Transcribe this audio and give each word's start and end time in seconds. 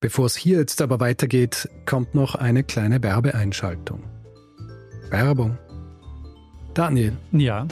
Bevor 0.00 0.26
es 0.26 0.36
hier 0.36 0.58
jetzt 0.58 0.82
aber 0.82 1.00
weitergeht, 1.00 1.70
kommt 1.86 2.14
noch 2.14 2.34
eine 2.34 2.62
kleine 2.62 3.02
Werbeeinschaltung. 3.02 4.04
Werbung. 5.08 5.56
Daniel. 6.74 7.14
Ja. 7.32 7.66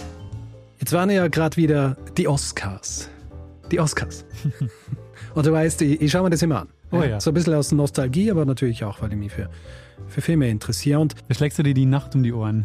Jetzt 0.79 0.95
waren 0.95 1.11
ja 1.11 1.29
gerade 1.29 1.59
wieder 1.59 1.99
die 2.17 2.27
Oscars. 2.27 3.11
Die 3.71 3.79
Oscars. 3.79 4.25
Und 5.35 5.45
du 5.45 5.53
weißt, 5.53 5.83
ich, 5.83 6.01
ich 6.01 6.11
schaue 6.11 6.23
mir 6.23 6.31
das 6.31 6.41
immer 6.41 6.63
an. 6.63 6.69
Oh 6.93 7.03
ja. 7.03 7.21
So 7.21 7.31
ein 7.31 7.35
bisschen 7.35 7.55
aus 7.55 7.73
Nostalgie, 7.73 8.31
aber 8.31 8.47
natürlich 8.47 8.85
auch, 8.85 9.03
weil 9.03 9.13
ich 9.13 9.19
mich 9.19 9.33
für, 9.33 9.51
für 10.09 10.23
Filme 10.23 10.49
interessiere. 10.49 11.01
Und 11.01 11.15
Da 11.29 11.35
schlägst 11.35 11.59
du 11.59 11.63
dir 11.63 11.75
die 11.75 11.85
Nacht 11.87 12.15
um 12.15 12.23
die 12.23 12.33
Ohren. 12.33 12.65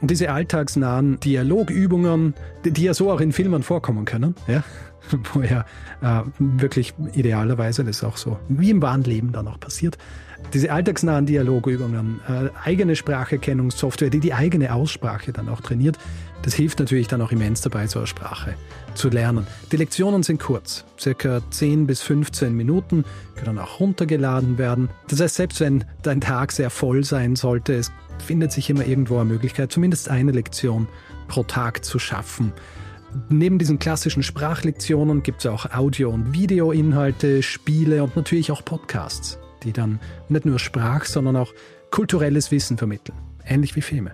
Und 0.00 0.10
diese 0.10 0.30
alltagsnahen 0.30 1.20
Dialogübungen, 1.20 2.34
die, 2.64 2.70
die 2.70 2.84
ja 2.84 2.94
so 2.94 3.10
auch 3.10 3.20
in 3.20 3.32
Filmen 3.32 3.62
vorkommen 3.62 4.04
können, 4.04 4.34
ja, 4.46 4.64
wo 5.32 5.42
ja 5.42 5.64
äh, 6.02 6.22
wirklich 6.38 6.94
idealerweise 7.12 7.84
das 7.84 8.02
auch 8.04 8.16
so 8.16 8.38
wie 8.48 8.70
im 8.70 8.80
wahren 8.82 9.04
Leben 9.04 9.32
dann 9.32 9.48
auch 9.48 9.60
passiert, 9.60 9.98
diese 10.52 10.72
alltagsnahen 10.72 11.26
Dialogübungen, 11.26 12.20
äh, 12.28 12.48
eigene 12.64 12.96
Spracherkennungssoftware, 12.96 14.10
die 14.10 14.20
die 14.20 14.34
eigene 14.34 14.74
Aussprache 14.74 15.32
dann 15.32 15.48
auch 15.48 15.60
trainiert, 15.60 15.98
das 16.42 16.54
hilft 16.54 16.80
natürlich 16.80 17.06
dann 17.06 17.20
auch 17.20 17.32
immens 17.32 17.60
dabei, 17.60 17.86
so 17.86 17.98
eine 17.98 18.06
Sprache 18.06 18.54
zu 18.94 19.10
lernen. 19.10 19.46
Die 19.70 19.76
Lektionen 19.76 20.22
sind 20.22 20.40
kurz, 20.40 20.84
circa 20.98 21.40
10 21.50 21.86
bis 21.86 22.00
15 22.02 22.54
Minuten, 22.54 23.04
können 23.36 23.58
auch 23.58 23.78
runtergeladen 23.78 24.58
werden. 24.58 24.88
Das 25.08 25.20
heißt, 25.20 25.36
selbst 25.36 25.60
wenn 25.60 25.84
dein 26.02 26.20
Tag 26.20 26.52
sehr 26.52 26.70
voll 26.70 27.04
sein 27.04 27.36
sollte, 27.36 27.74
es 27.74 27.92
findet 28.20 28.52
sich 28.52 28.70
immer 28.70 28.86
irgendwo 28.86 29.16
eine 29.16 29.24
Möglichkeit, 29.24 29.72
zumindest 29.72 30.08
eine 30.08 30.32
Lektion 30.32 30.88
pro 31.28 31.42
Tag 31.42 31.84
zu 31.84 31.98
schaffen. 31.98 32.52
Neben 33.28 33.58
diesen 33.58 33.78
klassischen 33.78 34.22
Sprachlektionen 34.22 35.22
gibt 35.22 35.40
es 35.40 35.46
auch 35.46 35.72
Audio- 35.72 36.10
und 36.10 36.32
Videoinhalte, 36.32 37.42
Spiele 37.42 38.04
und 38.04 38.16
natürlich 38.16 38.52
auch 38.52 38.64
Podcasts, 38.64 39.38
die 39.64 39.72
dann 39.72 39.98
nicht 40.28 40.46
nur 40.46 40.58
Sprach, 40.58 41.04
sondern 41.04 41.36
auch 41.36 41.52
kulturelles 41.90 42.50
Wissen 42.50 42.78
vermitteln. 42.78 43.18
Ähnlich 43.44 43.74
wie 43.74 43.82
Filme. 43.82 44.12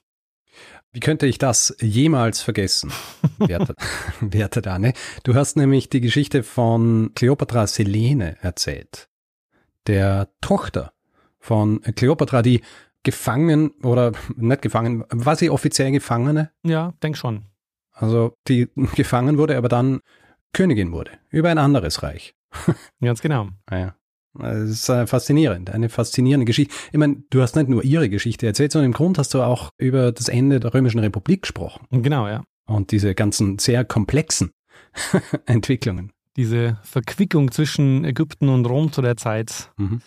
Wie 0.93 0.99
könnte 0.99 1.25
ich 1.25 1.39
das 1.39 1.75
jemals 1.81 2.41
vergessen, 2.41 2.91
werter, 3.39 3.73
werter 4.21 4.61
Dane? 4.61 4.93
Du 5.23 5.33
hast 5.33 5.57
nämlich 5.57 5.89
die 5.89 6.01
Geschichte 6.01 6.43
von 6.43 7.11
Kleopatra 7.15 7.65
Selene 7.65 8.37
erzählt. 8.41 9.09
Der 9.87 10.29
Tochter 10.39 10.93
von 11.39 11.81
Kleopatra, 11.81 12.43
die 12.43 12.61
gefangen 13.01 13.71
oder 13.81 14.11
nicht 14.35 14.61
gefangen, 14.61 15.03
war 15.09 15.35
sie 15.35 15.49
offiziell 15.49 15.91
Gefangene? 15.91 16.51
Ja, 16.63 16.93
denk 17.01 17.17
schon. 17.17 17.47
Also 17.91 18.37
die 18.47 18.69
gefangen 18.95 19.39
wurde, 19.39 19.57
aber 19.57 19.69
dann 19.69 19.99
Königin 20.53 20.91
wurde, 20.91 21.11
über 21.29 21.49
ein 21.49 21.57
anderes 21.57 22.03
Reich. 22.03 22.35
Ganz 23.01 23.19
genau. 23.19 23.49
Ah 23.65 23.77
ja. 23.77 23.95
Das 24.35 24.69
ist 24.69 24.89
äh, 24.89 25.05
faszinierend, 25.05 25.69
eine 25.69 25.89
faszinierende 25.89 26.45
Geschichte. 26.45 26.73
Ich 26.91 26.97
meine, 26.97 27.23
du 27.29 27.41
hast 27.41 27.55
nicht 27.55 27.69
nur 27.69 27.83
ihre 27.83 28.09
Geschichte 28.09 28.47
erzählt, 28.47 28.71
sondern 28.71 28.87
im 28.87 28.93
Grund 28.93 29.17
hast 29.17 29.33
du 29.33 29.41
auch 29.43 29.69
über 29.77 30.11
das 30.11 30.27
Ende 30.27 30.59
der 30.59 30.73
Römischen 30.73 30.99
Republik 30.99 31.43
gesprochen 31.43 31.85
Genau, 31.91 32.27
ja. 32.27 32.43
und 32.65 32.91
diese 32.91 33.13
ganzen 33.13 33.59
sehr 33.59 33.85
komplexen 33.85 34.51
Entwicklungen. 35.45 36.11
Diese 36.35 36.79
Verquickung 36.83 37.51
zwischen 37.51 38.05
Ägypten 38.05 38.49
und 38.49 38.65
Rom 38.65 38.91
zu 38.91 39.01
der 39.03 39.17
Zeit. 39.17 39.71
Mhm. 39.77 40.01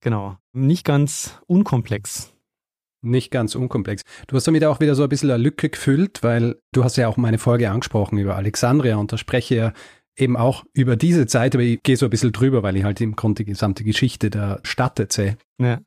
Genau. 0.00 0.36
Nicht 0.52 0.84
ganz 0.84 1.38
unkomplex. 1.46 2.32
Nicht 3.00 3.30
ganz 3.30 3.54
unkomplex. 3.54 4.02
Du 4.26 4.34
hast 4.34 4.48
damit 4.48 4.64
auch 4.64 4.80
wieder 4.80 4.96
so 4.96 5.04
ein 5.04 5.08
bisschen 5.08 5.30
eine 5.30 5.40
Lücke 5.40 5.68
gefüllt, 5.68 6.24
weil 6.24 6.56
du 6.72 6.82
hast 6.82 6.96
ja 6.96 7.06
auch 7.06 7.16
meine 7.16 7.38
Folge 7.38 7.70
angesprochen 7.70 8.18
über 8.18 8.34
Alexandria 8.34 8.96
und 8.96 9.12
da 9.12 9.18
spreche 9.18 9.54
ja 9.54 9.72
eben 10.18 10.36
auch 10.36 10.64
über 10.72 10.96
diese 10.96 11.26
Zeit, 11.26 11.54
aber 11.54 11.64
ich 11.64 11.82
gehe 11.82 11.96
so 11.96 12.06
ein 12.06 12.10
bisschen 12.10 12.32
drüber, 12.32 12.62
weil 12.62 12.76
ich 12.76 12.84
halt 12.84 13.00
im 13.00 13.16
Grunde 13.16 13.44
die 13.44 13.50
gesamte 13.50 13.84
Geschichte 13.84 14.30
der 14.30 14.60
Stadt 14.62 14.98
erzähle. 14.98 15.38
Ja. 15.58 15.80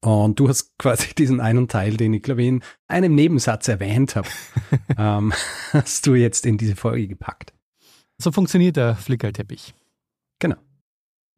Und 0.00 0.38
du 0.38 0.48
hast 0.48 0.70
quasi 0.78 1.14
diesen 1.14 1.40
einen 1.40 1.68
Teil, 1.68 1.96
den 1.96 2.14
ich 2.14 2.22
glaube 2.22 2.42
ich 2.42 2.48
in 2.48 2.62
einem 2.86 3.14
Nebensatz 3.14 3.68
erwähnt 3.68 4.16
habe, 4.16 4.28
ähm, 4.98 5.32
hast 5.72 6.06
du 6.06 6.14
jetzt 6.14 6.46
in 6.46 6.58
diese 6.58 6.76
Folge 6.76 7.08
gepackt. 7.08 7.52
So 8.18 8.32
funktioniert 8.32 8.76
der 8.76 8.96
Flickerlteppich. 8.96 9.74
Genau. 10.40 10.56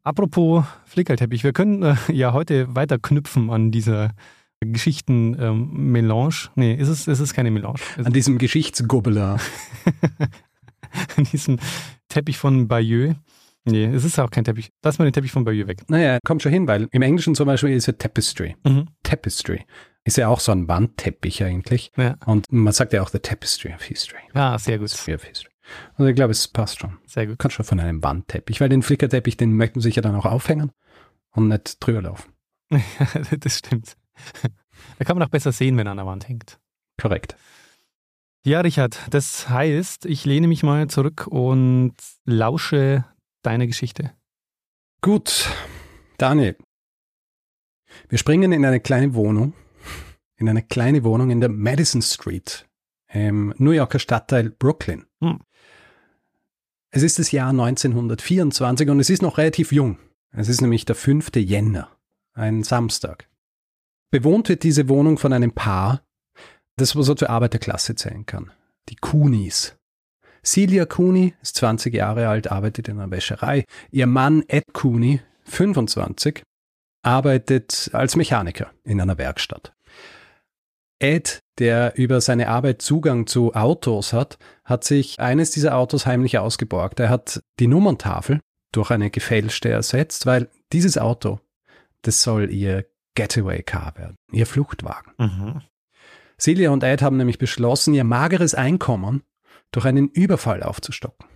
Apropos 0.02 0.64
Flickerlteppich, 0.87 1.44
wir 1.44 1.52
können 1.52 1.82
äh, 1.82 1.96
ja 2.11 2.32
heute 2.32 2.75
weiter 2.75 2.99
knüpfen 2.99 3.50
an 3.50 3.70
dieser 3.70 4.12
Geschichten-Melange. 4.61 6.34
Ähm, 6.46 6.52
nee, 6.55 6.75
ist 6.75 6.88
es, 6.88 7.06
ist 7.08 7.20
es 7.20 7.32
keine 7.32 7.50
Melange. 7.50 7.81
An 7.96 8.12
diesem 8.12 8.38
Geschichtsgobbeler. 8.38 9.38
an 11.16 11.25
diesem 11.25 11.58
Teppich 12.11 12.37
von 12.37 12.69
Bayeux. 12.69 13.17
Nee, 13.65 13.87
es 13.87 14.05
ist 14.05 14.19
auch 14.19 14.31
kein 14.31 14.45
Teppich. 14.45 14.71
Lass 14.83 14.99
mal 14.99 15.07
den 15.07 15.12
Teppich 15.12 15.33
von 15.33 15.45
Bayeux 15.45 15.67
weg. 15.67 15.83
Naja, 15.89 16.19
kommt 16.25 16.43
schon 16.43 16.53
hin, 16.53 16.67
weil 16.69 16.89
im 16.91 17.03
Englischen 17.03 17.35
zum 17.35 17.47
Beispiel 17.47 17.71
ist 17.71 17.87
ja 17.87 17.95
Tapestry. 17.95 18.57
Mhm. 18.65 18.89
Tapestry. 19.03 19.65
Ist 20.05 20.17
ja 20.17 20.29
auch 20.29 20.41
so 20.41 20.53
ein 20.53 20.67
Wandteppich 20.67 21.43
eigentlich. 21.45 21.93
Ja. 21.97 22.17
Und 22.27 22.51
man 22.53 22.73
sagt 22.73 22.93
ja 22.93 23.03
auch 23.03 23.09
The 23.09 23.19
Tapestry 23.19 23.73
of 23.75 23.83
History. 23.83 24.21
Ah, 24.35 24.59
sehr 24.59 24.79
gut. 24.79 24.91
History 24.91 25.15
of 25.15 25.25
History. 25.25 25.53
Also 25.95 26.09
ich 26.09 26.17
glaube, 26.17 26.33
es 26.33 26.49
passt 26.49 26.81
schon. 26.81 26.99
Sehr 27.07 27.27
gut. 27.27 27.39
Kann 27.39 27.51
schon 27.51 27.65
von 27.65 27.81
einem 27.81 28.03
Wandteppich, 28.03 28.61
weil 28.61 28.69
den 28.69 28.83
Flickerteppich, 28.83 29.37
den 29.37 29.53
möchten 29.53 29.81
sich 29.81 29.97
ja 29.97 30.03
dann 30.03 30.17
auch 30.17 30.27
aufhängen 30.27 30.73
und 31.33 31.49
nicht 31.49 31.85
drüber 31.85 32.03
laufen. 32.03 32.33
das 33.41 33.59
stimmt. 33.59 33.97
Da 34.99 35.05
kann 35.05 35.17
man 35.19 35.27
auch 35.27 35.31
besser 35.31 35.53
sehen, 35.53 35.77
wenn 35.77 35.87
er 35.87 35.93
an 35.93 35.99
der 35.99 36.07
Wand 36.07 36.29
hängt. 36.29 36.59
Korrekt. 37.01 37.37
Ja, 38.42 38.60
Richard, 38.60 38.98
das 39.10 39.50
heißt, 39.50 40.06
ich 40.06 40.25
lehne 40.25 40.48
mich 40.48 40.62
mal 40.62 40.88
zurück 40.88 41.26
und 41.26 41.92
lausche 42.25 43.04
deine 43.42 43.66
Geschichte. 43.66 44.12
Gut, 45.02 45.50
Daniel. 46.16 46.56
Wir 48.08 48.16
springen 48.16 48.52
in 48.52 48.64
eine 48.64 48.81
kleine 48.81 49.14
Wohnung, 49.14 49.52
in 50.37 50.48
eine 50.48 50.62
kleine 50.62 51.04
Wohnung 51.04 51.31
in 51.31 51.40
der 51.40 51.50
Madison 51.50 52.00
Street 52.00 52.66
im 53.12 53.52
New 53.58 53.72
Yorker 53.72 53.98
Stadtteil 53.98 54.48
Brooklyn. 54.50 55.04
Hm. 55.20 55.40
Es 56.90 57.02
ist 57.02 57.19
das 57.19 57.32
Jahr 57.32 57.50
1924 57.50 58.88
und 58.88 59.00
es 59.00 59.10
ist 59.10 59.20
noch 59.20 59.37
relativ 59.37 59.70
jung. 59.70 59.98
Es 60.32 60.48
ist 60.48 60.62
nämlich 60.62 60.87
der 60.87 60.96
5. 60.96 61.31
Jänner, 61.37 61.90
ein 62.32 62.62
Samstag. 62.62 63.28
Bewohnt 64.10 64.48
wird 64.48 64.62
diese 64.62 64.88
Wohnung 64.88 65.19
von 65.19 65.32
einem 65.32 65.52
Paar, 65.52 66.02
das 66.76 66.94
man 66.94 67.05
so 67.05 67.14
zur 67.14 67.31
Arbeiterklasse 67.31 67.94
zählen 67.94 68.26
kann. 68.26 68.50
Die 68.88 68.96
Coonies. 68.96 69.76
Celia 70.44 70.87
Cooney 70.87 71.34
ist 71.43 71.56
20 71.56 71.94
Jahre 71.94 72.28
alt, 72.28 72.50
arbeitet 72.50 72.88
in 72.88 72.99
einer 72.99 73.11
Wäscherei. 73.11 73.64
Ihr 73.90 74.06
Mann 74.06 74.43
Ed 74.49 74.64
Cooney, 74.72 75.20
25, 75.44 76.43
arbeitet 77.02 77.90
als 77.93 78.17
Mechaniker 78.17 78.70
in 78.84 79.00
einer 79.00 79.19
Werkstatt. 79.19 79.75
Ed, 80.99 81.40
der 81.58 81.96
über 81.96 82.20
seine 82.20 82.49
Arbeit 82.49 82.82
Zugang 82.82 83.26
zu 83.26 83.55
Autos 83.55 84.12
hat, 84.12 84.38
hat 84.64 84.84
sich 84.84 85.19
eines 85.19 85.50
dieser 85.50 85.76
Autos 85.76 86.06
heimlich 86.06 86.38
ausgeborgt. 86.38 87.00
Er 87.00 87.08
hat 87.08 87.40
die 87.58 87.66
Nummerntafel 87.66 88.40
durch 88.73 88.90
eine 88.90 89.11
gefälschte 89.11 89.70
ersetzt, 89.70 90.26
weil 90.26 90.49
dieses 90.73 90.99
Auto, 90.99 91.40
das 92.02 92.23
soll 92.23 92.50
ihr 92.50 92.87
Getaway 93.14 93.62
Car 93.62 93.96
werden, 93.96 94.16
ihr 94.31 94.46
Fluchtwagen. 94.46 95.12
Mhm. 95.19 95.62
Celia 96.40 96.70
und 96.70 96.82
Ed 96.82 97.02
haben 97.02 97.16
nämlich 97.16 97.38
beschlossen, 97.38 97.94
ihr 97.94 98.04
mageres 98.04 98.54
Einkommen 98.54 99.22
durch 99.72 99.87
einen 99.87 100.08
Überfall 100.08 100.62
aufzustocken. 100.62 101.26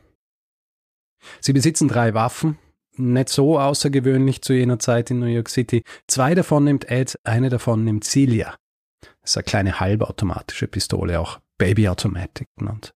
Sie 1.41 1.53
besitzen 1.53 1.89
drei 1.89 2.15
Waffen, 2.15 2.59
nicht 2.97 3.29
so 3.29 3.59
außergewöhnlich 3.59 4.43
zu 4.43 4.53
jener 4.53 4.79
Zeit 4.79 5.11
in 5.11 5.21
New 5.21 5.27
York 5.27 5.49
City. 5.49 5.83
Zwei 6.07 6.35
davon 6.35 6.65
nimmt 6.65 6.91
Ed, 6.91 7.19
eine 7.25 7.49
davon 7.49 7.85
nimmt 7.85 8.05
Celia. 8.05 8.55
Das 9.21 9.31
ist 9.31 9.37
eine 9.37 9.45
kleine 9.45 9.81
halbautomatische 9.81 10.69
Pistole, 10.69 11.21
auch 11.21 11.41
Baby 11.59 11.89
Automatic 11.89 12.49
genannt. 12.57 12.95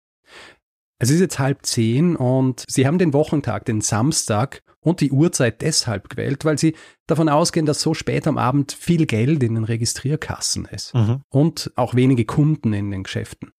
Es 0.97 1.09
ist 1.09 1.19
jetzt 1.19 1.39
halb 1.39 1.65
zehn 1.65 2.15
und 2.15 2.63
sie 2.67 2.87
haben 2.87 2.97
den 2.97 3.13
Wochentag, 3.13 3.65
den 3.65 3.81
Samstag 3.81 4.63
und 4.85 5.01
die 5.01 5.11
Uhrzeit 5.11 5.61
deshalb 5.61 6.09
gewählt, 6.09 6.45
weil 6.45 6.57
sie 6.57 6.75
davon 7.07 7.27
ausgehen, 7.27 7.65
dass 7.65 7.81
so 7.81 7.93
spät 7.93 8.27
am 8.27 8.37
Abend 8.37 8.71
viel 8.71 9.05
Geld 9.05 9.43
in 9.43 9.55
den 9.55 9.63
Registrierkassen 9.65 10.65
ist 10.65 10.93
Mhm. 10.93 11.21
und 11.29 11.71
auch 11.75 11.95
wenige 11.95 12.23
Kunden 12.25 12.71
in 12.73 12.91
den 12.91 13.03
Geschäften. 13.03 13.51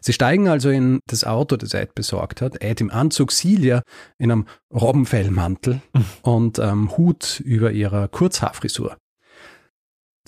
Sie 0.00 0.14
steigen 0.14 0.48
also 0.48 0.70
in 0.70 1.00
das 1.06 1.24
Auto, 1.24 1.56
das 1.56 1.74
Ed 1.74 1.94
besorgt 1.94 2.40
hat. 2.40 2.62
Ed 2.62 2.80
im 2.80 2.90
Anzug, 2.90 3.30
Celia 3.30 3.82
in 4.18 4.32
einem 4.32 4.46
Robbenfellmantel 4.72 5.82
und 6.22 6.58
ähm, 6.58 6.96
Hut 6.96 7.40
über 7.40 7.72
ihrer 7.72 8.08
Kurzhaarfrisur. 8.08 8.96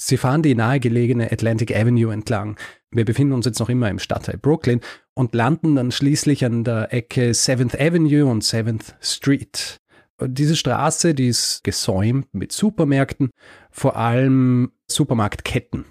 Sie 0.00 0.16
fahren 0.16 0.42
die 0.42 0.54
nahegelegene 0.54 1.32
Atlantic 1.32 1.74
Avenue 1.74 2.12
entlang. 2.12 2.56
Wir 2.90 3.05
befinden 3.05 3.35
uns 3.35 3.46
jetzt 3.46 3.58
noch 3.58 3.69
immer 3.69 3.90
im 3.90 3.99
Stadtteil 3.99 4.38
Brooklyn 4.38 4.81
und 5.14 5.35
landen 5.35 5.76
dann 5.76 5.90
schließlich 5.90 6.44
an 6.44 6.64
der 6.64 6.93
Ecke 6.93 7.31
7th 7.31 7.79
Avenue 7.79 8.26
und 8.26 8.43
7th 8.43 8.94
Street. 9.00 9.79
Diese 10.20 10.56
Straße, 10.56 11.14
die 11.14 11.29
ist 11.29 11.62
gesäumt 11.62 12.32
mit 12.35 12.50
Supermärkten, 12.52 13.31
vor 13.70 13.96
allem 13.96 14.73
Supermarktketten. 14.88 15.85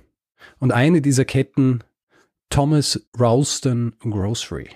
Und 0.59 0.71
eine 0.71 1.01
dieser 1.01 1.23
Ketten, 1.23 1.83
Thomas 2.49 3.07
Ralston 3.15 3.93
Grocery. 3.99 4.69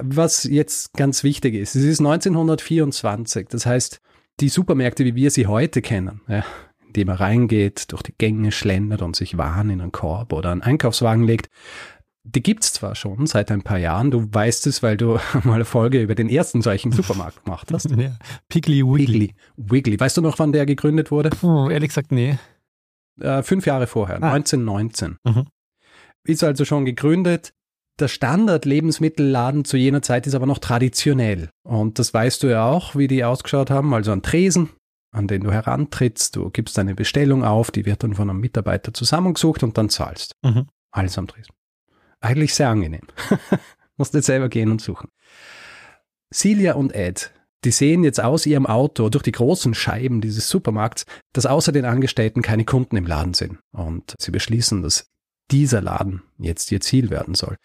Was 0.00 0.44
jetzt 0.44 0.94
ganz 0.94 1.22
wichtig 1.24 1.54
ist, 1.54 1.74
es 1.74 1.84
ist 1.84 2.00
1924, 2.00 3.48
das 3.48 3.66
heißt, 3.66 4.00
die 4.40 4.48
Supermärkte, 4.48 5.04
wie 5.04 5.14
wir 5.14 5.30
sie 5.30 5.46
heute 5.46 5.82
kennen, 5.82 6.22
ja, 6.28 6.44
indem 6.92 7.08
man 7.08 7.16
reingeht, 7.16 7.90
durch 7.92 8.02
die 8.02 8.14
Gänge 8.16 8.52
schlendert 8.52 9.02
und 9.02 9.16
sich 9.16 9.38
Waren 9.38 9.70
in 9.70 9.80
einen 9.80 9.92
Korb 9.92 10.32
oder 10.32 10.50
einen 10.50 10.62
Einkaufswagen 10.62 11.24
legt, 11.24 11.48
die 12.24 12.42
gibt's 12.42 12.72
zwar 12.72 12.94
schon 12.94 13.26
seit 13.26 13.50
ein 13.50 13.62
paar 13.62 13.78
Jahren, 13.78 14.10
du 14.12 14.28
weißt 14.32 14.66
es, 14.68 14.82
weil 14.82 14.96
du 14.96 15.18
mal 15.44 15.54
eine 15.54 15.64
Folge 15.64 16.00
über 16.02 16.14
den 16.14 16.28
ersten 16.28 16.62
solchen 16.62 16.92
Supermarkt 16.92 17.44
gemacht 17.44 17.68
hast. 17.72 17.90
Ja. 17.96 18.16
Piggly 18.48 18.82
Wiggly. 18.84 19.06
Wiggly. 19.06 19.34
Wiggly. 19.56 20.00
Weißt 20.00 20.16
du 20.16 20.20
noch, 20.20 20.38
wann 20.38 20.52
der 20.52 20.66
gegründet 20.66 21.10
wurde? 21.10 21.30
Puh, 21.30 21.68
ehrlich 21.68 21.88
gesagt, 21.88 22.12
nee. 22.12 22.38
Äh, 23.20 23.42
fünf 23.42 23.66
Jahre 23.66 23.86
vorher, 23.86 24.22
Ah. 24.22 24.32
1919. 24.32 25.16
Mhm. 25.24 25.46
Ist 26.24 26.44
also 26.44 26.64
schon 26.64 26.84
gegründet. 26.84 27.52
Der 27.98 28.08
Standard-Lebensmittelladen 28.08 29.64
zu 29.64 29.76
jener 29.76 30.02
Zeit 30.02 30.26
ist 30.26 30.34
aber 30.34 30.46
noch 30.46 30.58
traditionell. 30.58 31.50
Und 31.62 31.98
das 31.98 32.14
weißt 32.14 32.42
du 32.42 32.46
ja 32.48 32.64
auch, 32.66 32.94
wie 32.96 33.08
die 33.08 33.24
ausgeschaut 33.24 33.70
haben. 33.70 33.92
Also 33.94 34.12
ein 34.12 34.22
Tresen, 34.22 34.70
an 35.12 35.28
den 35.28 35.42
du 35.42 35.52
herantrittst, 35.52 36.36
du 36.36 36.50
gibst 36.50 36.76
deine 36.78 36.94
Bestellung 36.94 37.44
auf, 37.44 37.70
die 37.70 37.84
wird 37.86 38.02
dann 38.02 38.14
von 38.14 38.28
einem 38.28 38.40
Mitarbeiter 38.40 38.92
zusammengesucht 38.92 39.62
und 39.62 39.78
dann 39.78 39.90
zahlst. 39.90 40.34
Mhm. 40.42 40.66
Alles 40.90 41.18
am 41.18 41.26
Tresen. 41.28 41.54
Eigentlich 42.20 42.54
sehr 42.54 42.68
angenehm. 42.68 43.06
Musst 43.96 44.14
nicht 44.14 44.24
selber 44.24 44.48
gehen 44.48 44.70
und 44.70 44.80
suchen. 44.80 45.08
Celia 46.32 46.74
und 46.74 46.94
Ed, 46.94 47.32
die 47.64 47.70
sehen 47.70 48.04
jetzt 48.04 48.20
aus 48.20 48.46
ihrem 48.46 48.66
Auto 48.66 49.08
durch 49.10 49.22
die 49.22 49.32
großen 49.32 49.74
Scheiben 49.74 50.20
dieses 50.20 50.48
Supermarkts, 50.48 51.04
dass 51.32 51.46
außer 51.46 51.72
den 51.72 51.84
Angestellten 51.84 52.42
keine 52.42 52.64
Kunden 52.64 52.96
im 52.96 53.06
Laden 53.06 53.34
sind. 53.34 53.58
Und 53.72 54.14
sie 54.18 54.30
beschließen, 54.30 54.82
dass 54.82 55.06
dieser 55.50 55.82
Laden 55.82 56.22
jetzt 56.38 56.72
ihr 56.72 56.80
Ziel 56.80 57.10
werden 57.10 57.34
soll. 57.34 57.56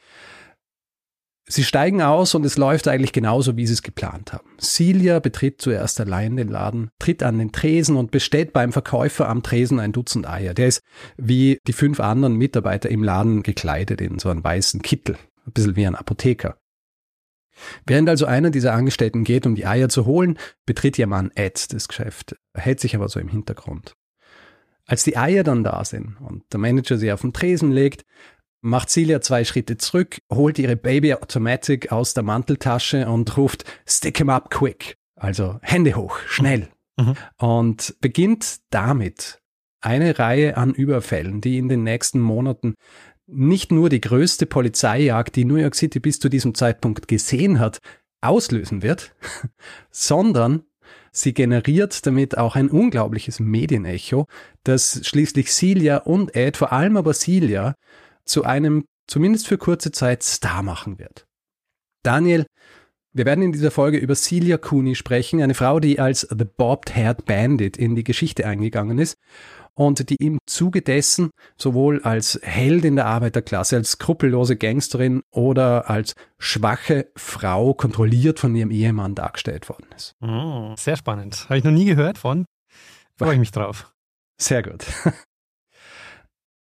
Sie 1.50 1.63
steigen 1.63 2.01
aus 2.01 2.36
und 2.36 2.46
es 2.46 2.58
läuft 2.58 2.89
eigentlich 2.89 3.13
genauso, 3.13 3.56
wie 3.56 3.66
sie 3.66 3.74
es 3.74 3.82
geplant 3.82 4.34
haben. 4.34 4.50
Celia 4.60 5.20
betritt 5.20 5.62
zuerst 5.62 6.00
allein 6.01 6.36
den 6.36 6.50
Laden, 6.50 6.92
tritt 7.00 7.24
an 7.24 7.38
den 7.38 7.54
Tresen 7.54 7.96
und 7.96 8.12
bestellt 8.12 8.51
beim 8.51 8.74
Verkäufer 8.74 9.30
am 9.30 9.44
Tresen 9.44 9.80
ein 9.80 9.94
Dutzend 9.94 10.27
Eier. 10.27 10.54
Der 10.54 10.68
ist 10.68 10.82
wie 11.16 11.60
die 11.66 11.74
fünf 11.74 12.01
anderen 12.01 12.36
Mitarbeiter 12.36 12.89
im 12.89 13.01
Laden 13.01 13.44
gekleidet 13.44 14.01
in 14.01 14.20
so 14.20 14.27
einen 14.27 14.44
weißen 14.44 14.82
Kittel. 14.82 15.18
Ein 15.46 15.54
bisschen 15.54 15.77
wie 15.77 15.88
ein 15.88 15.96
Apotheker. 15.96 16.58
Während 17.86 18.10
also 18.10 18.25
einer 18.25 18.50
dieser 18.50 18.74
Angestellten 18.74 19.24
geht, 19.24 19.46
um 19.46 19.56
die 19.56 19.66
Eier 19.66 19.88
zu 19.88 20.06
holen, 20.06 20.38
betritt 20.66 21.00
ihr 21.00 21.08
Mann 21.08 21.32
Ed 21.34 21.74
das 21.74 21.88
Geschäft, 21.88 22.36
hält 22.54 22.82
sich 22.82 22.94
aber 22.94 23.08
so 23.08 23.22
im 23.22 23.30
Hintergrund. 23.30 23.96
Als 24.86 25.04
die 25.04 25.18
Eier 25.18 25.44
dann 25.44 25.63
da 25.63 25.84
sind 25.84 26.18
und 26.22 26.44
der 26.51 26.60
Manager 26.60 26.98
sie 26.98 27.12
auf 27.12 27.22
den 27.22 27.34
Tresen 27.34 27.72
legt, 27.72 28.06
macht 28.62 28.90
Celia 28.90 29.22
zwei 29.22 29.44
Schritte 29.44 29.78
zurück, 29.78 30.20
holt 30.32 30.60
ihre 30.60 30.76
Baby 30.76 31.14
Automatic 31.14 31.92
aus 31.92 32.14
der 32.14 32.24
Manteltasche 32.24 33.08
und 33.08 33.38
ruft 33.38 33.66
Stick 33.86 34.20
'em 34.20 34.30
up 34.30 34.50
quick. 34.50 34.98
Also 35.16 35.60
Hände 35.62 35.96
hoch, 35.96 36.20
schnell. 36.28 36.70
Mhm. 36.98 37.16
Und 37.38 37.96
beginnt 38.02 38.58
damit 38.70 39.42
eine 39.82 40.18
Reihe 40.20 40.58
an 40.58 40.74
Überfällen, 40.74 41.42
die 41.42 41.58
in 41.58 41.70
den 41.70 41.84
nächsten 41.84 42.20
Monaten 42.20 42.76
nicht 43.28 43.72
nur 43.72 43.90
die 43.90 44.02
größte 44.02 44.46
Polizeijagd, 44.46 45.36
die 45.36 45.46
New 45.46 45.56
York 45.56 45.76
City 45.76 46.00
bis 46.00 46.20
zu 46.20 46.30
diesem 46.30 46.56
Zeitpunkt 46.56 47.08
gesehen 47.08 47.60
hat, 47.60 47.80
auslösen 48.22 48.82
wird, 48.82 49.16
sondern 49.92 50.64
Sie 51.12 51.34
generiert 51.34 52.06
damit 52.06 52.38
auch 52.38 52.56
ein 52.56 52.70
unglaubliches 52.70 53.40
Medienecho, 53.40 54.28
das 54.64 55.02
schließlich 55.04 55.52
Celia 55.52 55.98
und 55.98 56.36
Ed, 56.36 56.58
vor 56.58 56.72
allem 56.72 56.96
aber 56.96 57.14
Celia, 57.14 57.76
zu 58.28 58.44
einem, 58.44 58.86
zumindest 59.08 59.48
für 59.48 59.58
kurze 59.58 59.92
Zeit, 59.92 60.24
Star 60.24 60.64
machen 60.64 61.00
wird. 61.00 61.26
Daniel, 62.04 62.46
wir 63.14 63.26
werden 63.26 63.44
in 63.44 63.52
dieser 63.52 63.72
Folge 63.72 63.98
über 63.98 64.16
Celia 64.16 64.58
Cooney 64.58 64.96
sprechen, 64.96 65.42
eine 65.42 65.56
Frau, 65.56 65.80
die 65.80 66.00
als 66.00 66.22
The 66.22 66.46
Bobbed-Haired 66.46 67.26
Bandit 67.26 67.76
in 67.76 67.96
die 67.96 68.04
Geschichte 68.04 68.46
eingegangen 68.46 69.00
ist 69.00 69.18
und 69.74 70.10
die 70.10 70.18
im 70.18 70.40
Zuge 70.46 70.82
dessen 70.82 71.30
sowohl 71.58 72.02
als 72.04 72.40
Held 72.44 72.84
in 72.86 72.96
der 72.96 73.06
Arbeiterklasse, 73.06 73.78
als 73.78 73.92
skrupellose 73.92 74.58
Gangsterin 74.58 75.22
oder 75.32 75.90
als 75.90 76.14
schwache 76.38 77.12
Frau 77.16 77.74
kontrolliert 77.74 78.40
von 78.40 78.56
ihrem 78.56 78.72
Ehemann 78.72 79.16
dargestellt 79.16 79.70
worden 79.70 79.88
ist. 79.96 80.14
Oh, 80.22 80.76
sehr 80.78 80.98
spannend. 80.98 81.46
Habe 81.46 81.58
ich 81.58 81.64
noch 81.64 81.72
nie 81.72 81.86
gehört 81.86 82.18
von. 82.18 82.46
Freue 83.18 83.34
ich 83.34 83.40
mich 83.40 83.52
drauf. 83.52 83.92
Sehr 84.40 84.64
gut. 84.64 84.86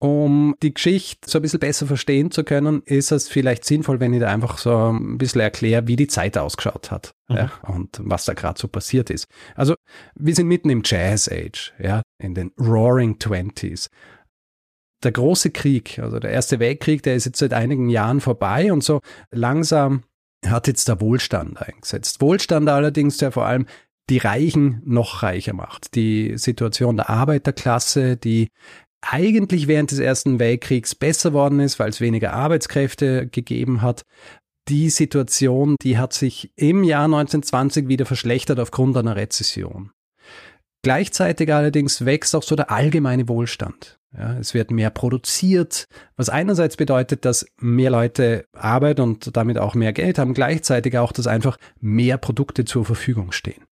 Um 0.02 0.56
die 0.64 0.74
Geschichte 0.74 1.30
so 1.30 1.38
ein 1.38 1.42
bisschen 1.42 1.60
besser 1.60 1.86
verstehen 1.86 2.32
zu 2.32 2.42
können, 2.42 2.82
ist 2.86 3.12
es 3.12 3.28
vielleicht 3.28 3.64
sinnvoll, 3.64 4.00
wenn 4.00 4.12
ich 4.12 4.18
da 4.18 4.26
einfach 4.26 4.58
so 4.58 4.90
ein 4.90 5.16
bisschen 5.16 5.40
erkläre, 5.40 5.86
wie 5.86 5.94
die 5.94 6.08
Zeit 6.08 6.36
ausgeschaut 6.36 6.90
hat 6.90 7.12
mhm. 7.28 7.36
ja, 7.36 7.52
und 7.68 8.00
was 8.02 8.24
da 8.24 8.34
gerade 8.34 8.58
so 8.58 8.66
passiert 8.66 9.10
ist. 9.10 9.28
Also 9.54 9.76
wir 10.16 10.34
sind 10.34 10.48
mitten 10.48 10.70
im 10.70 10.82
Jazz 10.84 11.30
Age, 11.30 11.72
ja, 11.78 12.02
in 12.20 12.34
den 12.34 12.50
Roaring 12.58 13.20
Twenties. 13.20 13.90
Der 15.04 15.12
große 15.12 15.52
Krieg, 15.52 16.00
also 16.00 16.18
der 16.18 16.32
Erste 16.32 16.58
Weltkrieg, 16.58 17.04
der 17.04 17.14
ist 17.14 17.26
jetzt 17.26 17.38
seit 17.38 17.52
einigen 17.52 17.88
Jahren 17.88 18.20
vorbei 18.20 18.72
und 18.72 18.82
so 18.82 19.02
langsam 19.30 20.02
hat 20.44 20.66
jetzt 20.66 20.88
der 20.88 21.00
Wohlstand 21.00 21.62
eingesetzt. 21.62 22.20
Wohlstand 22.20 22.68
allerdings, 22.68 23.18
der 23.18 23.30
vor 23.30 23.46
allem 23.46 23.66
die 24.10 24.18
Reichen 24.18 24.82
noch 24.84 25.22
reicher 25.22 25.52
macht. 25.52 25.94
Die 25.94 26.36
Situation 26.36 26.96
der 26.96 27.08
Arbeiterklasse, 27.08 28.16
die 28.16 28.48
eigentlich 29.02 29.68
während 29.68 29.90
des 29.90 29.98
Ersten 29.98 30.38
Weltkriegs 30.38 30.94
besser 30.94 31.32
worden 31.32 31.60
ist, 31.60 31.78
weil 31.78 31.90
es 31.90 32.00
weniger 32.00 32.32
Arbeitskräfte 32.32 33.26
gegeben 33.26 33.82
hat. 33.82 34.02
Die 34.68 34.90
Situation, 34.90 35.76
die 35.82 35.98
hat 35.98 36.12
sich 36.12 36.52
im 36.56 36.84
Jahr 36.84 37.04
1920 37.04 37.88
wieder 37.88 38.06
verschlechtert 38.06 38.60
aufgrund 38.60 38.96
einer 38.96 39.16
Rezession. 39.16 39.90
Gleichzeitig 40.84 41.52
allerdings 41.52 42.04
wächst 42.04 42.34
auch 42.34 42.42
so 42.42 42.56
der 42.56 42.70
allgemeine 42.70 43.28
Wohlstand. 43.28 43.98
Ja, 44.16 44.36
es 44.38 44.52
wird 44.52 44.70
mehr 44.70 44.90
produziert, 44.90 45.86
was 46.16 46.28
einerseits 46.28 46.76
bedeutet, 46.76 47.24
dass 47.24 47.46
mehr 47.58 47.90
Leute 47.90 48.44
Arbeit 48.52 49.00
und 49.00 49.36
damit 49.36 49.58
auch 49.58 49.74
mehr 49.74 49.92
Geld 49.92 50.18
haben, 50.18 50.34
gleichzeitig 50.34 50.98
auch, 50.98 51.12
dass 51.12 51.26
einfach 51.26 51.56
mehr 51.80 52.18
Produkte 52.18 52.64
zur 52.64 52.84
Verfügung 52.84 53.32
stehen. 53.32 53.64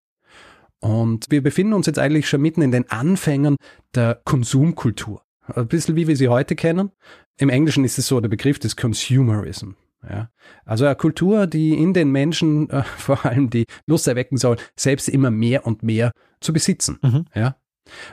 Und 0.81 1.27
wir 1.31 1.43
befinden 1.43 1.75
uns 1.75 1.87
jetzt 1.87 1.99
eigentlich 1.99 2.29
schon 2.29 2.41
mitten 2.41 2.63
in 2.63 2.73
den 2.73 2.91
Anfängen 2.91 3.57
der 3.95 4.21
Konsumkultur. 4.25 5.23
Ein 5.47 5.69
bisschen 5.69 5.97
wie 5.97 6.07
wir 6.07 6.17
sie 6.17 6.29
heute 6.29 6.57
kennen. 6.57 6.91
Im 7.37 7.49
Englischen 7.49 7.85
ist 7.85 7.99
es 7.99 8.07
so 8.07 8.21
der 8.21 8.29
Begriff 8.29 8.59
des 8.59 8.77
Consumerism. 8.77 9.73
Ja, 10.09 10.31
also 10.65 10.87
eine 10.87 10.97
Kultur, 10.97 11.47
die 11.47 11.75
in 11.75 11.93
den 11.93 12.11
Menschen 12.11 12.71
äh, 12.71 12.83
vor 12.97 13.25
allem 13.27 13.51
die 13.51 13.67
Lust 13.87 14.09
erwecken 14.09 14.39
soll, 14.39 14.57
selbst 14.75 15.09
immer 15.09 15.31
mehr 15.31 15.67
und 15.67 15.83
mehr 15.83 16.13
zu 16.41 16.53
besitzen. 16.53 16.99
Mhm. 17.03 17.27
Ja, 17.35 17.57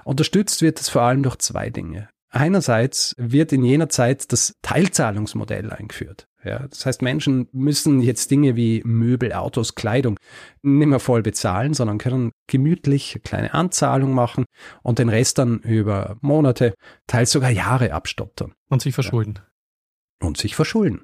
unterstützt 0.04 0.62
wird 0.62 0.82
es 0.82 0.90
vor 0.90 1.04
allem 1.04 1.24
durch 1.24 1.38
zwei 1.38 1.70
Dinge. 1.70 2.10
Einerseits 2.30 3.16
wird 3.18 3.54
in 3.54 3.64
jener 3.64 3.88
Zeit 3.88 4.32
das 4.34 4.56
Teilzahlungsmodell 4.62 5.72
eingeführt. 5.72 6.28
Ja, 6.48 6.68
das 6.68 6.86
heißt, 6.86 7.02
Menschen 7.02 7.48
müssen 7.52 8.00
jetzt 8.02 8.32
Dinge 8.32 8.56
wie 8.56 8.82
Möbel, 8.86 9.34
Autos, 9.34 9.76
Kleidung 9.76 10.20
nicht 10.62 10.88
mehr 10.88 11.00
voll 11.00 11.22
bezahlen, 11.22 11.74
sondern 11.74 11.98
können 11.98 12.32
gemütlich 12.48 13.20
kleine 13.24 13.54
Anzahlung 13.54 14.14
machen 14.14 14.46
und 14.82 15.00
den 15.00 15.10
Rest 15.10 15.38
dann 15.38 15.60
über 15.60 16.18
Monate, 16.22 16.74
teils 17.06 17.32
sogar 17.32 17.50
Jahre 17.50 17.94
abstottern. 17.94 18.54
Und 18.70 18.82
sich 18.82 18.96
verschulden. 18.96 19.36
Ja. 19.38 20.28
Und 20.28 20.38
sich 20.38 20.56
verschulden. 20.56 21.02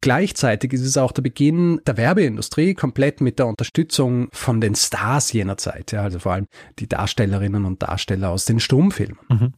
Gleichzeitig 0.00 0.72
ist 0.72 0.82
es 0.82 0.98
auch 0.98 1.12
der 1.12 1.22
Beginn 1.22 1.80
der 1.86 1.96
Werbeindustrie, 1.96 2.74
komplett 2.74 3.20
mit 3.20 3.38
der 3.38 3.46
Unterstützung 3.46 4.28
von 4.32 4.60
den 4.60 4.74
Stars 4.74 5.32
jener 5.32 5.56
Zeit, 5.56 5.92
ja, 5.92 6.02
also 6.02 6.18
vor 6.18 6.32
allem 6.32 6.46
die 6.78 6.88
Darstellerinnen 6.88 7.64
und 7.64 7.82
Darsteller 7.82 8.30
aus 8.30 8.44
den 8.44 8.60
Stummfilmen. 8.60 9.18
Mhm. 9.28 9.54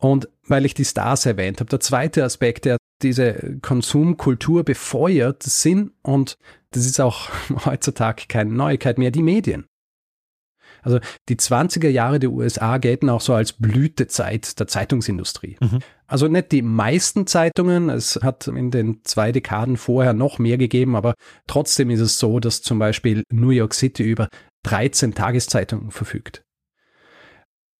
Und 0.00 0.28
weil 0.46 0.64
ich 0.64 0.74
die 0.74 0.84
Stars 0.84 1.26
erwähnt 1.26 1.60
habe, 1.60 1.70
der 1.70 1.80
zweite 1.80 2.24
Aspekt, 2.24 2.64
der 2.64 2.76
diese 3.02 3.58
Konsumkultur 3.62 4.64
befeuert, 4.64 5.42
sind, 5.42 5.92
und 6.02 6.38
das 6.70 6.86
ist 6.86 7.00
auch 7.00 7.28
heutzutage 7.64 8.24
keine 8.28 8.52
Neuigkeit 8.52 8.98
mehr, 8.98 9.10
die 9.10 9.22
Medien. 9.22 9.66
Also 10.82 11.00
die 11.28 11.36
20er 11.36 11.88
Jahre 11.88 12.20
der 12.20 12.30
USA 12.30 12.78
gelten 12.78 13.10
auch 13.10 13.20
so 13.20 13.34
als 13.34 13.52
Blütezeit 13.52 14.58
der 14.60 14.68
Zeitungsindustrie. 14.68 15.56
Mhm. 15.60 15.80
Also 16.06 16.28
nicht 16.28 16.52
die 16.52 16.62
meisten 16.62 17.26
Zeitungen, 17.26 17.90
es 17.90 18.20
hat 18.22 18.46
in 18.46 18.70
den 18.70 19.00
zwei 19.04 19.32
Dekaden 19.32 19.76
vorher 19.76 20.12
noch 20.12 20.38
mehr 20.38 20.56
gegeben, 20.56 20.96
aber 20.96 21.14
trotzdem 21.46 21.90
ist 21.90 22.00
es 22.00 22.18
so, 22.18 22.40
dass 22.40 22.62
zum 22.62 22.78
Beispiel 22.78 23.22
New 23.30 23.50
York 23.50 23.74
City 23.74 24.04
über 24.04 24.28
13 24.64 25.14
Tageszeitungen 25.14 25.90
verfügt. 25.90 26.42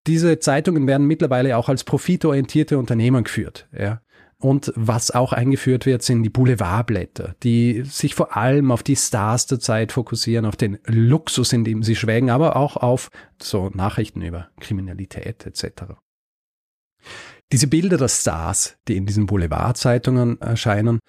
Diese 0.09 0.39
Zeitungen 0.39 0.87
werden 0.87 1.07
mittlerweile 1.07 1.57
auch 1.59 1.69
als 1.69 1.85
profitorientierte 1.85 2.79
Unternehmen 2.79 3.25
geführt. 3.25 3.69
Ja. 3.79 4.01
Und 4.41 4.73
was 4.75 5.11
auch 5.11 5.33
eingeführt 5.33 5.85
wird, 5.85 6.03
sind 6.03 6.23
die 6.23 6.31
Boulevardblätter, 6.31 7.35
die 7.43 7.83
sich 7.85 8.15
vor 8.15 8.37
allem 8.37 8.71
auf 8.71 8.83
die 8.83 8.97
Stars 8.97 9.47
der 9.47 9.59
Zeit 9.59 9.93
fokussieren, 9.93 10.47
auf 10.47 10.57
den 10.57 10.79
Luxus, 10.87 11.53
in 11.53 11.65
dem 11.65 11.83
sie 11.83 11.95
schwelgen, 11.95 12.31
aber 12.31 12.57
auch 12.57 12.77
auf 12.77 13.11
so 13.43 13.69
Nachrichten 13.75 14.23
über 14.23 14.49
Kriminalität 14.61 15.45
etc. 15.45 15.95
Diese 17.53 17.67
Bilder 17.67 17.99
der 17.99 18.09
Stars, 18.09 18.79
die 18.89 18.97
in 18.97 19.05
diesen 19.05 19.27
Boulevardzeitungen 19.27 20.41
erscheinen, 20.41 21.01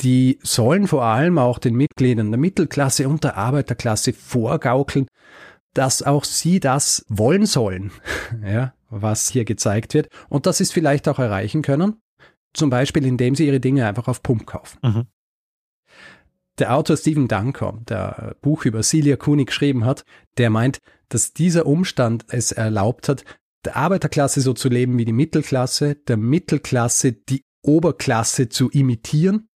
die 0.00 0.38
sollen 0.42 0.86
vor 0.86 1.04
allem 1.04 1.38
auch 1.38 1.58
den 1.58 1.74
Mitgliedern 1.74 2.30
der 2.30 2.40
Mittelklasse 2.40 3.08
und 3.08 3.24
der 3.24 3.36
Arbeiterklasse 3.36 4.12
vorgaukeln, 4.12 5.06
dass 5.74 6.02
auch 6.02 6.24
sie 6.24 6.60
das 6.60 7.04
wollen 7.08 7.46
sollen, 7.46 7.92
ja, 8.44 8.74
was 8.90 9.28
hier 9.28 9.44
gezeigt 9.44 9.94
wird 9.94 10.08
und 10.28 10.46
dass 10.46 10.58
sie 10.58 10.64
es 10.64 10.72
vielleicht 10.72 11.08
auch 11.08 11.18
erreichen 11.18 11.62
können, 11.62 12.00
zum 12.52 12.70
Beispiel, 12.70 13.04
indem 13.04 13.34
sie 13.34 13.46
ihre 13.46 13.60
Dinge 13.60 13.86
einfach 13.86 14.08
auf 14.08 14.22
Pump 14.22 14.46
kaufen. 14.46 14.78
Mhm. 14.82 15.06
Der 16.58 16.76
Autor 16.76 16.96
Stephen 16.96 17.26
Dunker, 17.26 17.80
der 17.88 18.36
Buch 18.40 18.64
über 18.64 18.82
Celia 18.82 19.16
Cooney 19.16 19.44
geschrieben 19.44 19.84
hat, 19.84 20.04
der 20.38 20.50
meint, 20.50 20.78
dass 21.08 21.32
dieser 21.32 21.66
Umstand 21.66 22.26
es 22.28 22.52
erlaubt 22.52 23.08
hat, 23.08 23.24
der 23.64 23.76
Arbeiterklasse 23.76 24.40
so 24.40 24.52
zu 24.52 24.68
leben 24.68 24.96
wie 24.96 25.04
die 25.04 25.12
Mittelklasse, 25.12 25.96
der 25.96 26.16
Mittelklasse 26.16 27.12
die 27.12 27.42
Oberklasse 27.62 28.48
zu 28.48 28.70
imitieren 28.70 29.48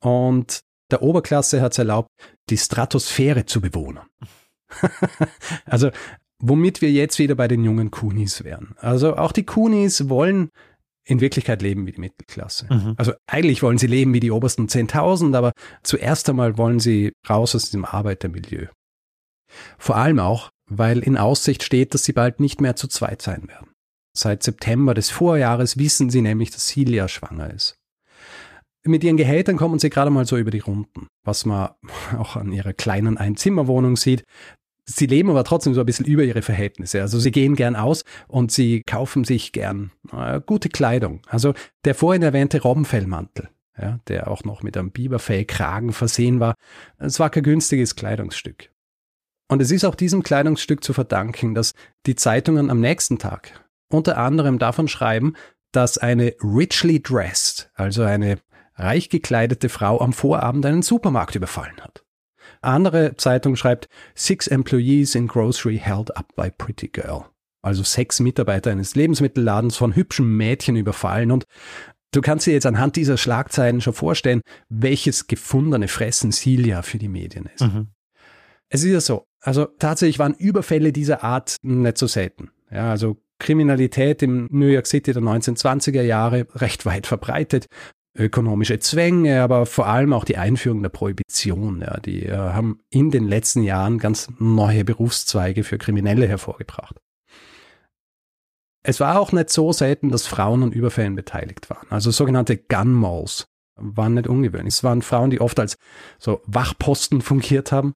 und 0.00 0.62
der 0.90 1.02
Oberklasse 1.02 1.60
hat 1.60 1.72
es 1.72 1.78
erlaubt, 1.78 2.08
die 2.50 2.58
Stratosphäre 2.58 3.46
zu 3.46 3.60
bewohnen. 3.60 4.00
also, 5.66 5.90
womit 6.38 6.82
wir 6.82 6.90
jetzt 6.90 7.18
wieder 7.18 7.34
bei 7.34 7.48
den 7.48 7.64
jungen 7.64 7.90
Kunis 7.90 8.44
wären. 8.44 8.74
Also 8.78 9.16
auch 9.16 9.32
die 9.32 9.44
Kunis 9.44 10.08
wollen 10.08 10.50
in 11.04 11.20
Wirklichkeit 11.20 11.62
leben 11.62 11.86
wie 11.86 11.92
die 11.92 12.00
Mittelklasse. 12.00 12.66
Mhm. 12.70 12.94
Also 12.96 13.12
eigentlich 13.26 13.62
wollen 13.62 13.78
sie 13.78 13.86
leben 13.86 14.14
wie 14.14 14.20
die 14.20 14.30
obersten 14.30 14.68
10.000, 14.68 15.36
aber 15.36 15.52
zuerst 15.82 16.28
einmal 16.28 16.58
wollen 16.58 16.80
sie 16.80 17.12
raus 17.28 17.54
aus 17.54 17.64
diesem 17.64 17.84
Arbeitermilieu. 17.84 18.66
Vor 19.78 19.96
allem 19.96 20.18
auch, 20.18 20.50
weil 20.66 21.00
in 21.00 21.16
Aussicht 21.16 21.62
steht, 21.62 21.94
dass 21.94 22.04
sie 22.04 22.12
bald 22.12 22.40
nicht 22.40 22.60
mehr 22.60 22.76
zu 22.76 22.88
zweit 22.88 23.20
sein 23.20 23.48
werden. 23.48 23.72
Seit 24.16 24.42
September 24.42 24.94
des 24.94 25.10
Vorjahres 25.10 25.78
wissen 25.78 26.10
sie 26.10 26.22
nämlich, 26.22 26.50
dass 26.50 26.68
Celia 26.68 27.08
schwanger 27.08 27.52
ist. 27.52 27.76
Mit 28.84 29.04
ihren 29.04 29.16
Gehältern 29.16 29.56
kommen 29.56 29.78
sie 29.78 29.90
gerade 29.90 30.10
mal 30.10 30.26
so 30.26 30.36
über 30.36 30.50
die 30.50 30.58
Runden, 30.58 31.06
was 31.24 31.46
man 31.46 31.70
auch 32.18 32.36
an 32.36 32.52
ihrer 32.52 32.72
kleinen 32.72 33.16
Einzimmerwohnung 33.16 33.96
sieht. 33.96 34.24
Sie 34.84 35.06
leben 35.06 35.30
aber 35.30 35.44
trotzdem 35.44 35.74
so 35.74 35.80
ein 35.80 35.86
bisschen 35.86 36.06
über 36.06 36.24
ihre 36.24 36.42
Verhältnisse. 36.42 37.00
Also 37.00 37.20
sie 37.20 37.30
gehen 37.30 37.54
gern 37.54 37.76
aus 37.76 38.04
und 38.26 38.50
sie 38.50 38.82
kaufen 38.82 39.24
sich 39.24 39.52
gern 39.52 39.92
äh, 40.12 40.40
gute 40.44 40.68
Kleidung. 40.68 41.22
Also 41.28 41.54
der 41.84 41.94
vorhin 41.94 42.22
erwähnte 42.22 42.60
Robbenfellmantel, 42.60 43.48
ja, 43.80 44.00
der 44.08 44.28
auch 44.28 44.44
noch 44.44 44.62
mit 44.62 44.76
einem 44.76 44.90
Biberfellkragen 44.90 45.92
versehen 45.92 46.40
war, 46.40 46.54
es 46.98 47.20
war 47.20 47.30
kein 47.30 47.44
günstiges 47.44 47.94
Kleidungsstück. 47.94 48.70
Und 49.48 49.60
es 49.60 49.70
ist 49.70 49.84
auch 49.84 49.94
diesem 49.94 50.22
Kleidungsstück 50.22 50.82
zu 50.82 50.92
verdanken, 50.92 51.54
dass 51.54 51.74
die 52.06 52.16
Zeitungen 52.16 52.70
am 52.70 52.80
nächsten 52.80 53.18
Tag 53.18 53.60
unter 53.88 54.16
anderem 54.16 54.58
davon 54.58 54.88
schreiben, 54.88 55.34
dass 55.72 55.98
eine 55.98 56.34
richly 56.42 57.00
dressed, 57.02 57.70
also 57.74 58.02
eine 58.02 58.38
reich 58.74 59.10
gekleidete 59.10 59.68
Frau 59.68 60.00
am 60.00 60.12
Vorabend 60.12 60.64
einen 60.66 60.82
Supermarkt 60.82 61.34
überfallen 61.34 61.80
hat. 61.80 62.01
Andere 62.62 63.16
Zeitung 63.16 63.56
schreibt, 63.56 63.88
Six 64.14 64.46
Employees 64.46 65.14
in 65.14 65.26
Grocery 65.26 65.78
held 65.78 66.16
up 66.16 66.34
by 66.36 66.50
Pretty 66.50 66.88
Girl. 66.88 67.26
Also 67.62 67.82
sechs 67.82 68.18
Mitarbeiter 68.18 68.70
eines 68.70 68.94
Lebensmittelladens 68.96 69.76
von 69.76 69.94
hübschen 69.94 70.36
Mädchen 70.36 70.76
überfallen 70.76 71.30
und 71.30 71.44
Du 72.14 72.20
kannst 72.20 72.46
dir 72.46 72.52
jetzt 72.52 72.66
anhand 72.66 72.96
dieser 72.96 73.16
Schlagzeilen 73.16 73.80
schon 73.80 73.94
vorstellen, 73.94 74.42
welches 74.68 75.28
gefundene 75.28 75.88
Fressen 75.88 76.30
Silja 76.30 76.82
für 76.82 76.98
die 76.98 77.08
Medien 77.08 77.48
ist. 77.54 77.62
Mhm. 77.62 77.88
Es 78.68 78.84
ist 78.84 78.92
ja 78.92 79.00
so, 79.00 79.24
Also 79.40 79.64
tatsächlich 79.64 80.18
waren 80.18 80.34
Überfälle 80.34 80.92
dieser 80.92 81.24
Art 81.24 81.56
nicht 81.62 81.98
so 81.98 82.06
selten. 82.06 82.50
Ja, 82.70 82.90
also 82.90 83.16
Kriminalität 83.38 84.22
im 84.22 84.46
New 84.50 84.66
York 84.66 84.86
City 84.86 85.12
der 85.12 85.22
1920er 85.22 86.02
Jahre 86.02 86.46
recht 86.54 86.86
weit 86.86 87.06
verbreitet. 87.06 87.66
Ökonomische 88.14 88.78
Zwänge, 88.78 89.42
aber 89.42 89.64
vor 89.64 89.86
allem 89.86 90.12
auch 90.12 90.24
die 90.24 90.36
Einführung 90.36 90.82
der 90.82 90.90
Prohibition. 90.90 91.80
Ja, 91.80 91.98
die 91.98 92.26
äh, 92.26 92.36
haben 92.36 92.80
in 92.90 93.10
den 93.10 93.26
letzten 93.26 93.62
Jahren 93.62 93.98
ganz 93.98 94.28
neue 94.38 94.84
Berufszweige 94.84 95.64
für 95.64 95.78
Kriminelle 95.78 96.28
hervorgebracht. 96.28 96.96
Es 98.84 99.00
war 99.00 99.18
auch 99.18 99.32
nicht 99.32 99.50
so 99.50 99.72
selten, 99.72 100.10
dass 100.10 100.26
Frauen 100.26 100.62
an 100.62 100.72
Überfällen 100.72 101.14
beteiligt 101.14 101.70
waren. 101.70 101.86
Also 101.90 102.10
sogenannte 102.10 102.56
Gun 102.56 102.92
Malls 102.92 103.46
waren 103.76 104.14
nicht 104.14 104.26
ungewöhnlich. 104.26 104.74
Es 104.74 104.84
waren 104.84 105.02
Frauen, 105.02 105.30
die 105.30 105.40
oft 105.40 105.58
als 105.58 105.76
so 106.18 106.42
Wachposten 106.46 107.22
fungiert 107.22 107.72
haben. 107.72 107.94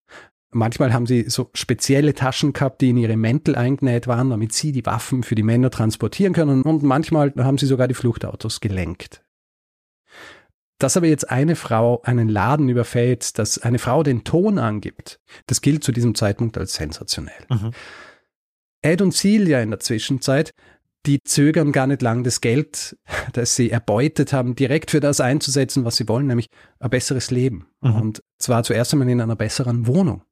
Manchmal 0.53 0.95
haben 0.95 1.07
sie 1.07 1.29
so 1.29 1.51
spezielle 1.55 2.15
Taschen 2.15 2.53
gehabt, 2.53 2.81
die 2.81 2.91
in 2.91 2.97
ihre 2.97 3.17
Mäntel 3.17 3.57
eingenäht 3.57 4.07
waren, 4.07 4.31
damit 4.31 4.53
sie 4.53 4.73
die 4.73 4.87
Waffen 4.87 5.23
für 5.23 5.35
die 5.35 5.43
Männer 5.43 5.71
transportieren 5.71 6.33
können. 6.33 6.63
Und 6.63 6.83
manchmal 6.83 7.35
haben 7.37 7.59
sie 7.59 7.67
sogar 7.67 7.89
die 7.89 7.95
Fluchtautos 7.95 8.61
gelenkt. 8.61 9.26
Dass 10.79 10.97
aber 10.97 11.07
jetzt 11.07 11.31
eine 11.31 11.57
Frau 11.57 12.03
einen 12.03 12.29
Laden 12.29 12.69
überfällt, 12.69 13.39
dass 13.39 13.59
eine 13.59 13.79
Frau 13.79 14.03
den 14.03 14.25
Ton 14.25 14.59
angibt, 14.59 15.21
das 15.47 15.63
gilt 15.63 15.85
zu 15.85 15.93
diesem 15.93 16.15
Zeitpunkt 16.15 16.59
als 16.59 16.75
sensationell. 16.75 17.47
Mhm. 17.49 17.71
Ed 18.83 19.01
und 19.01 19.13
Celia 19.13 19.63
in 19.63 19.71
der 19.71 19.81
Zwischenzeit 19.81 20.53
die 21.07 21.23
zögern 21.23 21.73
gar 21.73 21.87
nicht 21.87 22.03
lang, 22.03 22.25
das 22.25 22.41
Geld, 22.41 22.97
das 23.33 23.57
sie 23.57 23.71
erbeutet 23.71 24.33
haben, 24.33 24.55
direkt 24.55 24.91
für 24.91 25.01
das 25.01 25.21
einzusetzen, 25.21 25.85
was 25.85 25.97
sie 25.97 26.09
wollen, 26.09 26.27
nämlich 26.27 26.49
ein 26.81 26.91
besseres 26.91 27.31
Leben. 27.31 27.67
Mhm. 27.81 27.95
Und 27.95 28.23
zwar 28.39 28.63
zuerst 28.65 28.93
einmal 28.93 29.09
in 29.09 29.21
einer 29.21 29.37
besseren 29.37 29.87
Wohnung. 29.87 30.23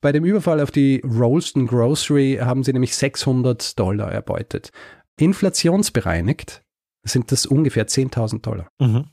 Bei 0.00 0.12
dem 0.12 0.24
Überfall 0.24 0.60
auf 0.60 0.70
die 0.70 1.02
Rolston 1.04 1.66
Grocery 1.66 2.38
haben 2.40 2.62
sie 2.62 2.72
nämlich 2.72 2.94
600 2.94 3.78
Dollar 3.78 4.12
erbeutet. 4.12 4.70
Inflationsbereinigt 5.18 6.62
sind 7.04 7.32
das 7.32 7.46
ungefähr 7.46 7.88
10.000 7.88 8.40
Dollar. 8.42 8.68
Mhm. 8.80 9.06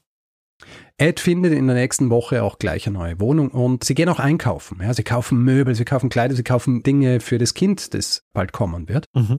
Ed 0.97 1.19
findet 1.19 1.53
in 1.53 1.67
der 1.67 1.75
nächsten 1.75 2.09
Woche 2.09 2.43
auch 2.43 2.57
gleich 2.57 2.87
eine 2.87 2.97
neue 2.97 3.19
Wohnung 3.19 3.49
und 3.49 3.83
sie 3.83 3.95
gehen 3.95 4.09
auch 4.09 4.19
einkaufen. 4.19 4.79
Ja, 4.81 4.93
sie 4.93 5.03
kaufen 5.03 5.43
Möbel, 5.43 5.75
sie 5.75 5.85
kaufen 5.85 6.09
Kleider, 6.09 6.35
sie 6.35 6.43
kaufen 6.43 6.83
Dinge 6.83 7.19
für 7.19 7.37
das 7.37 7.53
Kind, 7.53 7.93
das 7.93 8.23
bald 8.33 8.53
kommen 8.53 8.87
wird. 8.87 9.05
Mhm. 9.13 9.37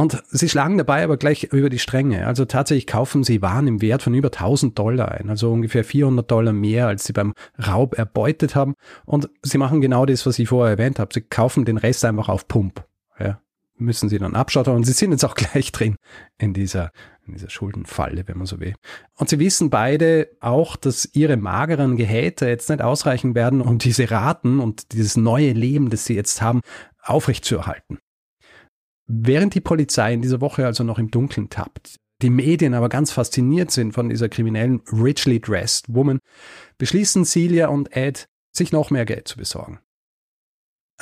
Und 0.00 0.22
sie 0.30 0.48
schlagen 0.48 0.78
dabei 0.78 1.04
aber 1.04 1.16
gleich 1.16 1.44
über 1.52 1.68
die 1.68 1.78
Stränge. 1.78 2.26
Also 2.26 2.44
tatsächlich 2.46 2.86
kaufen 2.86 3.22
sie 3.22 3.42
Waren 3.42 3.66
im 3.66 3.82
Wert 3.82 4.02
von 4.02 4.14
über 4.14 4.28
1000 4.28 4.78
Dollar 4.78 5.12
ein, 5.12 5.28
also 5.28 5.52
ungefähr 5.52 5.84
400 5.84 6.30
Dollar 6.30 6.52
mehr, 6.52 6.86
als 6.86 7.04
sie 7.04 7.12
beim 7.12 7.34
Raub 7.58 7.98
erbeutet 7.98 8.54
haben. 8.54 8.74
Und 9.04 9.28
sie 9.42 9.58
machen 9.58 9.80
genau 9.80 10.06
das, 10.06 10.24
was 10.26 10.38
ich 10.38 10.48
vorher 10.48 10.78
erwähnt 10.78 10.98
habe. 10.98 11.12
Sie 11.12 11.20
kaufen 11.20 11.64
den 11.64 11.76
Rest 11.76 12.04
einfach 12.04 12.28
auf 12.28 12.48
Pump. 12.48 12.84
Ja, 13.18 13.40
müssen 13.76 14.08
sie 14.08 14.18
dann 14.18 14.36
abschottern 14.36 14.76
und 14.76 14.84
sie 14.84 14.92
sind 14.92 15.10
jetzt 15.10 15.24
auch 15.24 15.34
gleich 15.34 15.70
drin 15.70 15.96
in 16.38 16.54
dieser, 16.54 16.92
in 17.30 17.36
dieser 17.36 17.50
Schuldenfalle, 17.50 18.26
wenn 18.26 18.38
man 18.38 18.46
so 18.46 18.60
will. 18.60 18.74
Und 19.16 19.28
sie 19.28 19.38
wissen 19.38 19.70
beide 19.70 20.28
auch, 20.40 20.76
dass 20.76 21.08
ihre 21.12 21.36
mageren 21.36 21.96
Gehälter 21.96 22.48
jetzt 22.48 22.68
nicht 22.68 22.82
ausreichen 22.82 23.34
werden, 23.34 23.60
um 23.60 23.78
diese 23.78 24.10
Raten 24.10 24.60
und 24.60 24.92
dieses 24.92 25.16
neue 25.16 25.52
Leben, 25.52 25.90
das 25.90 26.04
sie 26.04 26.14
jetzt 26.14 26.42
haben, 26.42 26.60
aufrechtzuerhalten. 27.02 27.98
Während 29.06 29.54
die 29.54 29.60
Polizei 29.60 30.12
in 30.12 30.22
dieser 30.22 30.40
Woche 30.40 30.66
also 30.66 30.84
noch 30.84 30.98
im 30.98 31.10
Dunkeln 31.10 31.50
tappt, 31.50 31.96
die 32.22 32.30
Medien 32.30 32.74
aber 32.74 32.88
ganz 32.88 33.12
fasziniert 33.12 33.70
sind 33.70 33.92
von 33.92 34.08
dieser 34.08 34.28
kriminellen 34.28 34.82
richly 34.92 35.40
dressed 35.40 35.86
woman, 35.88 36.18
beschließen 36.78 37.24
Celia 37.24 37.68
und 37.68 37.96
Ed, 37.96 38.26
sich 38.54 38.72
noch 38.72 38.90
mehr 38.90 39.06
Geld 39.06 39.26
zu 39.26 39.38
besorgen. 39.38 39.80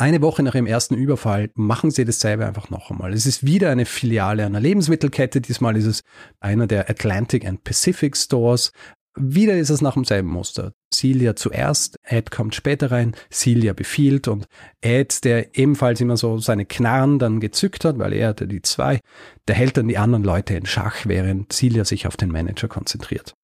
Eine 0.01 0.23
Woche 0.23 0.45
nach 0.45 0.53
dem 0.53 0.67
ersten 0.67 0.95
Überfall 0.95 1.51
machen 1.57 1.91
sie 1.91 2.05
dasselbe 2.05 2.47
einfach 2.47 2.71
noch 2.71 2.93
einmal. 2.93 3.13
Es 3.13 3.27
ist 3.27 3.45
wieder 3.45 3.71
eine 3.71 3.85
Filiale 3.85 4.47
einer 4.47 4.61
Lebensmittelkette. 4.61 5.41
Diesmal 5.41 5.77
ist 5.77 5.87
es 5.87 6.03
einer 6.39 6.69
der 6.69 6.89
Atlantic 6.89 7.45
and 7.45 7.65
Pacific 7.65 8.17
Stores. 8.17 8.71
Wieder 9.17 9.59
ist 9.59 9.71
es 9.71 9.81
nach 9.81 9.95
demselben 9.95 10.29
Muster. 10.29 10.73
Celia 10.95 11.35
zuerst, 11.35 11.97
Ed 12.05 12.31
kommt 12.31 12.55
später 12.55 12.93
rein, 12.93 13.17
Celia 13.33 13.73
befiehlt 13.73 14.29
und 14.29 14.47
Ed, 14.81 15.25
der 15.25 15.59
ebenfalls 15.59 16.01
immer 16.01 16.17
so 16.17 16.39
seine 16.39 16.65
Knarren 16.65 17.19
dann 17.19 17.41
gezückt 17.41 17.85
hat, 17.85 17.99
weil 17.99 18.13
er 18.13 18.29
hatte 18.29 18.47
die 18.47 18.63
zwei, 18.63 19.01
der 19.49 19.57
hält 19.57 19.77
dann 19.77 19.89
die 19.89 19.99
anderen 19.99 20.23
Leute 20.23 20.55
in 20.55 20.67
Schach, 20.67 21.07
während 21.07 21.53
Celia 21.53 21.85
sich 21.85 22.07
auf 22.07 22.17
den 22.17 22.31
Manager 22.31 22.69
konzentriert. 22.69 23.35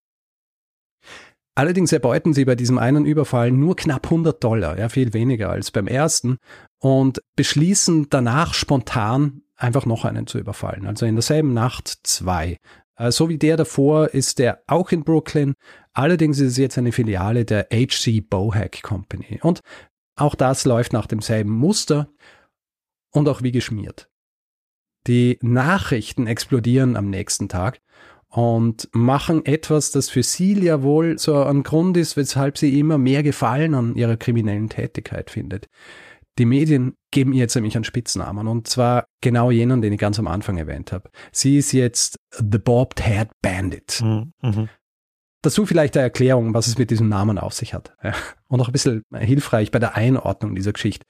Allerdings 1.56 1.92
erbeuten 1.92 2.32
sie 2.32 2.44
bei 2.44 2.56
diesem 2.56 2.78
einen 2.78 3.06
Überfall 3.06 3.52
nur 3.52 3.76
knapp 3.76 4.06
100 4.06 4.42
Dollar, 4.42 4.78
ja 4.78 4.88
viel 4.88 5.12
weniger 5.12 5.50
als 5.50 5.70
beim 5.70 5.86
ersten, 5.86 6.38
und 6.80 7.20
beschließen 7.36 8.08
danach 8.10 8.54
spontan 8.54 9.42
einfach 9.56 9.86
noch 9.86 10.04
einen 10.04 10.26
zu 10.26 10.38
überfallen. 10.38 10.86
Also 10.86 11.06
in 11.06 11.14
derselben 11.14 11.54
Nacht 11.54 12.00
zwei. 12.02 12.58
Äh, 12.96 13.12
so 13.12 13.28
wie 13.28 13.38
der 13.38 13.56
davor 13.56 14.08
ist 14.08 14.38
der 14.38 14.62
auch 14.66 14.90
in 14.90 15.04
Brooklyn. 15.04 15.54
Allerdings 15.92 16.40
ist 16.40 16.52
es 16.52 16.56
jetzt 16.56 16.78
eine 16.78 16.92
Filiale 16.92 17.44
der 17.44 17.68
HC 17.72 18.20
Bohack 18.20 18.82
Company. 18.82 19.38
Und 19.42 19.60
auch 20.16 20.34
das 20.34 20.64
läuft 20.64 20.92
nach 20.92 21.06
demselben 21.06 21.52
Muster 21.52 22.08
und 23.12 23.28
auch 23.28 23.42
wie 23.42 23.52
geschmiert. 23.52 24.10
Die 25.06 25.38
Nachrichten 25.42 26.26
explodieren 26.26 26.96
am 26.96 27.10
nächsten 27.10 27.48
Tag 27.48 27.80
und 28.34 28.88
machen 28.92 29.46
etwas, 29.46 29.92
das 29.92 30.10
für 30.10 30.24
Celia 30.24 30.82
wohl 30.82 31.18
so 31.18 31.40
ein 31.44 31.62
Grund 31.62 31.96
ist, 31.96 32.16
weshalb 32.16 32.58
sie 32.58 32.80
immer 32.80 32.98
mehr 32.98 33.22
Gefallen 33.22 33.74
an 33.74 33.94
ihrer 33.94 34.16
kriminellen 34.16 34.68
Tätigkeit 34.68 35.30
findet. 35.30 35.68
Die 36.40 36.44
Medien 36.44 36.94
geben 37.12 37.32
ihr 37.32 37.38
jetzt 37.38 37.54
nämlich 37.54 37.76
einen 37.76 37.84
Spitznamen 37.84 38.48
und 38.48 38.66
zwar 38.66 39.06
genau 39.20 39.52
jenen, 39.52 39.82
den 39.82 39.92
ich 39.92 40.00
ganz 40.00 40.18
am 40.18 40.26
Anfang 40.26 40.56
erwähnt 40.56 40.90
habe. 40.90 41.10
Sie 41.30 41.58
ist 41.58 41.70
jetzt 41.70 42.16
The 42.32 42.58
Bobbed 42.58 43.00
Head 43.04 43.28
Bandit. 43.40 44.00
Mhm. 44.02 44.32
mhm. 44.42 44.68
Dazu 45.42 45.66
vielleicht 45.66 45.94
eine 45.96 46.04
Erklärung, 46.04 46.54
was 46.54 46.66
es 46.66 46.78
mit 46.78 46.90
diesem 46.90 47.10
Namen 47.10 47.38
auf 47.38 47.52
sich 47.52 47.74
hat. 47.74 47.94
Ja. 48.02 48.14
Und 48.48 48.62
auch 48.62 48.68
ein 48.68 48.72
bisschen 48.72 49.02
hilfreich 49.14 49.70
bei 49.70 49.78
der 49.78 49.94
Einordnung 49.94 50.54
dieser 50.54 50.72
Geschichte 50.72 51.04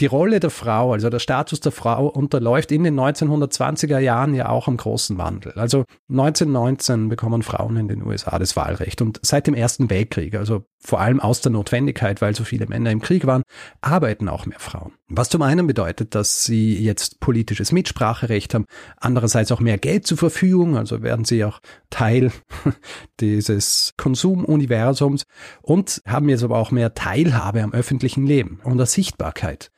die 0.00 0.06
Rolle 0.06 0.40
der 0.40 0.50
Frau, 0.50 0.92
also 0.92 1.08
der 1.08 1.20
Status 1.20 1.60
der 1.60 1.72
Frau 1.72 2.08
unterläuft 2.08 2.72
in 2.72 2.82
den 2.82 2.98
1920er 2.98 3.98
Jahren 3.98 4.34
ja 4.34 4.48
auch 4.48 4.66
einen 4.66 4.76
großen 4.76 5.18
Wandel. 5.18 5.52
Also 5.52 5.84
1919 6.10 7.08
bekommen 7.08 7.42
Frauen 7.42 7.76
in 7.76 7.88
den 7.88 8.04
USA 8.04 8.38
das 8.38 8.56
Wahlrecht 8.56 9.02
und 9.02 9.20
seit 9.22 9.46
dem 9.46 9.54
Ersten 9.54 9.90
Weltkrieg, 9.90 10.34
also 10.34 10.64
vor 10.80 11.00
allem 11.00 11.20
aus 11.20 11.40
der 11.40 11.52
Notwendigkeit, 11.52 12.20
weil 12.20 12.34
so 12.34 12.44
viele 12.44 12.66
Männer 12.66 12.90
im 12.90 13.00
Krieg 13.00 13.26
waren, 13.26 13.42
arbeiten 13.80 14.28
auch 14.28 14.46
mehr 14.46 14.58
Frauen. 14.58 14.92
Was 15.08 15.28
zum 15.28 15.42
einen 15.42 15.66
bedeutet, 15.66 16.14
dass 16.14 16.44
sie 16.44 16.82
jetzt 16.82 17.20
politisches 17.20 17.72
Mitspracherecht 17.72 18.54
haben, 18.54 18.64
andererseits 18.96 19.52
auch 19.52 19.60
mehr 19.60 19.76
Geld 19.76 20.06
zur 20.06 20.16
Verfügung, 20.16 20.78
also 20.78 21.02
werden 21.02 21.26
sie 21.26 21.44
auch 21.44 21.60
Teil 21.90 22.32
dieses 23.20 23.92
Konsumuniversums 23.98 25.24
und 25.60 26.00
haben 26.06 26.30
jetzt 26.30 26.42
aber 26.42 26.56
auch 26.56 26.70
mehr 26.70 26.94
Teilhabe 26.94 27.62
am 27.62 27.74
öffentlichen 27.74 28.26
Leben 28.26 28.60
und 28.64 28.78
der 28.78 28.86
Sichtbarkeit. 28.86 29.70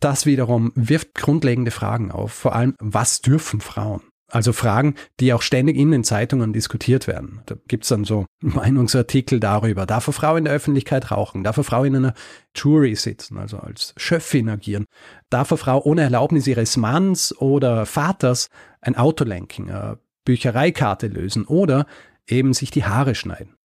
Das 0.00 0.24
wiederum 0.24 0.72
wirft 0.74 1.14
grundlegende 1.14 1.70
Fragen 1.70 2.10
auf. 2.10 2.32
Vor 2.32 2.54
allem, 2.54 2.74
was 2.80 3.20
dürfen 3.20 3.60
Frauen? 3.60 4.02
Also 4.32 4.54
Fragen, 4.54 4.94
die 5.20 5.34
auch 5.34 5.42
ständig 5.42 5.76
in 5.76 5.90
den 5.90 6.04
Zeitungen 6.04 6.54
diskutiert 6.54 7.06
werden. 7.06 7.42
Da 7.44 7.54
gibt's 7.68 7.88
dann 7.88 8.04
so 8.04 8.24
Meinungsartikel 8.40 9.40
darüber. 9.40 9.84
Darf 9.84 10.08
eine 10.08 10.14
Frau 10.14 10.36
in 10.36 10.46
der 10.46 10.54
Öffentlichkeit 10.54 11.10
rauchen? 11.10 11.44
Darf 11.44 11.58
eine 11.58 11.64
Frau 11.64 11.84
in 11.84 11.94
einer 11.94 12.14
Jury 12.56 12.94
sitzen, 12.94 13.36
also 13.36 13.58
als 13.58 13.92
Schöffin 13.98 14.48
agieren? 14.48 14.86
Darf 15.28 15.52
eine 15.52 15.58
Frau 15.58 15.82
ohne 15.82 16.00
Erlaubnis 16.00 16.46
ihres 16.46 16.78
Manns 16.78 17.36
oder 17.36 17.84
Vaters 17.84 18.48
ein 18.80 18.96
Auto 18.96 19.24
lenken, 19.24 19.70
eine 19.70 19.98
Büchereikarte 20.24 21.08
lösen 21.08 21.44
oder 21.44 21.84
eben 22.26 22.54
sich 22.54 22.70
die 22.70 22.84
Haare 22.84 23.14
schneiden? 23.14 23.58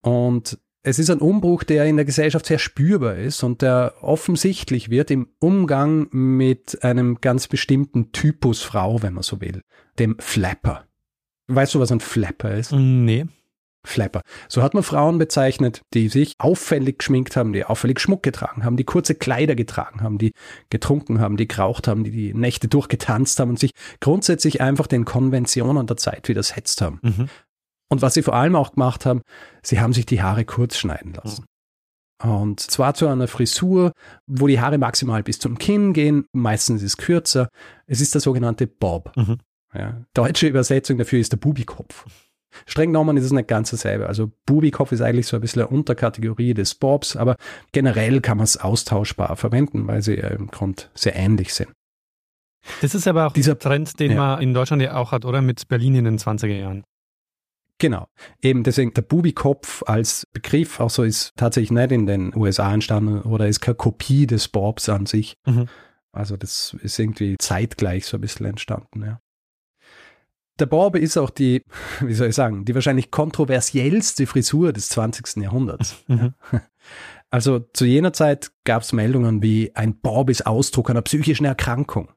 Und 0.00 0.60
es 0.82 0.98
ist 0.98 1.10
ein 1.10 1.18
Umbruch, 1.18 1.62
der 1.62 1.84
in 1.86 1.96
der 1.96 2.04
Gesellschaft 2.04 2.46
sehr 2.46 2.58
spürbar 2.58 3.16
ist 3.16 3.42
und 3.42 3.62
der 3.62 3.94
offensichtlich 4.00 4.90
wird 4.90 5.10
im 5.10 5.28
Umgang 5.38 6.08
mit 6.10 6.82
einem 6.82 7.20
ganz 7.20 7.48
bestimmten 7.48 8.12
Typus 8.12 8.62
Frau, 8.62 9.02
wenn 9.02 9.14
man 9.14 9.22
so 9.22 9.40
will, 9.40 9.62
dem 9.98 10.16
Flapper. 10.18 10.86
Weißt 11.48 11.74
du, 11.74 11.80
was 11.80 11.92
ein 11.92 12.00
Flapper 12.00 12.54
ist? 12.54 12.72
Nee. 12.72 13.26
Flapper. 13.82 14.20
So 14.48 14.62
hat 14.62 14.74
man 14.74 14.82
Frauen 14.82 15.18
bezeichnet, 15.18 15.82
die 15.94 16.08
sich 16.08 16.34
auffällig 16.38 16.98
geschminkt 16.98 17.34
haben, 17.36 17.52
die 17.54 17.64
auffällig 17.64 17.98
Schmuck 17.98 18.22
getragen 18.22 18.62
haben, 18.62 18.76
die 18.76 18.84
kurze 18.84 19.14
Kleider 19.14 19.54
getragen 19.54 20.02
haben, 20.02 20.18
die 20.18 20.32
getrunken 20.68 21.18
haben, 21.18 21.38
die 21.38 21.48
geraucht 21.48 21.88
haben, 21.88 22.04
die 22.04 22.10
die 22.10 22.34
Nächte 22.34 22.68
durchgetanzt 22.68 23.40
haben 23.40 23.50
und 23.50 23.58
sich 23.58 23.72
grundsätzlich 24.00 24.60
einfach 24.60 24.86
den 24.86 25.06
Konventionen 25.06 25.86
der 25.86 25.96
Zeit 25.96 26.28
widersetzt 26.28 26.82
haben. 26.82 27.00
Mhm. 27.02 27.28
Und 27.90 28.02
was 28.02 28.14
sie 28.14 28.22
vor 28.22 28.34
allem 28.34 28.56
auch 28.56 28.72
gemacht 28.72 29.04
haben, 29.04 29.22
sie 29.62 29.80
haben 29.80 29.92
sich 29.92 30.06
die 30.06 30.22
Haare 30.22 30.44
kurz 30.44 30.78
schneiden 30.78 31.12
lassen. 31.14 31.44
Und 32.22 32.60
zwar 32.60 32.94
zu 32.94 33.06
einer 33.08 33.28
Frisur, 33.28 33.92
wo 34.26 34.46
die 34.46 34.60
Haare 34.60 34.78
maximal 34.78 35.22
bis 35.22 35.38
zum 35.38 35.58
Kinn 35.58 35.92
gehen, 35.92 36.26
meistens 36.32 36.82
ist 36.82 36.92
es 36.92 36.96
kürzer. 36.96 37.48
Es 37.86 38.00
ist 38.00 38.14
der 38.14 38.20
sogenannte 38.20 38.66
Bob. 38.66 39.16
Mhm. 39.16 39.38
Ja, 39.74 40.02
deutsche 40.14 40.48
Übersetzung 40.48 40.98
dafür 40.98 41.18
ist 41.18 41.32
der 41.32 41.38
Bubikopf. 41.38 42.06
Streng 42.66 42.90
genommen 42.90 43.16
ist 43.16 43.24
es 43.24 43.32
nicht 43.32 43.48
ganz 43.48 43.70
dasselbe. 43.70 44.06
Also 44.06 44.32
Bubikopf 44.44 44.92
ist 44.92 45.00
eigentlich 45.00 45.28
so 45.28 45.36
ein 45.36 45.40
bisschen 45.40 45.62
eine 45.62 45.70
Unterkategorie 45.70 46.52
des 46.52 46.74
Bobs, 46.74 47.16
aber 47.16 47.36
generell 47.72 48.20
kann 48.20 48.38
man 48.38 48.44
es 48.44 48.56
austauschbar 48.56 49.36
verwenden, 49.36 49.86
weil 49.86 50.02
sie 50.02 50.14
im 50.14 50.48
Grund 50.48 50.90
sehr 50.94 51.14
ähnlich 51.14 51.54
sind. 51.54 51.70
Das 52.82 52.94
ist 52.94 53.08
aber 53.08 53.28
auch 53.28 53.32
dieser 53.32 53.58
Trend, 53.58 53.98
den 54.00 54.12
ja. 54.12 54.16
man 54.16 54.42
in 54.42 54.52
Deutschland 54.52 54.82
ja 54.82 54.96
auch 54.96 55.12
hat, 55.12 55.24
oder? 55.24 55.40
Mit 55.40 55.68
Berlin 55.68 55.94
in 55.94 56.04
den 56.04 56.18
20er 56.18 56.48
Jahren. 56.48 56.84
Genau. 57.80 58.08
Eben 58.42 58.62
deswegen 58.62 58.92
der 58.92 59.02
Bubikopf 59.02 59.82
als 59.86 60.26
Begriff 60.32 60.78
auch 60.80 60.90
so 60.90 61.02
ist 61.02 61.32
tatsächlich 61.36 61.72
nicht 61.72 61.90
in 61.90 62.06
den 62.06 62.36
USA 62.36 62.72
entstanden 62.72 63.22
oder 63.22 63.48
ist 63.48 63.60
keine 63.60 63.74
Kopie 63.74 64.26
des 64.26 64.48
Bobs 64.48 64.88
an 64.88 65.06
sich. 65.06 65.38
Mhm. 65.46 65.66
Also 66.12 66.36
das 66.36 66.76
ist 66.82 66.98
irgendwie 66.98 67.36
zeitgleich 67.40 68.04
so 68.04 68.18
ein 68.18 68.20
bisschen 68.20 68.46
entstanden, 68.46 69.02
ja. 69.02 69.20
Der 70.58 70.66
Bob 70.66 70.94
ist 70.94 71.16
auch 71.16 71.30
die, 71.30 71.62
wie 72.00 72.12
soll 72.12 72.28
ich 72.28 72.34
sagen, 72.34 72.66
die 72.66 72.74
wahrscheinlich 72.74 73.10
kontroversiellste 73.10 74.26
Frisur 74.26 74.72
des 74.72 74.90
20. 74.90 75.42
Jahrhunderts. 75.42 75.96
Mhm. 76.08 76.34
Also 77.32 77.60
zu 77.60 77.84
jener 77.84 78.12
Zeit 78.12 78.50
gab 78.64 78.82
es 78.82 78.92
Meldungen 78.92 79.40
wie 79.40 79.70
ein 79.76 80.00
Bob 80.00 80.30
ist 80.30 80.46
Ausdruck 80.46 80.90
einer 80.90 81.02
psychischen 81.02 81.44
Erkrankung 81.44 82.10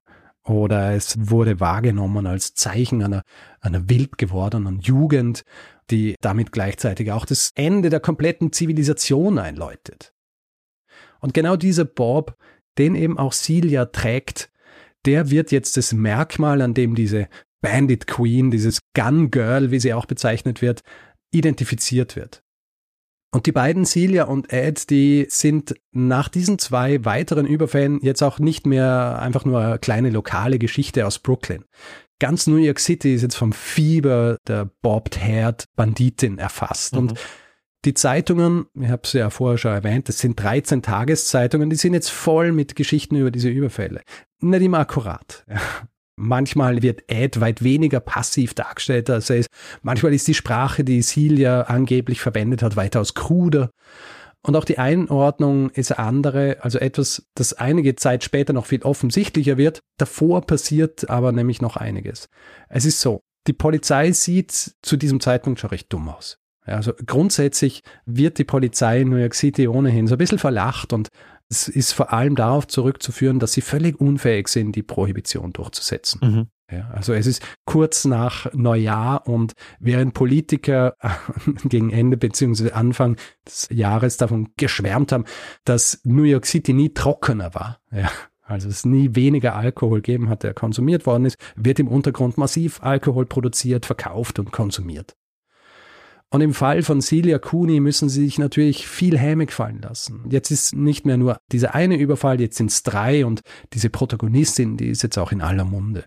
oder 0.46 0.94
es 0.94 1.30
wurde 1.30 1.60
wahrgenommen 1.60 2.28
als 2.28 2.54
Zeichen 2.54 3.02
einer, 3.02 3.24
einer 3.62 3.90
wild 3.90 4.18
gewordenen 4.18 4.80
Jugend, 4.80 5.44
die 5.90 6.16
damit 6.22 6.52
gleichzeitig 6.52 7.12
auch 7.12 7.26
das 7.26 7.52
Ende 7.56 7.90
der 7.90 8.00
kompletten 8.00 8.52
Zivilisation 8.52 9.38
einläutet. 9.40 10.14
Und 11.20 11.34
genau 11.34 11.56
dieser 11.56 11.86
Bob, 11.86 12.36
den 12.78 12.96
eben 12.96 13.18
auch 13.18 13.34
Celia 13.34 13.86
trägt, 13.86 14.52
der 15.06 15.30
wird 15.30 15.52
jetzt 15.52 15.78
das 15.78 15.94
Merkmal, 15.94 16.62
an 16.62 16.74
dem 16.74 16.96
diese 16.96 17.28
Bandit 17.62 18.08
Queen, 18.08 18.52
dieses 18.52 18.80
Gun 18.94 19.32
Girl, 19.32 19.72
wie 19.72 19.80
sie 19.80 19.94
auch 19.94 20.06
bezeichnet 20.06 20.62
wird, 20.62 20.82
identifiziert 21.32 22.16
wird. 22.16 22.43
Und 23.34 23.48
die 23.48 23.52
beiden, 23.52 23.84
Celia 23.84 24.26
und 24.26 24.54
Ed, 24.54 24.92
die 24.92 25.26
sind 25.28 25.74
nach 25.92 26.30
diesen 26.30 26.60
zwei 26.60 27.04
weiteren 27.04 27.48
Überfällen 27.48 28.00
jetzt 28.04 28.22
auch 28.22 28.38
nicht 28.38 28.68
mehr 28.68 29.18
einfach 29.20 29.44
nur 29.44 29.60
eine 29.60 29.80
kleine 29.80 30.12
lokale 30.12 30.60
Geschichte 30.60 31.08
aus 31.08 31.18
Brooklyn. 31.18 31.66
Ganz 32.20 32.46
New 32.46 32.58
York 32.58 32.80
City 32.80 33.16
ist 33.16 33.24
jetzt 33.24 33.36
vom 33.36 33.52
Fieber 33.52 34.38
der 34.48 34.70
Bobbed 34.84 35.20
Haired 35.20 35.66
Banditin 35.76 36.38
erfasst. 36.38 36.94
Mhm. 36.94 37.00
Und 37.00 37.20
die 37.86 37.96
Zeitungen, 37.96 38.68
ich 38.80 38.90
habe 38.90 39.02
es 39.04 39.14
ja 39.14 39.32
vorher 39.32 39.58
schon 39.58 39.74
erwähnt, 39.74 40.10
das 40.10 40.20
sind 40.20 40.40
13 40.40 40.84
Tageszeitungen, 40.84 41.72
die 41.72 41.76
sind 41.76 41.96
jetzt 41.96 42.12
voll 42.12 42.52
mit 42.52 42.76
Geschichten 42.76 43.16
über 43.16 43.32
diese 43.32 43.50
Überfälle. 43.50 44.02
Nicht 44.42 44.62
immer 44.62 44.78
akkurat. 44.78 45.44
Manchmal 46.16 46.82
wird 46.84 47.04
Ed 47.08 47.40
weit 47.42 47.64
weniger 47.64 48.00
passiv 48.00 48.54
dargestellt, 48.54 49.10
als 49.10 49.30
er 49.30 49.38
ist. 49.38 49.50
Manchmal 49.82 50.14
ist 50.14 50.28
die 50.28 50.34
Sprache, 50.34 50.84
die 50.84 51.02
Silja 51.02 51.62
angeblich 51.62 52.22
verwendet 52.22 52.62
hat, 52.62 52.76
weitaus 52.76 53.14
kruder. 53.14 53.72
Und 54.46 54.56
auch 54.56 54.66
die 54.66 54.78
Einordnung 54.78 55.70
ist 55.70 55.92
andere, 55.98 56.58
also 56.62 56.78
etwas, 56.78 57.26
das 57.34 57.54
einige 57.54 57.96
Zeit 57.96 58.24
später 58.24 58.54
noch 58.54 58.66
viel 58.66 58.84
offensichtlicher 58.84 59.58
wird. 59.58 59.80
Davor 59.98 60.42
passiert 60.42 61.10
aber 61.10 61.32
nämlich 61.32 61.62
noch 61.62 61.78
einiges. 61.78 62.28
Es 62.68 62.86
ist 62.86 63.00
so, 63.00 63.22
die 63.48 63.54
Polizei 63.54 64.12
sieht 64.12 64.76
zu 64.82 64.98
diesem 64.98 65.20
Zeitpunkt 65.20 65.60
schon 65.60 65.70
recht 65.70 65.92
dumm 65.92 66.10
aus. 66.10 66.38
Also 66.66 66.94
grundsätzlich 67.06 67.82
wird 68.06 68.38
die 68.38 68.46
Polizei 68.46 69.02
in 69.02 69.10
New 69.10 69.18
York 69.18 69.36
City 69.36 69.68
ohnehin 69.68 70.08
so 70.08 70.16
ein 70.16 70.18
bisschen 70.18 70.40
verlacht 70.40 70.94
und 70.94 71.10
es 71.54 71.68
ist 71.68 71.92
vor 71.94 72.12
allem 72.12 72.36
darauf 72.36 72.68
zurückzuführen, 72.68 73.38
dass 73.38 73.54
sie 73.54 73.62
völlig 73.62 74.02
unfähig 74.02 74.48
sind, 74.48 74.76
die 74.76 74.82
Prohibition 74.82 75.54
durchzusetzen. 75.54 76.20
Mhm. 76.24 76.48
Ja, 76.72 76.90
also 76.90 77.14
es 77.14 77.28
ist 77.28 77.44
kurz 77.66 78.06
nach 78.06 78.52
Neujahr 78.54 79.28
und 79.28 79.54
während 79.80 80.16
Politiker 80.16 80.96
gegen 81.66 81.92
Ende 81.92 82.18
bzw. 82.18 82.72
Anfang 82.72 83.18
des 83.46 83.68
Jahres 83.72 84.18
davon 84.18 84.50
geschwärmt 84.58 85.12
haben, 85.12 85.26
dass 85.66 86.02
New 86.04 86.24
York 86.24 86.48
City 86.48 86.74
nie 86.74 86.90
trockener 86.90 87.54
war, 87.54 87.80
ja, 87.92 88.10
also 88.42 88.70
es 88.70 88.86
nie 88.86 89.16
weniger 89.16 89.56
Alkohol 89.56 90.02
gegeben 90.02 90.30
hat, 90.30 90.42
der 90.42 90.56
konsumiert 90.56 91.06
worden 91.06 91.26
ist, 91.26 91.38
wird 91.56 91.80
im 91.80 91.88
Untergrund 91.88 92.38
massiv 92.38 92.82
Alkohol 92.82 93.28
produziert, 93.28 93.86
verkauft 93.86 94.40
und 94.40 94.52
konsumiert. 94.52 95.16
Und 96.34 96.42
im 96.42 96.56
Fall 96.56 96.82
von 96.82 97.00
Celia 97.00 97.38
Cooney 97.38 97.80
müssen 97.80 98.10
sie 98.10 98.26
sich 98.26 98.40
natürlich 98.40 98.88
viel 98.88 99.20
Häme 99.20 99.46
fallen 99.46 99.84
lassen. 99.84 100.26
Jetzt 100.32 100.50
ist 100.50 100.74
nicht 100.74 101.06
mehr 101.06 101.16
nur 101.16 101.38
dieser 101.52 101.76
eine 101.76 101.96
Überfall, 101.96 102.42
jetzt 102.42 102.58
sind 102.58 102.72
es 102.72 102.82
drei 102.82 103.24
und 103.24 103.42
diese 103.74 103.92
Protagonistin, 103.92 104.76
die 104.76 104.88
ist 104.88 105.04
jetzt 105.04 105.20
auch 105.20 105.32
in 105.32 105.42
aller 105.42 105.64
Munde. 105.64 106.06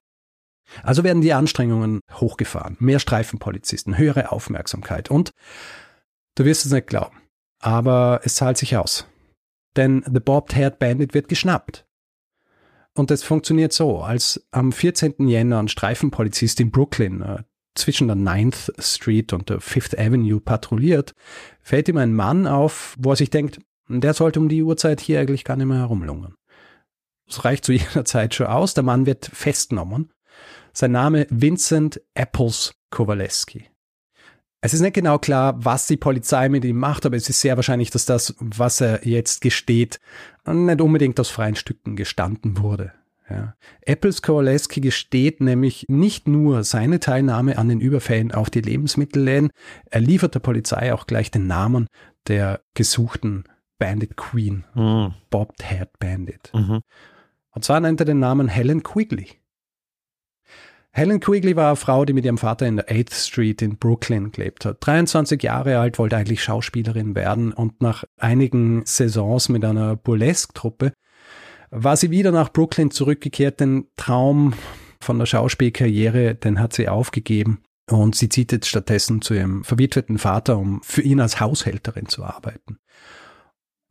Also 0.83 1.05
werden 1.05 1.23
die 1.23 1.33
Anstrengungen 1.33 2.01
hochgefahren. 2.13 2.77
Mehr 2.81 2.99
Streifenpolizisten, 2.99 3.99
höhere 3.99 4.33
Aufmerksamkeit 4.33 5.13
und 5.13 5.31
du 6.35 6.45
wirst 6.45 6.67
es 6.67 6.73
nicht 6.73 6.89
glauben, 6.89 7.19
aber 7.61 8.23
es 8.25 8.35
zahlt 8.35 8.59
sich 8.59 8.77
aus. 8.77 9.07
Denn 9.77 10.03
The 10.13 10.19
Bobbed 10.19 10.57
Haired 10.57 10.81
Bandit 10.81 11.15
wird 11.15 11.29
geschnappt. 11.29 11.87
Und 12.95 13.13
das 13.13 13.23
funktioniert 13.23 13.73
so, 13.73 14.01
als 14.01 14.45
am 14.51 14.73
14. 14.73 15.29
Jänner 15.29 15.61
ein 15.61 15.69
Streifenpolizist 15.69 16.59
in 16.59 16.73
Brooklyn 16.73 17.23
äh, 17.23 17.43
zwischen 17.79 18.09
der 18.09 18.17
9th 18.17 18.73
Street 18.81 19.33
und 19.33 19.51
der 19.51 19.61
5th 19.61 19.99
Avenue 19.99 20.41
patrouilliert, 20.41 21.15
fällt 21.61 21.89
ihm 21.89 21.97
ein 21.97 22.15
Mann 22.15 22.47
auf, 22.47 22.97
wo 22.99 23.11
er 23.11 23.17
sich 23.17 23.31
denkt, 23.31 23.61
der 23.89 24.15
sollte 24.15 24.41
um 24.41 24.49
die 24.49 24.63
Uhrzeit 24.63 25.01
hier 25.01 25.21
eigentlich 25.21 25.45
gar 25.45 25.57
nicht 25.57 25.67
mehr 25.67 25.79
herumlungern. 25.79 26.35
Das 27.27 27.45
reicht 27.45 27.65
zu 27.65 27.73
jeder 27.75 28.05
Zeit 28.05 28.35
schon 28.35 28.47
aus. 28.47 28.75
Der 28.75 28.85
Mann 28.85 29.07
wird 29.07 29.27
festgenommen. 29.27 30.13
Sein 30.73 30.93
Name 30.93 31.27
Vincent 31.31 32.01
Apples 32.15 32.75
Kowaleski. 32.91 33.67
Es 34.61 34.75
ist 34.75 34.81
nicht 34.81 34.95
genau 34.95 35.19
klar, 35.19 35.65
was 35.65 35.87
die 35.87 35.97
Polizei 35.97 36.49
mit 36.49 36.65
ihm 36.65 36.79
macht, 36.79 37.07
aber 37.07 37.17
es 37.17 37.29
ist 37.29 37.41
sehr 37.41 37.57
wahrscheinlich, 37.57 37.91
dass 37.91 38.05
das, 38.05 38.35
was 38.41 38.81
er 38.81 39.07
jetzt 39.07 39.41
gesteht, 39.41 40.01
nicht 40.47 40.81
unbedingt 40.81 41.21
aus 41.21 41.31
freien 41.31 41.57
Stücken 41.57 41.95
gestanden 41.95 42.59
wurde. 42.59 42.93
Ja. 43.29 43.55
Apples 43.83 44.23
Kowaleski 44.23 44.81
gesteht 44.81 45.41
nämlich 45.41 45.87
nicht 45.89 46.29
nur 46.29 46.63
seine 46.63 47.01
Teilnahme 47.01 47.59
an 47.59 47.69
den 47.69 47.81
Überfällen 47.81 48.33
auf 48.33 48.51
die 48.51 48.61
Lebensmittelläden, 48.61 49.51
er 49.91 50.01
liefert 50.01 50.35
der 50.35 50.41
Polizei 50.41 50.93
auch 50.93 51.07
gleich 51.07 51.31
den 51.31 51.47
Namen 51.47 51.89
der 52.29 52.61
gesuchten 52.75 53.45
Bandit 53.79 54.17
Queen, 54.17 54.65
mhm. 54.75 55.15
Bobbed 55.31 55.63
Head 55.63 55.99
Bandit. 55.99 56.51
Mhm. 56.55 56.81
Und 57.51 57.65
zwar 57.65 57.81
nennt 57.81 58.01
er 58.01 58.07
den 58.07 58.21
Namen 58.21 58.49
Helen 58.49 58.83
Quigley. 58.83 59.29
Helen 60.93 61.21
Quigley 61.21 61.57
war 61.57 61.69
eine 61.69 61.77
Frau, 61.77 62.07
die 62.07 62.15
mit 62.15 62.25
ihrem 62.25 62.39
Vater 62.39 62.67
in 62.67 62.77
der 62.77 62.89
8th 62.89 63.27
Street 63.29 63.61
in 63.61 63.77
Brooklyn 63.77 64.33
gelebt 64.33 64.65
hat. 64.65 64.79
23 64.81 65.43
Jahre 65.43 65.79
alt, 65.79 65.99
wollte 65.99 66.17
eigentlich 66.17 66.43
Schauspielerin 66.43 67.15
werden 67.15 67.53
und 67.53 67.83
nach 67.83 68.05
einigen 68.19 68.83
Saisons 68.87 69.51
mit 69.51 69.63
einer 69.63 69.97
Burlesque-Truppe 69.97 70.93
war 71.71 71.97
sie 71.97 72.11
wieder 72.11 72.33
nach 72.33 72.53
Brooklyn 72.53 72.91
zurückgekehrt. 72.91 73.61
Den 73.61 73.87
Traum 73.97 74.55
von 75.01 75.19
der 75.19 75.27
Schauspielkarriere, 75.27 76.35
den 76.35 76.61
hat 76.61 76.73
sie 76.73 76.89
aufgegeben. 76.89 77.63
Und 77.89 78.17
sie 78.17 78.29
zieht 78.29 78.51
jetzt 78.53 78.69
stattdessen 78.69 79.23
zu 79.23 79.35
ihrem 79.35 79.63
verwitweten 79.63 80.19
Vater, 80.19 80.59
um 80.59 80.83
für 80.83 81.03
ihn 81.03 81.21
als 81.21 81.41
Haushälterin 81.41 82.09
zu 82.09 82.25
arbeiten. 82.25 82.79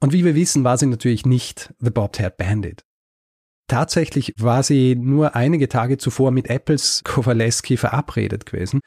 Und 0.02 0.12
wie 0.12 0.26
wir 0.26 0.36
wissen, 0.36 0.64
war 0.64 0.78
sie 0.78 0.86
natürlich 0.86 1.26
nicht 1.26 1.74
The 1.80 1.92
Bobbed 1.92 2.20
Haired 2.20 2.38
Bandit. 2.38 2.84
Tatsächlich 3.68 4.34
war 4.38 4.62
sie 4.62 4.96
nur 4.96 5.36
einige 5.36 5.70
Tage 5.70 5.98
zuvor 5.98 6.32
mit 6.32 6.50
Apples 6.50 7.02
Kowaleski 7.04 7.78
verabredet 7.78 8.46
gewesen. 8.46 8.82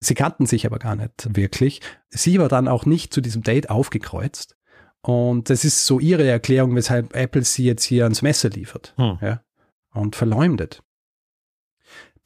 Sie 0.00 0.14
kannten 0.14 0.46
sich 0.46 0.66
aber 0.66 0.78
gar 0.78 0.96
nicht 0.96 1.34
wirklich. 1.34 1.80
Sie 2.10 2.38
war 2.38 2.48
dann 2.48 2.68
auch 2.68 2.84
nicht 2.84 3.12
zu 3.12 3.20
diesem 3.20 3.42
Date 3.42 3.70
aufgekreuzt. 3.70 4.57
Und 5.08 5.48
das 5.48 5.64
ist 5.64 5.86
so 5.86 6.00
ihre 6.00 6.28
Erklärung, 6.28 6.74
weshalb 6.74 7.16
Apple 7.16 7.42
sie 7.42 7.64
jetzt 7.64 7.84
hier 7.84 8.04
ans 8.04 8.20
Messer 8.20 8.50
liefert 8.50 8.92
hm. 8.98 9.18
ja, 9.22 9.40
und 9.94 10.16
verleumdet. 10.16 10.82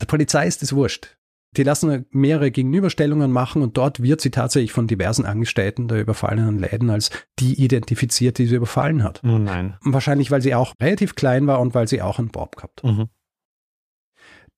Der 0.00 0.06
Polizei 0.06 0.48
ist 0.48 0.64
es 0.64 0.72
wurscht. 0.72 1.16
Die 1.56 1.62
lassen 1.62 2.06
mehrere 2.10 2.50
Gegenüberstellungen 2.50 3.30
machen 3.30 3.62
und 3.62 3.76
dort 3.76 4.02
wird 4.02 4.20
sie 4.20 4.32
tatsächlich 4.32 4.72
von 4.72 4.88
diversen 4.88 5.26
Angestellten 5.26 5.86
der 5.86 6.00
überfallenen 6.00 6.58
Läden 6.58 6.90
als 6.90 7.10
die 7.38 7.62
identifiziert, 7.62 8.38
die 8.38 8.46
sie 8.46 8.56
überfallen 8.56 9.04
hat. 9.04 9.20
Oh 9.22 9.38
nein. 9.38 9.76
Wahrscheinlich, 9.82 10.32
weil 10.32 10.42
sie 10.42 10.56
auch 10.56 10.74
relativ 10.82 11.14
klein 11.14 11.46
war 11.46 11.60
und 11.60 11.76
weil 11.76 11.86
sie 11.86 12.02
auch 12.02 12.18
einen 12.18 12.30
Bob 12.30 12.56
gehabt. 12.56 12.82
Mhm. 12.82 13.10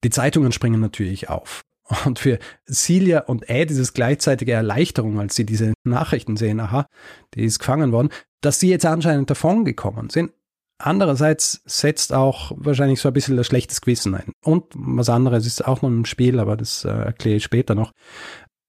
Die 0.02 0.10
Zeitungen 0.10 0.52
springen 0.52 0.80
natürlich 0.80 1.28
auf. 1.28 1.62
Und 2.04 2.18
für 2.18 2.38
Celia 2.66 3.20
und 3.20 3.48
Ed 3.48 3.70
ist 3.70 3.78
es 3.78 3.92
gleichzeitige 3.92 4.52
Erleichterung, 4.52 5.20
als 5.20 5.34
sie 5.34 5.44
diese 5.44 5.74
Nachrichten 5.84 6.36
sehen, 6.36 6.60
aha, 6.60 6.86
die 7.34 7.44
ist 7.44 7.58
gefangen 7.58 7.92
worden, 7.92 8.08
dass 8.40 8.60
sie 8.60 8.70
jetzt 8.70 8.86
anscheinend 8.86 9.30
davon 9.30 9.64
gekommen 9.64 10.10
sind. 10.10 10.32
Andererseits 10.78 11.62
setzt 11.66 12.12
auch 12.12 12.52
wahrscheinlich 12.56 13.00
so 13.00 13.08
ein 13.08 13.14
bisschen 13.14 13.36
das 13.36 13.46
schlechtes 13.46 13.80
Gewissen 13.80 14.14
ein. 14.14 14.32
Und 14.42 14.64
was 14.74 15.08
anderes 15.08 15.46
ist 15.46 15.64
auch 15.66 15.82
noch 15.82 15.88
im 15.88 16.04
Spiel, 16.04 16.40
aber 16.40 16.56
das 16.56 16.84
äh, 16.84 16.88
erkläre 16.88 17.36
ich 17.36 17.44
später 17.44 17.74
noch. 17.74 17.92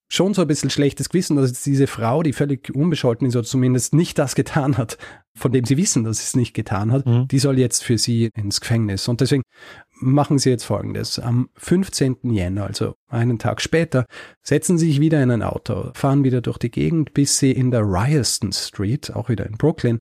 Schon 0.07 0.33
so 0.33 0.41
ein 0.41 0.47
bisschen 0.47 0.69
schlechtes 0.69 1.09
Gewissen, 1.09 1.35
dass 1.35 1.63
diese 1.63 1.87
Frau, 1.87 2.23
die 2.23 2.33
völlig 2.33 2.73
unbescholten 2.73 3.27
ist 3.27 3.35
oder 3.35 3.45
zumindest 3.45 3.93
nicht 3.93 4.17
das 4.19 4.35
getan 4.35 4.77
hat, 4.77 4.97
von 5.35 5.51
dem 5.51 5.65
sie 5.65 5.77
wissen, 5.77 6.03
dass 6.03 6.17
sie 6.17 6.23
es 6.23 6.35
nicht 6.35 6.53
getan 6.53 6.91
hat, 6.91 7.05
mhm. 7.05 7.27
die 7.27 7.39
soll 7.39 7.57
jetzt 7.57 7.83
für 7.83 7.97
sie 7.97 8.29
ins 8.35 8.61
Gefängnis. 8.61 9.07
Und 9.07 9.21
deswegen 9.21 9.43
machen 9.99 10.37
sie 10.37 10.49
jetzt 10.49 10.63
Folgendes. 10.63 11.19
Am 11.19 11.49
15. 11.55 12.17
Jänner, 12.23 12.65
also 12.65 12.95
einen 13.09 13.39
Tag 13.39 13.61
später, 13.61 14.05
setzen 14.43 14.77
sie 14.77 14.87
sich 14.87 14.99
wieder 14.99 15.21
in 15.21 15.31
ein 15.31 15.43
Auto, 15.43 15.91
fahren 15.93 16.23
wieder 16.23 16.41
durch 16.41 16.57
die 16.57 16.71
Gegend, 16.71 17.13
bis 17.13 17.39
sie 17.39 17.51
in 17.51 17.71
der 17.71 17.81
Ryerson 17.81 18.51
Street, 18.51 19.11
auch 19.15 19.29
wieder 19.29 19.45
in 19.45 19.57
Brooklyn, 19.57 19.99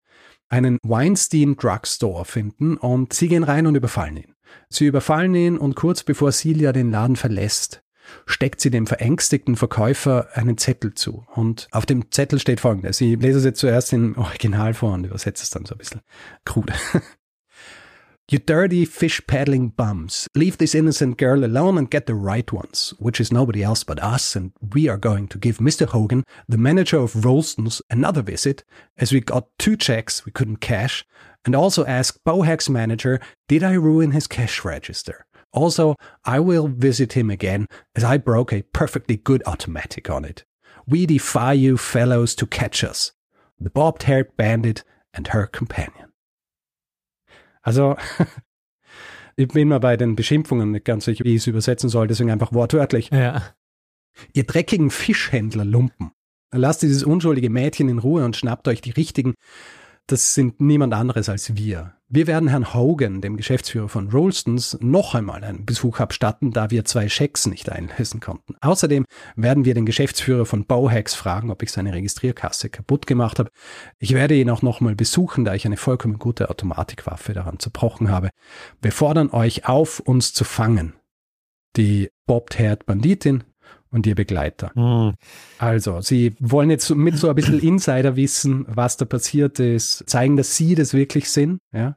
einen 0.48 0.78
Weinstein 0.82 1.56
Drugstore 1.56 2.24
finden 2.24 2.76
und 2.76 3.12
sie 3.12 3.28
gehen 3.28 3.44
rein 3.44 3.66
und 3.66 3.74
überfallen 3.74 4.18
ihn. 4.18 4.34
Sie 4.68 4.86
überfallen 4.86 5.34
ihn 5.34 5.58
und 5.58 5.74
kurz 5.74 6.02
bevor 6.02 6.30
Celia 6.30 6.72
den 6.72 6.90
Laden 6.90 7.16
verlässt, 7.16 7.83
steckt 8.26 8.60
sie 8.60 8.70
dem 8.70 8.86
verängstigten 8.86 9.56
Verkäufer 9.56 10.28
einen 10.34 10.58
Zettel 10.58 10.94
zu. 10.94 11.24
Und 11.34 11.68
auf 11.70 11.86
dem 11.86 12.10
Zettel 12.10 12.38
steht 12.38 12.60
folgendes. 12.60 13.00
Ich 13.00 13.18
lese 13.18 13.38
es 13.38 13.44
jetzt 13.44 13.60
zuerst 13.60 13.92
im 13.92 14.16
Original 14.18 14.74
vor 14.74 14.94
und 14.94 15.04
übersetze 15.04 15.42
es 15.42 15.50
dann 15.50 15.64
so 15.64 15.74
ein 15.74 15.78
bisschen 15.78 16.00
krude. 16.44 16.74
You 18.30 18.38
dirty 18.38 18.86
fish 18.86 19.20
paddling 19.26 19.72
bums, 19.76 20.28
leave 20.34 20.56
this 20.56 20.74
innocent 20.74 21.18
girl 21.18 21.44
alone 21.44 21.76
and 21.76 21.90
get 21.90 22.06
the 22.06 22.14
right 22.14 22.50
ones, 22.50 22.94
which 22.98 23.20
is 23.20 23.30
nobody 23.30 23.62
else 23.62 23.84
but 23.84 24.02
us, 24.02 24.34
and 24.34 24.52
we 24.72 24.88
are 24.88 24.96
going 24.96 25.28
to 25.28 25.36
give 25.36 25.58
Mr. 25.58 25.86
Hogan, 25.86 26.24
the 26.48 26.56
manager 26.56 26.96
of 26.96 27.22
Rolston's, 27.22 27.82
another 27.90 28.22
visit, 28.22 28.64
as 28.96 29.12
we 29.12 29.20
got 29.20 29.48
two 29.58 29.76
checks 29.76 30.24
we 30.24 30.32
couldn't 30.32 30.62
cash, 30.62 31.04
and 31.44 31.54
also 31.54 31.84
ask 31.84 32.18
Bohack's 32.24 32.70
manager, 32.70 33.20
did 33.46 33.62
I 33.62 33.74
ruin 33.74 34.12
his 34.12 34.26
cash 34.26 34.64
register? 34.64 35.26
Also, 35.54 35.94
I 36.24 36.40
will 36.40 36.66
visit 36.66 37.12
him 37.12 37.30
again, 37.30 37.66
as 37.94 38.02
I 38.02 38.18
broke 38.18 38.52
a 38.52 38.62
perfectly 38.72 39.16
good 39.16 39.42
automatic 39.46 40.10
on 40.10 40.24
it. 40.24 40.44
We 40.86 41.06
defy 41.06 41.52
you 41.52 41.76
fellows 41.76 42.34
to 42.36 42.46
catch 42.46 42.82
us. 42.82 43.12
The 43.60 43.70
bobbed-haired 43.70 44.36
bandit 44.36 44.84
and 45.12 45.28
her 45.28 45.46
companion. 45.46 46.12
Also, 47.62 47.96
ich 49.36 49.48
bin 49.48 49.68
mal 49.68 49.78
bei 49.78 49.96
den 49.96 50.16
Beschimpfungen 50.16 50.72
nicht 50.72 50.84
ganz 50.84 51.04
sicher, 51.04 51.24
wie 51.24 51.36
ich 51.36 51.42
es 51.42 51.46
übersetzen 51.46 51.88
soll, 51.88 52.08
deswegen 52.08 52.32
einfach 52.32 52.52
wortwörtlich. 52.52 53.10
Ja. 53.10 53.54
Ihr 54.32 54.44
dreckigen 54.44 54.90
Fischhändler-Lumpen. 54.90 56.10
Lasst 56.52 56.82
dieses 56.82 57.04
unschuldige 57.04 57.50
Mädchen 57.50 57.88
in 57.88 57.98
Ruhe 57.98 58.24
und 58.24 58.36
schnappt 58.36 58.68
euch 58.68 58.80
die 58.80 58.90
richtigen 58.90 59.34
das 60.06 60.34
sind 60.34 60.60
niemand 60.60 60.92
anderes 60.94 61.28
als 61.28 61.56
wir. 61.56 61.94
Wir 62.08 62.26
werden 62.26 62.50
Herrn 62.50 62.74
Hogan, 62.74 63.22
dem 63.22 63.36
Geschäftsführer 63.36 63.88
von 63.88 64.10
Rolstons, 64.10 64.76
noch 64.80 65.14
einmal 65.14 65.42
einen 65.42 65.64
Besuch 65.64 66.00
abstatten, 66.00 66.52
da 66.52 66.70
wir 66.70 66.84
zwei 66.84 67.08
Schecks 67.08 67.46
nicht 67.46 67.72
einlösen 67.72 68.20
konnten. 68.20 68.56
Außerdem 68.60 69.06
werden 69.36 69.64
wir 69.64 69.72
den 69.72 69.86
Geschäftsführer 69.86 70.44
von 70.44 70.66
Bowhacks 70.66 71.14
fragen, 71.14 71.50
ob 71.50 71.62
ich 71.62 71.72
seine 71.72 71.94
Registrierkasse 71.94 72.68
kaputt 72.68 73.06
gemacht 73.06 73.38
habe. 73.38 73.50
Ich 73.98 74.12
werde 74.12 74.34
ihn 74.34 74.50
auch 74.50 74.60
nochmal 74.60 74.94
besuchen, 74.94 75.46
da 75.46 75.54
ich 75.54 75.64
eine 75.64 75.78
vollkommen 75.78 76.18
gute 76.18 76.50
Automatikwaffe 76.50 77.32
daran 77.32 77.58
zerbrochen 77.58 78.10
habe. 78.10 78.28
Wir 78.82 78.92
fordern 78.92 79.30
euch 79.30 79.66
auf, 79.66 79.98
uns 79.98 80.34
zu 80.34 80.44
fangen. 80.44 80.92
Die 81.76 82.10
Bobbed-Haired 82.26 82.84
Banditin 82.84 83.44
und 83.94 84.07
ihr 84.07 84.16
Begleiter. 84.16 84.72
Mhm. 84.74 85.14
Also, 85.59 86.00
sie 86.00 86.35
wollen 86.40 86.68
jetzt 86.68 86.90
mit 86.90 87.16
so 87.16 87.28
ein 87.28 87.35
bisschen 87.35 87.61
Insider 87.62 88.16
wissen, 88.16 88.66
was 88.68 88.96
da 88.96 89.04
passiert 89.04 89.61
ist, 89.61 90.04
zeigen, 90.11 90.37
dass 90.37 90.57
sie 90.57 90.74
das 90.74 90.92
wirklich 90.92 91.30
sind, 91.30 91.61
ja. 91.72 91.96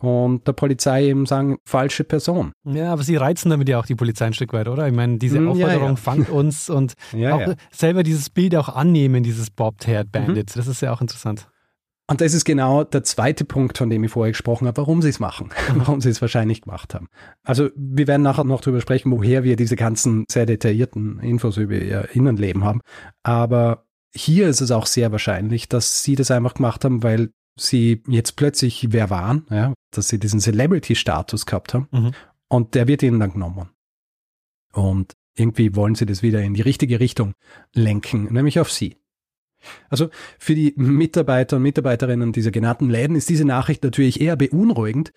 Und 0.00 0.46
der 0.46 0.52
Polizei 0.52 1.06
eben 1.06 1.26
sagen, 1.26 1.58
falsche 1.64 2.04
Person. 2.04 2.52
Ja, 2.64 2.92
aber 2.92 3.02
sie 3.02 3.16
reizen 3.16 3.50
damit 3.50 3.68
ja 3.68 3.80
auch 3.80 3.86
die 3.86 3.96
Polizei 3.96 4.26
ein 4.26 4.32
Stück 4.32 4.52
weit, 4.52 4.68
oder? 4.68 4.86
Ich 4.86 4.94
meine, 4.94 5.18
diese 5.18 5.38
hm, 5.38 5.48
Aufforderung 5.48 5.82
ja, 5.82 5.88
ja. 5.88 5.96
fangt 5.96 6.30
uns 6.30 6.70
und 6.70 6.94
ja, 7.12 7.34
auch 7.34 7.54
selber 7.72 8.04
dieses 8.04 8.30
Bild 8.30 8.54
auch 8.54 8.68
annehmen, 8.68 9.24
dieses 9.24 9.50
Bobbed-Haired 9.50 10.12
Bandits. 10.12 10.54
Mhm. 10.54 10.60
Das 10.60 10.68
ist 10.68 10.82
ja 10.82 10.92
auch 10.92 11.00
interessant. 11.00 11.48
Und 12.10 12.22
das 12.22 12.32
ist 12.32 12.44
genau 12.44 12.84
der 12.84 13.04
zweite 13.04 13.44
Punkt, 13.44 13.76
von 13.76 13.90
dem 13.90 14.02
ich 14.02 14.10
vorher 14.10 14.32
gesprochen 14.32 14.66
habe, 14.66 14.78
warum 14.78 15.02
sie 15.02 15.10
es 15.10 15.20
machen, 15.20 15.50
warum 15.74 16.00
sie 16.00 16.08
es 16.08 16.22
wahrscheinlich 16.22 16.62
gemacht 16.62 16.94
haben. 16.94 17.08
Also 17.42 17.68
wir 17.76 18.06
werden 18.06 18.22
nachher 18.22 18.44
noch 18.44 18.62
darüber 18.62 18.80
sprechen, 18.80 19.12
woher 19.12 19.44
wir 19.44 19.56
diese 19.56 19.76
ganzen 19.76 20.24
sehr 20.30 20.46
detaillierten 20.46 21.20
Infos 21.20 21.58
über 21.58 21.74
ihr 21.74 22.08
Innenleben 22.14 22.64
haben. 22.64 22.80
Aber 23.22 23.84
hier 24.14 24.48
ist 24.48 24.62
es 24.62 24.70
auch 24.70 24.86
sehr 24.86 25.12
wahrscheinlich, 25.12 25.68
dass 25.68 26.02
sie 26.02 26.14
das 26.14 26.30
einfach 26.30 26.54
gemacht 26.54 26.84
haben, 26.84 27.02
weil 27.02 27.30
sie 27.60 28.02
jetzt 28.08 28.36
plötzlich 28.36 28.88
wer 28.90 29.10
waren, 29.10 29.46
ja, 29.50 29.74
dass 29.90 30.08
sie 30.08 30.18
diesen 30.18 30.40
Celebrity-Status 30.40 31.44
gehabt 31.44 31.74
haben 31.74 31.88
mhm. 31.90 32.12
und 32.48 32.74
der 32.74 32.88
wird 32.88 33.02
ihnen 33.02 33.20
dann 33.20 33.32
genommen. 33.32 33.68
Und 34.72 35.12
irgendwie 35.34 35.74
wollen 35.76 35.94
sie 35.94 36.06
das 36.06 36.22
wieder 36.22 36.42
in 36.42 36.54
die 36.54 36.62
richtige 36.62 37.00
Richtung 37.00 37.32
lenken, 37.74 38.32
nämlich 38.32 38.60
auf 38.60 38.70
sie. 38.70 38.97
Also 39.88 40.10
für 40.38 40.54
die 40.54 40.74
Mitarbeiter 40.76 41.56
und 41.56 41.62
Mitarbeiterinnen 41.62 42.32
dieser 42.32 42.50
genannten 42.50 42.90
Läden 42.90 43.16
ist 43.16 43.28
diese 43.28 43.44
Nachricht 43.44 43.84
natürlich 43.84 44.20
eher 44.20 44.36
beunruhigend. 44.36 45.12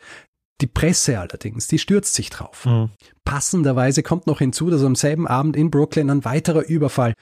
Die 0.61 0.67
Presse 0.67 1.19
allerdings, 1.19 1.67
die 1.67 1.79
stürzt 1.79 2.13
sich 2.13 2.29
drauf. 2.29 2.65
Mhm. 2.65 2.91
Passenderweise 3.23 4.03
kommt 4.03 4.27
noch 4.27 4.39
hinzu, 4.39 4.69
dass 4.69 4.83
am 4.83 4.95
selben 4.95 5.27
Abend 5.27 5.55
in 5.55 5.71
Brooklyn 5.71 6.09
ein 6.09 6.23
weiterer 6.23 6.63
Überfall 6.67 7.13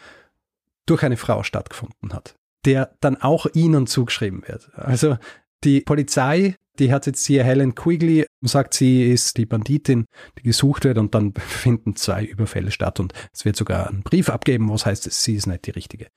durch 0.85 1.03
eine 1.03 1.17
Frau 1.17 1.43
stattgefunden 1.43 2.13
hat, 2.13 2.35
der 2.65 2.95
dann 2.99 3.15
auch 3.21 3.45
ihnen 3.53 3.87
zugeschrieben 3.87 4.43
wird. 4.47 4.69
Also 4.73 5.17
die 5.63 5.81
Polizei 5.81 6.55
die 6.79 6.91
hat 6.91 7.05
jetzt 7.05 7.25
hier 7.25 7.43
Helen 7.43 7.75
Quigley, 7.75 8.25
sagt, 8.41 8.73
sie 8.73 9.11
ist 9.11 9.37
die 9.37 9.45
Banditin, 9.45 10.05
die 10.37 10.43
gesucht 10.43 10.85
wird 10.85 10.97
und 10.97 11.13
dann 11.13 11.33
finden 11.37 11.95
zwei 11.95 12.23
Überfälle 12.23 12.71
statt 12.71 12.99
und 12.99 13.13
es 13.33 13.45
wird 13.45 13.55
sogar 13.55 13.87
einen 13.89 14.03
Brief 14.03 14.29
abgeben, 14.29 14.69
was 14.69 14.85
heißt, 14.85 15.11
sie 15.11 15.35
ist 15.35 15.47
nicht 15.47 15.65
die 15.65 15.71
Richtige. 15.71 16.07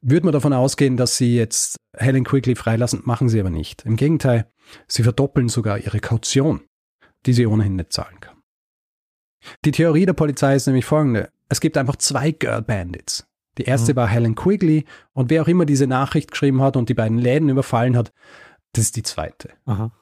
Würde 0.00 0.26
man 0.26 0.32
davon 0.32 0.52
ausgehen, 0.52 0.96
dass 0.96 1.16
sie 1.16 1.36
jetzt 1.36 1.76
Helen 1.96 2.24
Quigley 2.24 2.54
freilassen, 2.54 3.02
machen 3.04 3.28
sie 3.28 3.40
aber 3.40 3.50
nicht. 3.50 3.84
Im 3.84 3.96
Gegenteil, 3.96 4.46
sie 4.88 5.02
verdoppeln 5.02 5.48
sogar 5.48 5.78
ihre 5.78 6.00
Kaution, 6.00 6.62
die 7.26 7.32
sie 7.32 7.46
ohnehin 7.46 7.76
nicht 7.76 7.92
zahlen 7.92 8.20
kann. 8.20 8.36
Die 9.64 9.72
Theorie 9.72 10.06
der 10.06 10.12
Polizei 10.12 10.56
ist 10.56 10.66
nämlich 10.66 10.84
folgende. 10.84 11.30
Es 11.48 11.60
gibt 11.60 11.76
einfach 11.76 11.96
zwei 11.96 12.32
Girl 12.32 12.62
Bandits. 12.62 13.26
Die 13.58 13.64
erste 13.64 13.92
mhm. 13.92 13.96
war 13.96 14.08
Helen 14.08 14.34
Quigley 14.34 14.84
und 15.12 15.30
wer 15.30 15.42
auch 15.42 15.48
immer 15.48 15.64
diese 15.64 15.86
Nachricht 15.86 16.30
geschrieben 16.30 16.60
hat 16.60 16.76
und 16.76 16.88
die 16.88 16.94
beiden 16.94 17.18
Läden 17.18 17.48
überfallen 17.48 17.96
hat, 17.96 18.12
das 18.72 18.84
ist 18.84 18.96
die 18.96 19.02
zweite. 19.02 19.50
Aha. 19.64 19.92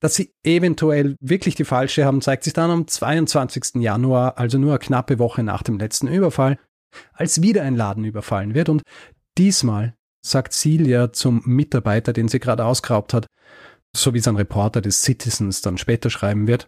Dass 0.00 0.14
sie 0.14 0.34
eventuell 0.42 1.16
wirklich 1.20 1.54
die 1.54 1.64
falsche 1.64 2.04
haben, 2.04 2.20
zeigt 2.20 2.44
sich 2.44 2.52
dann 2.52 2.70
am 2.70 2.86
22. 2.86 3.76
Januar, 3.76 4.38
also 4.38 4.58
nur 4.58 4.72
eine 4.72 4.78
knappe 4.78 5.18
Woche 5.18 5.42
nach 5.42 5.62
dem 5.62 5.78
letzten 5.78 6.08
Überfall, 6.08 6.58
als 7.12 7.42
wieder 7.42 7.62
ein 7.62 7.76
Laden 7.76 8.04
überfallen 8.04 8.54
wird. 8.54 8.68
Und 8.68 8.82
diesmal 9.38 9.94
sagt 10.24 10.52
Celia 10.52 11.12
zum 11.12 11.42
Mitarbeiter, 11.44 12.12
den 12.12 12.28
sie 12.28 12.40
gerade 12.40 12.64
ausgeraubt 12.64 13.14
hat, 13.14 13.26
so 13.96 14.12
wie 14.12 14.18
es 14.18 14.28
ein 14.28 14.36
Reporter 14.36 14.80
des 14.80 15.02
Citizens 15.02 15.62
dann 15.62 15.78
später 15.78 16.10
schreiben 16.10 16.46
wird, 16.46 16.66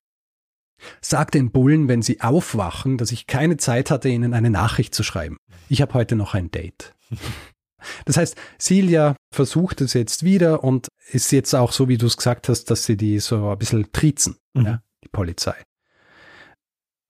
Sag 1.01 1.31
den 1.31 1.51
Bullen, 1.51 1.89
wenn 1.89 2.03
sie 2.03 2.21
aufwachen, 2.21 2.99
dass 2.99 3.13
ich 3.13 3.27
keine 3.27 3.57
Zeit 3.57 3.91
hatte, 3.91 4.09
ihnen 4.09 4.35
eine 4.35 4.51
Nachricht 4.51 4.95
zu 4.95 5.03
schreiben. 5.03 5.39
Ich 5.69 5.83
habe 5.83 5.95
heute 5.95 6.17
noch 6.17 6.35
ein 6.35 6.51
Date. 6.51 6.95
Das 8.05 8.17
heißt, 8.17 8.37
Silja 8.59 9.17
versucht 9.33 9.81
es 9.81 9.95
jetzt 9.95 10.23
wieder 10.23 10.65
und 10.65 10.89
ist 11.11 11.33
jetzt 11.33 11.55
auch 11.55 11.73
so, 11.73 11.89
wie 11.89 11.99
du 11.99 12.07
es 12.07 12.17
gesagt 12.17 12.49
hast, 12.49 12.71
dass 12.71 12.85
sie 12.85 12.97
die 12.97 13.19
so 13.19 13.49
ein 13.49 13.59
bisschen 13.59 13.91
trizen, 13.93 14.37
mhm. 14.55 14.65
ja, 14.65 14.83
die 15.05 15.09
Polizei. 15.09 15.55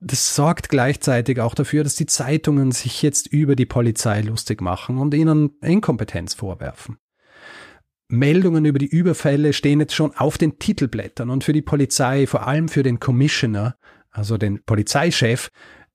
Das 0.01 0.35
sorgt 0.35 0.69
gleichzeitig 0.69 1.41
auch 1.41 1.55
dafür, 1.55 1.83
dass 1.83 1.95
die 1.95 2.07
Zeitungen 2.07 2.71
sich 2.71 3.03
jetzt 3.03 3.27
über 3.27 3.57
die 3.57 3.67
Polizei 3.67 4.21
lustig 4.21 4.61
machen 4.61 4.99
und 4.99 5.15
ihnen 5.15 5.59
Inkompetenz 5.63 6.35
vorwerfen. 6.35 6.99
Meldungen 8.09 8.65
über 8.65 8.79
die 8.79 8.87
Überfälle 8.87 9.53
stehen 9.53 9.81
jetzt 9.81 9.95
schon 9.95 10.15
auf 10.15 10.39
den 10.39 10.59
Titelblättern 10.59 11.31
und 11.31 11.45
für 11.45 11.53
die 11.53 11.63
Polizei, 11.63 12.27
vor 12.27 12.47
allem 12.47 12.69
für 12.69 12.83
den 12.83 13.01
Commissioner, 13.01 13.77
also 14.11 14.39
den 14.39 14.63
Polizeichef, 14.65 15.49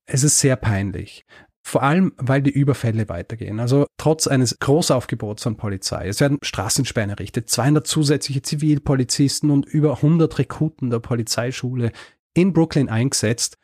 es 0.04 0.24
ist 0.24 0.38
sehr 0.38 0.56
peinlich. 0.56 1.24
Vor 1.64 1.82
allem, 1.82 2.12
weil 2.16 2.42
die 2.42 2.50
Überfälle 2.50 3.08
weitergehen. 3.08 3.60
Also 3.60 3.86
trotz 3.96 4.26
eines 4.26 4.58
Großaufgebots 4.58 5.46
an 5.46 5.56
Polizei. 5.56 6.08
Es 6.08 6.20
werden 6.20 6.38
Straßensperren 6.42 7.10
errichtet, 7.10 7.48
200 7.48 7.86
zusätzliche 7.86 8.42
Zivilpolizisten 8.42 9.50
und 9.50 9.66
über 9.66 9.96
100 9.96 10.38
Rekruten 10.38 10.90
der 10.90 10.98
Polizeischule 10.98 11.92
in 12.34 12.52
Brooklyn 12.52 12.88
eingesetzt, 12.88 13.58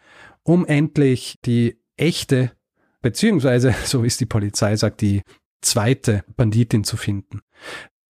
um 0.44 0.64
endlich 0.64 1.38
die 1.44 1.80
echte, 1.96 2.52
beziehungsweise, 3.02 3.74
so 3.84 4.04
es 4.04 4.16
die 4.16 4.26
Polizei 4.26 4.76
sagt, 4.76 5.00
die 5.00 5.22
zweite 5.60 6.24
Banditin 6.36 6.84
zu 6.84 6.96
finden. 6.96 7.40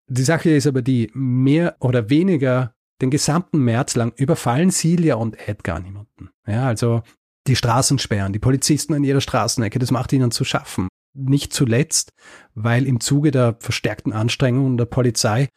Die 0.07 0.23
Sache 0.23 0.49
ist 0.49 0.67
aber 0.67 0.81
die, 0.81 1.09
mehr 1.13 1.77
oder 1.79 2.09
weniger 2.09 2.73
den 3.01 3.09
gesamten 3.09 3.59
März 3.59 3.95
lang 3.95 4.11
überfallen 4.15 4.71
Celia 4.71 5.15
und 5.15 5.47
Edgar 5.47 5.79
niemanden. 5.79 6.29
Ja, 6.45 6.67
also 6.67 7.03
die 7.47 7.55
Straßensperren, 7.55 8.33
die 8.33 8.39
Polizisten 8.39 8.93
an 8.93 9.03
ihrer 9.03 9.21
Straßenecke, 9.21 9.79
das 9.79 9.91
macht 9.91 10.13
ihnen 10.13 10.31
zu 10.31 10.43
schaffen. 10.43 10.87
Nicht 11.13 11.53
zuletzt, 11.53 12.11
weil 12.53 12.85
im 12.85 12.99
Zuge 12.99 13.31
der 13.31 13.55
verstärkten 13.59 14.13
Anstrengungen 14.13 14.77
der 14.77 14.85
Polizei 14.85 15.49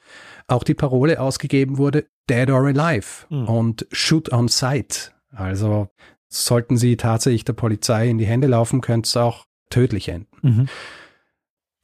auch 0.47 0.65
die 0.65 0.75
Parole 0.75 1.21
ausgegeben 1.21 1.77
wurde, 1.77 2.07
Dead 2.29 2.49
or 2.51 2.67
Alive 2.67 3.27
mhm. 3.29 3.45
und 3.47 3.87
Shoot 3.93 4.33
on 4.33 4.49
Sight. 4.49 5.15
Also 5.31 5.89
sollten 6.29 6.77
sie 6.77 6.97
tatsächlich 6.97 7.45
der 7.45 7.53
Polizei 7.53 8.09
in 8.09 8.19
die 8.19 8.27
Hände 8.27 8.47
laufen, 8.47 8.81
könnte 8.81 9.07
es 9.07 9.17
auch 9.17 9.47
tödlich 9.69 10.09
enden. 10.09 10.29
Mhm. 10.43 10.69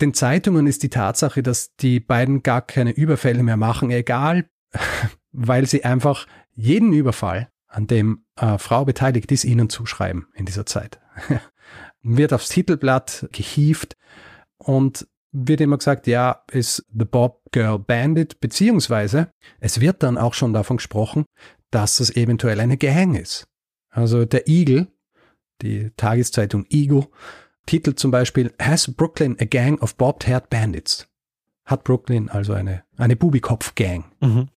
Den 0.01 0.15
Zeitungen 0.15 0.67
ist 0.67 0.83
die 0.83 0.91
Tatsache, 0.91 1.43
dass 1.43 1.75
die 1.77 2.01
beiden 2.01 2.43
gar 2.43 2.63
keine 2.63 2.93
Überfälle 2.93 3.43
mehr 3.43 3.57
machen, 3.57 3.91
egal, 3.91 4.49
weil 5.33 5.67
sie 5.67 5.85
einfach 5.85 6.27
jeden 6.55 6.93
Überfall, 6.93 7.49
an 7.69 7.87
dem 7.87 8.25
äh, 8.37 8.59
Frau 8.59 8.85
beteiligt 8.85 9.31
ist, 9.33 9.45
ihnen 9.45 9.69
zuschreiben 9.69 10.27
in 10.35 10.47
dieser 10.47 10.67
Zeit. 10.67 11.01
wird 12.03 12.33
aufs 12.33 12.49
Titelblatt 12.49 13.29
gehievt 13.33 13.97
und 14.59 15.07
wird 15.33 15.61
immer 15.61 15.77
gesagt, 15.77 16.07
ja, 16.07 16.43
ist 16.51 16.87
The 16.97 17.05
Bob 17.05 17.43
Girl 17.53 17.79
Bandit, 17.79 18.41
beziehungsweise 18.41 19.31
es 19.61 19.81
wird 19.81 20.03
dann 20.03 20.17
auch 20.17 20.35
schon 20.35 20.53
davon 20.53 20.79
gesprochen, 20.79 21.25
dass 21.71 22.01
es 22.01 22.15
eventuell 22.17 22.61
eine 22.61 22.77
Gang 22.77 23.19
ist. 23.19 23.47
Also 23.91 24.25
der 24.25 24.49
Eagle, 24.49 24.89
die 25.63 25.91
Tageszeitung 25.97 26.65
Eagle, 26.71 27.09
titelt 27.67 27.99
zum 27.99 28.11
Beispiel 28.11 28.53
Has 28.61 28.93
Brooklyn 28.95 29.37
a 29.41 29.45
Gang 29.45 29.83
of 29.83 29.97
Bobbed-Haired 29.97 30.49
Bandits? 30.49 31.09
Hat 31.65 31.83
Brooklyn 31.83 32.29
also 32.29 32.53
eine, 32.53 32.85
eine 32.97 33.17
Bubikopf-Gang. 33.17 34.05
Mhm. 34.21 34.49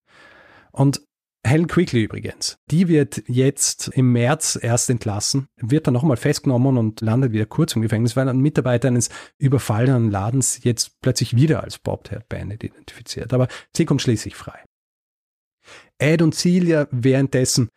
Und 0.71 1.01
Helen 1.45 1.67
Quigley 1.67 2.03
übrigens, 2.03 2.57
die 2.69 2.89
wird 2.89 3.23
jetzt 3.27 3.87
im 3.89 4.11
März 4.11 4.59
erst 4.61 4.89
entlassen, 4.89 5.47
wird 5.55 5.87
dann 5.87 5.93
nochmal 5.93 6.17
festgenommen 6.17 6.77
und 6.77 6.99
landet 6.99 7.31
wieder 7.31 7.45
kurz 7.45 7.75
im 7.75 7.81
Gefängnis, 7.81 8.17
weil 8.17 8.27
ein 8.27 8.39
Mitarbeiter 8.39 8.89
eines 8.89 9.09
überfallenen 9.37 10.11
Ladens 10.11 10.63
jetzt 10.63 10.99
plötzlich 11.01 11.35
wieder 11.35 11.63
als 11.63 11.79
Bobbed-Haired 11.79 12.27
Bandit 12.27 12.63
identifiziert. 12.63 13.33
Aber 13.33 13.47
sie 13.75 13.85
kommt 13.85 14.01
schließlich 14.01 14.35
frei. 14.35 14.59
Ed 15.97 16.21
und 16.21 16.35
Celia 16.35 16.87
währenddessen, 16.91 17.69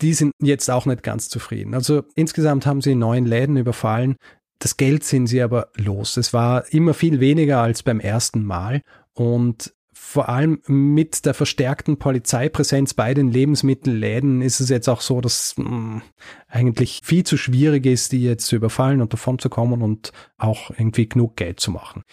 die 0.00 0.12
sind 0.12 0.32
jetzt 0.40 0.68
auch 0.70 0.86
nicht 0.86 1.02
ganz 1.02 1.28
zufrieden. 1.28 1.74
Also 1.74 2.02
insgesamt 2.16 2.66
haben 2.66 2.82
sie 2.82 2.94
neun 2.94 3.24
Läden 3.24 3.56
überfallen. 3.56 4.16
Das 4.58 4.76
Geld 4.76 5.04
sind 5.04 5.28
sie 5.28 5.42
aber 5.42 5.70
los. 5.76 6.16
Es 6.16 6.32
war 6.32 6.72
immer 6.72 6.92
viel 6.92 7.20
weniger 7.20 7.60
als 7.60 7.82
beim 7.82 8.00
ersten 8.00 8.44
Mal 8.44 8.82
und 9.12 9.75
vor 10.08 10.28
allem 10.28 10.62
mit 10.68 11.26
der 11.26 11.34
verstärkten 11.34 11.98
Polizeipräsenz 11.98 12.94
bei 12.94 13.12
den 13.12 13.28
Lebensmittelläden 13.28 14.40
ist 14.40 14.60
es 14.60 14.68
jetzt 14.68 14.88
auch 14.88 15.00
so, 15.00 15.20
dass 15.20 15.54
mh, 15.56 15.66
hm, 15.66 16.02
eigentlich 16.46 17.00
viel 17.02 17.24
zu 17.24 17.36
schwierig 17.36 17.84
ist, 17.86 18.12
die 18.12 18.22
jetzt 18.22 18.46
zu 18.46 18.54
überfallen 18.54 19.02
und 19.02 19.12
davon 19.12 19.40
zu 19.40 19.48
kommen 19.48 19.82
und 19.82 20.12
auch 20.38 20.70
irgendwie 20.70 21.08
genug 21.08 21.34
Geld 21.34 21.58
zu 21.58 21.72
machen. 21.72 22.04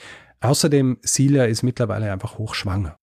Außerdem, 0.42 0.98
Celia 1.06 1.46
ist 1.46 1.62
mittlerweile 1.62 2.12
einfach 2.12 2.40
hochschwanger. 2.40 2.98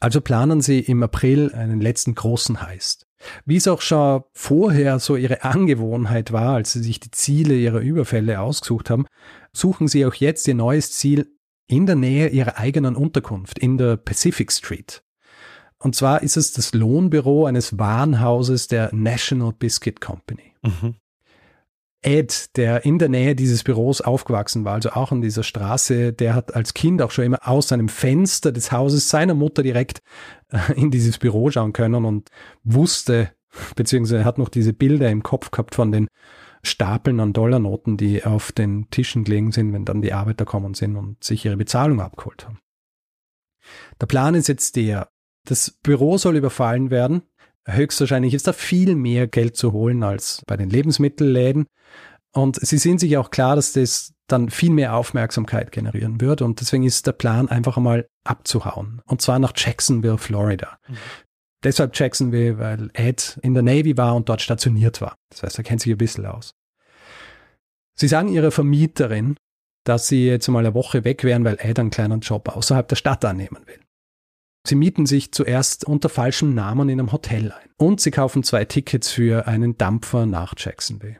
Also 0.00 0.20
planen 0.20 0.60
sie 0.60 0.80
im 0.80 1.04
April 1.04 1.52
einen 1.54 1.80
letzten 1.80 2.16
großen 2.16 2.62
Heist. 2.62 3.06
Wie 3.44 3.56
es 3.56 3.68
auch 3.68 3.82
schon 3.82 4.24
vorher 4.32 4.98
so 4.98 5.14
ihre 5.14 5.44
Angewohnheit 5.44 6.32
war, 6.32 6.56
als 6.56 6.72
sie 6.72 6.82
sich 6.82 6.98
die 6.98 7.12
Ziele 7.12 7.54
ihrer 7.54 7.80
Überfälle 7.80 8.40
ausgesucht 8.40 8.90
haben, 8.90 9.06
suchen 9.52 9.86
sie 9.86 10.04
auch 10.06 10.14
jetzt 10.14 10.48
ihr 10.48 10.56
neues 10.56 10.90
Ziel 10.92 11.28
in 11.70 11.86
der 11.86 11.96
Nähe 11.96 12.28
ihrer 12.28 12.58
eigenen 12.58 12.96
Unterkunft 12.96 13.58
in 13.58 13.78
der 13.78 13.96
Pacific 13.96 14.50
Street. 14.50 15.02
Und 15.78 15.94
zwar 15.94 16.22
ist 16.22 16.36
es 16.36 16.52
das 16.52 16.74
Lohnbüro 16.74 17.46
eines 17.46 17.78
Warenhauses 17.78 18.68
der 18.68 18.94
National 18.94 19.52
Biscuit 19.52 20.00
Company. 20.00 20.54
Mhm. 20.62 20.96
Ed, 22.02 22.56
der 22.56 22.84
in 22.84 22.98
der 22.98 23.08
Nähe 23.08 23.34
dieses 23.34 23.62
Büros 23.62 24.00
aufgewachsen 24.00 24.64
war, 24.64 24.74
also 24.74 24.90
auch 24.90 25.12
an 25.12 25.20
dieser 25.20 25.42
Straße, 25.42 26.12
der 26.12 26.34
hat 26.34 26.54
als 26.54 26.72
Kind 26.74 27.02
auch 27.02 27.10
schon 27.10 27.26
immer 27.26 27.46
aus 27.46 27.68
seinem 27.68 27.88
Fenster 27.88 28.52
des 28.52 28.72
Hauses 28.72 29.10
seiner 29.10 29.34
Mutter 29.34 29.62
direkt 29.62 30.02
äh, 30.48 30.72
in 30.74 30.90
dieses 30.90 31.18
Büro 31.18 31.50
schauen 31.50 31.72
können 31.72 32.04
und 32.04 32.30
wusste, 32.64 33.30
beziehungsweise 33.76 34.24
hat 34.24 34.38
noch 34.38 34.48
diese 34.48 34.72
Bilder 34.72 35.10
im 35.10 35.22
Kopf 35.22 35.50
gehabt 35.50 35.74
von 35.74 35.92
den 35.92 36.08
Stapeln 36.62 37.20
an 37.20 37.32
Dollarnoten, 37.32 37.96
die 37.96 38.24
auf 38.24 38.52
den 38.52 38.90
Tischen 38.90 39.24
gelegen 39.24 39.52
sind, 39.52 39.72
wenn 39.72 39.84
dann 39.84 40.02
die 40.02 40.12
Arbeiter 40.12 40.44
kommen 40.44 40.74
sind 40.74 40.96
und 40.96 41.22
sich 41.24 41.44
ihre 41.44 41.56
Bezahlung 41.56 42.00
abgeholt 42.00 42.46
haben. 42.46 42.58
Der 44.00 44.06
Plan 44.06 44.34
ist 44.34 44.48
jetzt 44.48 44.76
der, 44.76 45.08
das 45.46 45.70
Büro 45.82 46.18
soll 46.18 46.36
überfallen 46.36 46.90
werden. 46.90 47.22
Höchstwahrscheinlich 47.66 48.34
ist 48.34 48.46
da 48.46 48.52
viel 48.52 48.94
mehr 48.94 49.26
Geld 49.26 49.56
zu 49.56 49.72
holen 49.72 50.02
als 50.02 50.42
bei 50.46 50.56
den 50.56 50.70
Lebensmittelläden. 50.70 51.66
Und 52.32 52.56
sie 52.56 52.78
sind 52.78 53.00
sich 53.00 53.16
auch 53.16 53.30
klar, 53.30 53.56
dass 53.56 53.72
das 53.72 54.14
dann 54.26 54.50
viel 54.50 54.70
mehr 54.70 54.94
Aufmerksamkeit 54.94 55.72
generieren 55.72 56.20
wird. 56.20 56.42
Und 56.42 56.60
deswegen 56.60 56.84
ist 56.84 57.06
der 57.06 57.12
Plan 57.12 57.48
einfach 57.48 57.76
einmal 57.76 58.08
abzuhauen. 58.24 59.02
Und 59.06 59.20
zwar 59.20 59.38
nach 59.38 59.52
Jacksonville, 59.56 60.18
Florida. 60.18 60.78
Mhm. 60.88 60.96
Deshalb 61.62 61.96
Jacksonville, 61.98 62.58
weil 62.58 62.90
Ed 62.94 63.38
in 63.42 63.54
der 63.54 63.62
Navy 63.62 63.96
war 63.96 64.16
und 64.16 64.28
dort 64.28 64.40
stationiert 64.40 65.00
war. 65.00 65.16
Das 65.30 65.42
heißt, 65.42 65.58
er 65.58 65.64
kennt 65.64 65.82
sich 65.82 65.92
ein 65.92 65.98
bisschen 65.98 66.26
aus. 66.26 66.54
Sie 67.94 68.08
sagen 68.08 68.28
ihrer 68.28 68.50
Vermieterin, 68.50 69.36
dass 69.84 70.08
sie 70.08 70.26
jetzt 70.26 70.48
mal 70.48 70.60
eine 70.60 70.74
Woche 70.74 71.04
weg 71.04 71.24
wären, 71.24 71.44
weil 71.44 71.58
Ed 71.60 71.78
einen 71.78 71.90
kleinen 71.90 72.20
Job 72.20 72.48
außerhalb 72.48 72.88
der 72.88 72.96
Stadt 72.96 73.24
annehmen 73.24 73.66
will. 73.66 73.80
Sie 74.66 74.74
mieten 74.74 75.06
sich 75.06 75.32
zuerst 75.32 75.84
unter 75.84 76.08
falschem 76.08 76.54
Namen 76.54 76.88
in 76.88 77.00
einem 77.00 77.12
Hotel 77.12 77.52
ein 77.52 77.70
und 77.76 78.00
sie 78.00 78.10
kaufen 78.10 78.42
zwei 78.42 78.64
Tickets 78.64 79.10
für 79.10 79.46
einen 79.46 79.76
Dampfer 79.78 80.26
nach 80.26 80.54
Jacksonville. 80.56 81.18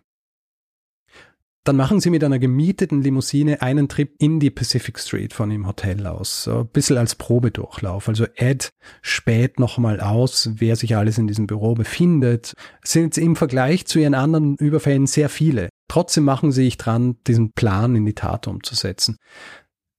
Dann 1.64 1.77
machen 1.77 2.01
sie 2.01 2.09
mit 2.09 2.25
einer 2.25 2.38
gemieteten 2.38 3.03
Limousine 3.03 3.61
einen 3.61 3.88
Trip 3.88 4.14
in 4.18 4.40
die 4.40 4.51
Pacific 4.51 4.99
Street 4.99 5.35
von 5.35 5.51
dem 5.51 5.66
Hotel 5.66 6.07
aus. 6.07 6.44
So 6.44 6.61
ein 6.61 6.68
bisschen 6.68 6.96
als 6.96 7.14
Probedurchlauf. 7.16 8.09
Also 8.09 8.27
Ed 8.35 8.70
späht 9.03 9.61
nochmal 9.61 10.01
aus, 10.01 10.51
wer 10.55 10.75
sich 10.77 10.96
alles 10.96 11.18
in 11.18 11.27
diesem 11.27 11.46
Büro 11.46 11.75
befindet. 11.75 12.55
Sind 12.83 13.18
im 13.18 13.37
Vergleich 13.37 13.87
zu 13.87 13.99
ihren 13.99 14.14
anderen 14.14 14.57
Überfällen 14.57 15.07
sehr 15.07 15.29
viele. 15.29 15.68
Trotzdem 15.88 16.25
machen 16.25 16.51
sie 16.51 16.64
sich 16.64 16.79
dran, 16.79 17.16
diesen 17.27 17.53
Plan 17.53 17.94
in 17.94 18.07
die 18.07 18.14
Tat 18.14 18.46
umzusetzen. 18.46 19.16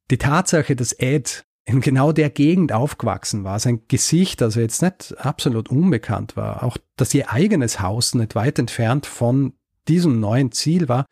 Die 0.09 0.17
Tatsache, 0.17 0.75
dass 0.75 0.93
Ed 0.93 1.43
in 1.65 1.79
genau 1.79 2.11
der 2.11 2.31
Gegend 2.31 2.73
aufgewachsen 2.73 3.43
war, 3.43 3.59
sein 3.59 3.83
Gesicht 3.87 4.41
also 4.41 4.59
jetzt 4.59 4.81
nicht 4.81 5.15
absolut 5.19 5.69
unbekannt 5.69 6.35
war, 6.35 6.63
auch 6.63 6.77
dass 6.97 7.13
ihr 7.13 7.31
eigenes 7.31 7.79
Haus 7.79 8.15
nicht 8.15 8.33
weit 8.33 8.57
entfernt 8.57 9.05
von 9.05 9.53
diesem 9.87 10.19
neuen 10.19 10.51
Ziel 10.51 10.89
war, 10.89 11.05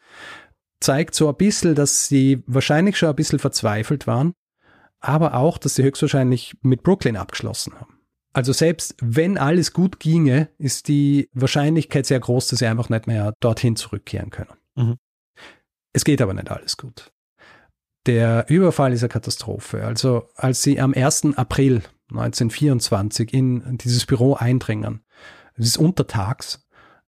zeigt 0.80 1.16
so 1.16 1.28
ein 1.28 1.36
bisschen, 1.36 1.76
dass 1.76 2.08
sie 2.08 2.44
wahrscheinlich 2.48 2.98
schon 2.98 3.10
ein 3.10 3.16
bisschen 3.16 3.40
verzweifelt 3.40 4.08
waren, 4.08 4.34
aber 5.00 5.34
auch, 5.36 5.58
dass 5.58 5.76
sie 5.76 5.84
höchstwahrscheinlich 5.84 6.56
mit 6.62 6.84
Brooklyn 6.84 7.18
abgeschlossen 7.18 7.74
haben. 7.80 8.00
Also 8.34 8.54
selbst 8.54 8.96
wenn 9.02 9.38
alles 9.38 9.74
gut 9.74 10.00
ginge, 10.00 10.50
ist 10.58 10.88
die 10.88 11.30
Wahrscheinlichkeit 11.34 12.06
sehr 12.06 12.20
groß, 12.20 12.48
dass 12.48 12.60
sie 12.60 12.68
einfach 12.68 12.90
nicht 12.90 13.08
mehr 13.08 13.34
dorthin 13.40 13.76
zurückkehren 13.76 14.30
können. 14.30 14.54
Mhm. 14.76 14.98
Es 15.94 16.06
geht 16.06 16.22
aber 16.22 16.34
nicht 16.34 16.52
alles 16.52 16.78
gut. 16.78 17.12
Der 18.06 18.46
Überfall 18.50 18.94
ist 18.94 19.04
eine 19.04 19.10
Katastrophe. 19.10 19.84
Also 19.84 20.30
als 20.36 20.62
sie 20.62 20.80
am 20.80 20.94
1. 20.94 21.38
April 21.38 21.82
1924 22.12 23.34
in 23.34 23.78
dieses 23.78 24.06
Büro 24.06 24.36
eindringen, 24.36 25.04
es 25.56 25.68
ist 25.68 25.78
untertags, 25.78 26.66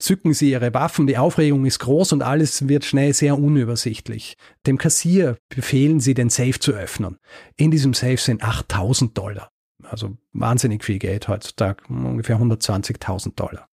zücken 0.02 0.34
sie 0.34 0.52
ihre 0.52 0.74
Waffen, 0.74 1.08
die 1.08 1.18
Aufregung 1.18 1.66
ist 1.66 1.80
groß 1.80 2.14
und 2.14 2.22
alles 2.22 2.68
wird 2.68 2.86
schnell 2.86 3.14
sehr 3.14 3.38
unübersichtlich. 3.38 4.36
Dem 4.66 4.78
Kassier 4.78 5.38
befehlen 5.50 6.00
sie, 6.00 6.14
den 6.14 6.30
Safe 6.30 6.60
zu 6.60 6.74
öffnen. 6.74 7.18
In 7.56 7.72
diesem 7.72 7.94
Safe 7.94 8.18
sind 8.18 8.44
8000 8.44 9.18
Dollar. 9.18 9.50
Also 9.84 10.18
wahnsinnig 10.34 10.84
viel 10.84 11.00
Geld 11.00 11.28
heutzutage, 11.28 11.84
ungefähr 11.90 12.38
120.000 12.38 13.36
Dollar. 13.36 13.68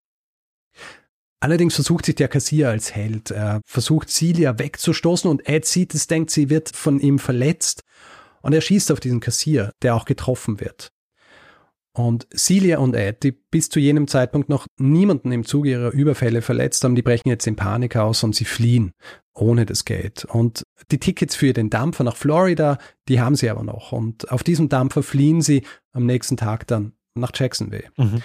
Allerdings 1.40 1.76
versucht 1.76 2.06
sich 2.06 2.16
der 2.16 2.30
Kassier 2.30 2.70
als 2.70 2.96
Held, 2.96 3.30
er 3.32 3.62
versucht 3.66 4.10
Celia 4.10 4.58
wegzustoßen 4.58 5.30
und 5.30 5.48
Ed 5.48 5.66
sieht 5.66 5.94
es, 5.94 6.08
denkt, 6.08 6.32
sie 6.32 6.50
wird 6.50 6.76
von 6.76 7.00
ihm 7.00 7.20
verletzt 7.20 7.84
und 8.42 8.54
er 8.54 8.62
schießt 8.62 8.92
auf 8.92 9.00
diesen 9.00 9.20
Kassier, 9.20 9.72
der 9.84 9.96
auch 9.96 10.06
getroffen 10.06 10.60
wird. 10.60 10.90
Und 11.98 12.28
Celia 12.36 12.78
und 12.78 12.96
Ed, 12.96 13.24
die 13.24 13.32
bis 13.32 13.70
zu 13.70 13.80
jenem 13.80 14.08
Zeitpunkt 14.08 14.50
noch 14.50 14.68
niemanden 14.78 15.32
im 15.32 15.46
Zuge 15.46 15.72
ihrer 15.72 15.92
Überfälle 15.92 16.44
verletzt 16.44 16.84
haben, 16.84 16.94
die 16.94 17.02
brechen 17.02 17.30
jetzt 17.30 17.48
in 17.48 17.56
Panik 17.56 17.96
aus 17.96 18.24
und 18.24 18.36
sie 18.36 18.46
fliehen 18.46 18.92
ohne 19.34 19.66
das 19.66 19.84
Geld. 19.84 20.24
Und 20.26 20.62
die 20.92 21.00
Tickets 21.00 21.36
für 21.36 21.54
den 21.54 21.72
Dampfer 21.72 22.04
nach 22.04 22.16
Florida, 22.16 22.78
die 23.08 23.20
haben 23.20 23.36
sie 23.36 23.50
aber 23.50 23.64
noch. 23.64 23.94
Und 23.94 24.32
auf 24.32 24.44
diesem 24.44 24.70
Dampfer 24.70 25.02
fliehen 25.02 25.42
sie 25.42 25.64
am 25.92 26.06
nächsten 26.06 26.38
Tag 26.38 26.68
dann 26.68 26.94
nach 27.16 27.32
Jacksonville. 27.34 27.90
Mhm. 27.98 28.22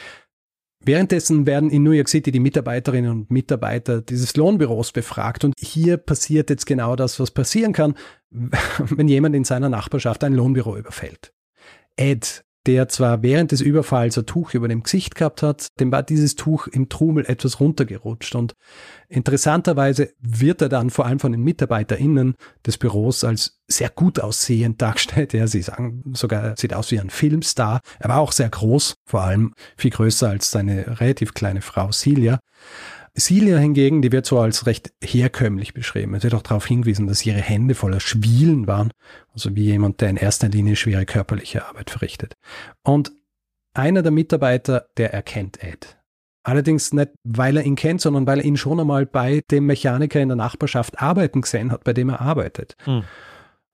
Währenddessen 0.84 1.46
werden 1.46 1.70
in 1.70 1.82
New 1.82 1.92
York 1.92 2.10
City 2.10 2.30
die 2.30 2.40
Mitarbeiterinnen 2.40 3.10
und 3.10 3.30
Mitarbeiter 3.30 4.02
dieses 4.02 4.36
Lohnbüros 4.36 4.92
befragt 4.92 5.44
und 5.44 5.54
hier 5.58 5.96
passiert 5.96 6.50
jetzt 6.50 6.66
genau 6.66 6.94
das, 6.94 7.18
was 7.18 7.30
passieren 7.30 7.72
kann, 7.72 7.94
wenn 8.30 9.08
jemand 9.08 9.34
in 9.34 9.44
seiner 9.44 9.70
Nachbarschaft 9.70 10.24
ein 10.24 10.34
Lohnbüro 10.34 10.76
überfällt. 10.76 11.32
Ed 11.96 12.44
der 12.66 12.88
zwar 12.88 13.22
während 13.22 13.52
des 13.52 13.60
Überfalls 13.60 14.16
ein 14.18 14.26
Tuch 14.26 14.54
über 14.54 14.68
dem 14.68 14.82
Gesicht 14.82 15.14
gehabt 15.14 15.42
hat, 15.42 15.68
dem 15.80 15.90
war 15.90 16.02
dieses 16.02 16.36
Tuch 16.36 16.68
im 16.68 16.88
Trubel 16.88 17.24
etwas 17.26 17.60
runtergerutscht 17.60 18.34
und 18.34 18.54
interessanterweise 19.08 20.10
wird 20.20 20.62
er 20.62 20.68
dann 20.68 20.90
vor 20.90 21.06
allem 21.06 21.18
von 21.18 21.32
den 21.32 21.42
MitarbeiterInnen 21.42 22.34
des 22.66 22.78
Büros 22.78 23.24
als 23.24 23.58
sehr 23.68 23.90
gut 23.90 24.20
aussehend 24.20 24.80
dargestellt. 24.80 25.32
Ja, 25.32 25.46
sie 25.46 25.62
sagen 25.62 26.02
sogar, 26.14 26.56
sieht 26.56 26.74
aus 26.74 26.90
wie 26.90 27.00
ein 27.00 27.10
Filmstar. 27.10 27.80
Er 27.98 28.08
war 28.08 28.18
auch 28.18 28.32
sehr 28.32 28.48
groß, 28.48 28.94
vor 29.06 29.22
allem 29.22 29.54
viel 29.76 29.90
größer 29.90 30.28
als 30.28 30.50
seine 30.50 31.00
relativ 31.00 31.34
kleine 31.34 31.62
Frau 31.62 31.90
Celia. 31.90 32.38
Celia 33.18 33.58
hingegen, 33.58 34.00
die 34.00 34.10
wird 34.10 34.24
so 34.24 34.38
als 34.38 34.66
recht 34.66 34.92
herkömmlich 35.02 35.74
beschrieben. 35.74 36.14
Es 36.14 36.22
wird 36.22 36.34
auch 36.34 36.42
darauf 36.42 36.66
hingewiesen, 36.66 37.06
dass 37.06 37.26
ihre 37.26 37.40
Hände 37.40 37.74
voller 37.74 38.00
Schwielen 38.00 38.66
waren, 38.66 38.90
also 39.34 39.54
wie 39.54 39.64
jemand, 39.64 40.00
der 40.00 40.10
in 40.10 40.16
erster 40.16 40.48
Linie 40.48 40.76
schwere 40.76 41.04
körperliche 41.04 41.66
Arbeit 41.66 41.90
verrichtet. 41.90 42.34
Und 42.82 43.12
einer 43.74 44.02
der 44.02 44.12
Mitarbeiter, 44.12 44.86
der 44.96 45.12
erkennt 45.12 45.62
Ed. 45.62 45.98
Allerdings 46.44 46.92
nicht, 46.92 47.10
weil 47.22 47.56
er 47.56 47.64
ihn 47.64 47.76
kennt, 47.76 48.00
sondern 48.00 48.26
weil 48.26 48.40
er 48.40 48.44
ihn 48.44 48.56
schon 48.56 48.80
einmal 48.80 49.06
bei 49.06 49.42
dem 49.50 49.66
Mechaniker 49.66 50.20
in 50.20 50.28
der 50.28 50.36
Nachbarschaft 50.36 51.00
arbeiten 51.00 51.42
gesehen 51.42 51.70
hat, 51.70 51.84
bei 51.84 51.92
dem 51.92 52.08
er 52.08 52.20
arbeitet. 52.20 52.76
Hm. 52.84 53.04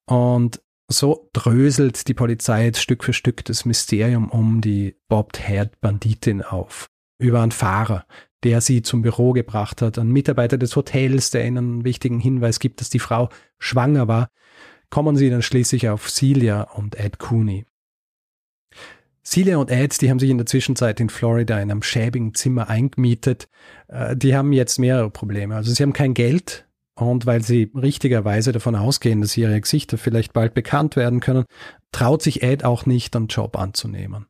Und 0.07 0.61
so 0.91 1.29
dröselt 1.33 2.09
die 2.09 2.15
Polizei 2.15 2.65
jetzt 2.65 2.81
Stück 2.81 3.05
für 3.05 3.13
Stück 3.13 3.45
das 3.45 3.65
Mysterium 3.65 4.31
um 4.31 4.61
die 4.61 4.97
Bobbed 5.09 5.47
Haired 5.47 5.81
Banditin 5.81 6.43
auf. 6.43 6.91
Über 7.19 7.43
einen 7.43 7.53
Fahrer, 7.53 8.07
der 8.45 8.61
sie 8.61 8.83
zum 8.83 9.03
Büro 9.03 9.33
gebracht 9.33 9.83
hat, 9.83 9.99
einen 9.99 10.13
Mitarbeiter 10.13 10.57
des 10.57 10.77
Hotels, 10.77 11.31
der 11.31 11.47
ihnen 11.47 11.59
einen 11.59 11.85
wichtigen 11.85 12.21
Hinweis 12.21 12.61
gibt, 12.61 12.81
dass 12.81 12.91
die 12.91 13.01
Frau 13.01 13.29
schwanger 13.59 14.07
war, 14.09 14.31
kommen 14.91 15.17
sie 15.17 15.29
dann 15.31 15.43
schließlich 15.43 15.89
auf 15.89 16.09
Celia 16.09 16.63
und 16.63 16.95
Ed 16.99 17.19
Cooney. 17.19 17.67
Celia 19.25 19.59
und 19.59 19.71
Ed, 19.71 20.01
die 20.01 20.09
haben 20.09 20.19
sich 20.19 20.31
in 20.31 20.39
der 20.39 20.47
Zwischenzeit 20.47 21.01
in 21.01 21.11
Florida 21.11 21.61
in 21.61 21.71
einem 21.71 21.83
schäbigen 21.83 22.33
Zimmer 22.35 22.71
eingemietet. 22.71 23.49
Äh, 23.89 24.17
die 24.17 24.35
haben 24.35 24.53
jetzt 24.53 24.79
mehrere 24.79 25.11
Probleme. 25.11 25.55
Also 25.55 25.73
sie 25.73 25.83
haben 25.83 25.93
kein 25.93 26.15
Geld, 26.15 26.69
und 26.99 27.27
weil 27.27 27.43
sie 27.43 27.71
richtigerweise 27.75 28.53
davon 28.53 28.75
ausgehen, 28.75 29.21
dass 29.21 29.37
ihre 29.37 29.61
Gesichter 29.61 29.99
vielleicht 29.99 30.33
bald 30.33 30.55
bekannt 30.55 30.97
werden 30.97 31.21
können, 31.21 31.45
traut 31.93 32.23
sich 32.23 32.43
Ed 32.43 32.65
auch 32.65 32.87
nicht, 32.87 33.15
einen 33.15 33.29
Job 33.29 33.57
anzunehmen. 33.57 34.27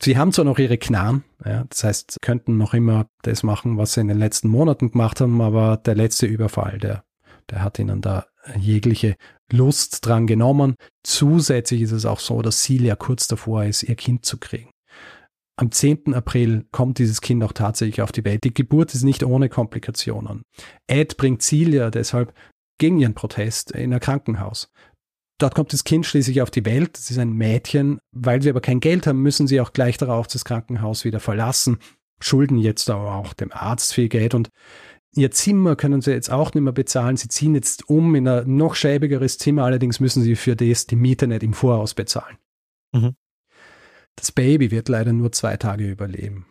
Sie 0.00 0.16
haben 0.16 0.32
zwar 0.32 0.44
noch 0.44 0.58
ihre 0.58 0.78
Knarren, 0.78 1.24
ja, 1.44 1.64
das 1.68 1.82
heißt, 1.82 2.16
könnten 2.22 2.56
noch 2.56 2.72
immer 2.72 3.06
das 3.22 3.42
machen, 3.42 3.78
was 3.78 3.94
sie 3.94 4.00
in 4.00 4.08
den 4.08 4.18
letzten 4.18 4.48
Monaten 4.48 4.92
gemacht 4.92 5.20
haben, 5.20 5.40
aber 5.40 5.76
der 5.76 5.96
letzte 5.96 6.26
Überfall, 6.26 6.78
der, 6.78 7.04
der 7.50 7.62
hat 7.62 7.78
ihnen 7.78 8.00
da 8.00 8.26
jegliche 8.56 9.16
Lust 9.52 10.06
dran 10.06 10.26
genommen. 10.26 10.76
Zusätzlich 11.02 11.82
ist 11.82 11.92
es 11.92 12.06
auch 12.06 12.20
so, 12.20 12.42
dass 12.42 12.62
Celia 12.62 12.96
kurz 12.96 13.26
davor 13.26 13.64
ist, 13.64 13.82
ihr 13.82 13.96
Kind 13.96 14.24
zu 14.24 14.38
kriegen. 14.38 14.70
Am 15.56 15.72
10. 15.72 16.14
April 16.14 16.66
kommt 16.70 16.98
dieses 16.98 17.20
Kind 17.20 17.42
auch 17.42 17.52
tatsächlich 17.52 18.00
auf 18.00 18.12
die 18.12 18.24
Welt. 18.24 18.44
Die 18.44 18.54
Geburt 18.54 18.94
ist 18.94 19.02
nicht 19.02 19.24
ohne 19.24 19.48
Komplikationen. 19.48 20.42
Ed 20.86 21.16
bringt 21.16 21.42
Celia 21.42 21.90
deshalb 21.90 22.32
gegen 22.78 22.98
ihren 22.98 23.14
Protest 23.14 23.72
in 23.72 23.92
ein 23.92 23.98
Krankenhaus. 23.98 24.70
Dort 25.38 25.54
kommt 25.54 25.72
das 25.72 25.84
Kind 25.84 26.04
schließlich 26.04 26.42
auf 26.42 26.50
die 26.50 26.64
Welt. 26.64 26.90
Das 26.94 27.10
ist 27.10 27.18
ein 27.18 27.32
Mädchen. 27.32 28.00
Weil 28.12 28.42
sie 28.42 28.50
aber 28.50 28.60
kein 28.60 28.80
Geld 28.80 29.06
haben, 29.06 29.22
müssen 29.22 29.46
sie 29.46 29.60
auch 29.60 29.72
gleich 29.72 29.96
darauf 29.96 30.26
das 30.26 30.44
Krankenhaus 30.44 31.04
wieder 31.04 31.20
verlassen. 31.20 31.78
Schulden 32.20 32.58
jetzt 32.58 32.90
aber 32.90 33.14
auch 33.14 33.32
dem 33.32 33.52
Arzt 33.52 33.94
viel 33.94 34.08
Geld 34.08 34.34
und 34.34 34.50
ihr 35.14 35.30
Zimmer 35.30 35.76
können 35.76 36.00
sie 36.00 36.10
jetzt 36.10 36.30
auch 36.30 36.52
nicht 36.52 36.64
mehr 36.64 36.72
bezahlen. 36.72 37.16
Sie 37.16 37.28
ziehen 37.28 37.54
jetzt 37.54 37.88
um 37.88 38.16
in 38.16 38.26
ein 38.26 38.56
noch 38.56 38.74
schäbigeres 38.74 39.38
Zimmer. 39.38 39.64
Allerdings 39.64 40.00
müssen 40.00 40.24
sie 40.24 40.34
für 40.34 40.56
das 40.56 40.86
die 40.86 40.96
Miete 40.96 41.28
nicht 41.28 41.44
im 41.44 41.54
Voraus 41.54 41.94
bezahlen. 41.94 42.36
Mhm. 42.92 43.14
Das 44.16 44.32
Baby 44.32 44.72
wird 44.72 44.88
leider 44.88 45.12
nur 45.12 45.30
zwei 45.30 45.56
Tage 45.56 45.88
überleben. 45.88 46.46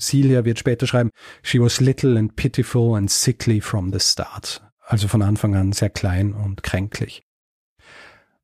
Celia 0.00 0.46
wird 0.46 0.58
später 0.58 0.86
schreiben, 0.86 1.10
she 1.42 1.60
was 1.60 1.80
little 1.80 2.18
and 2.18 2.34
pitiful 2.34 2.96
and 2.96 3.10
sickly 3.10 3.60
from 3.60 3.92
the 3.92 4.00
start. 4.00 4.62
Also 4.80 5.08
von 5.08 5.22
Anfang 5.22 5.54
an 5.54 5.72
sehr 5.72 5.90
klein 5.90 6.32
und 6.32 6.62
kränklich. 6.62 7.22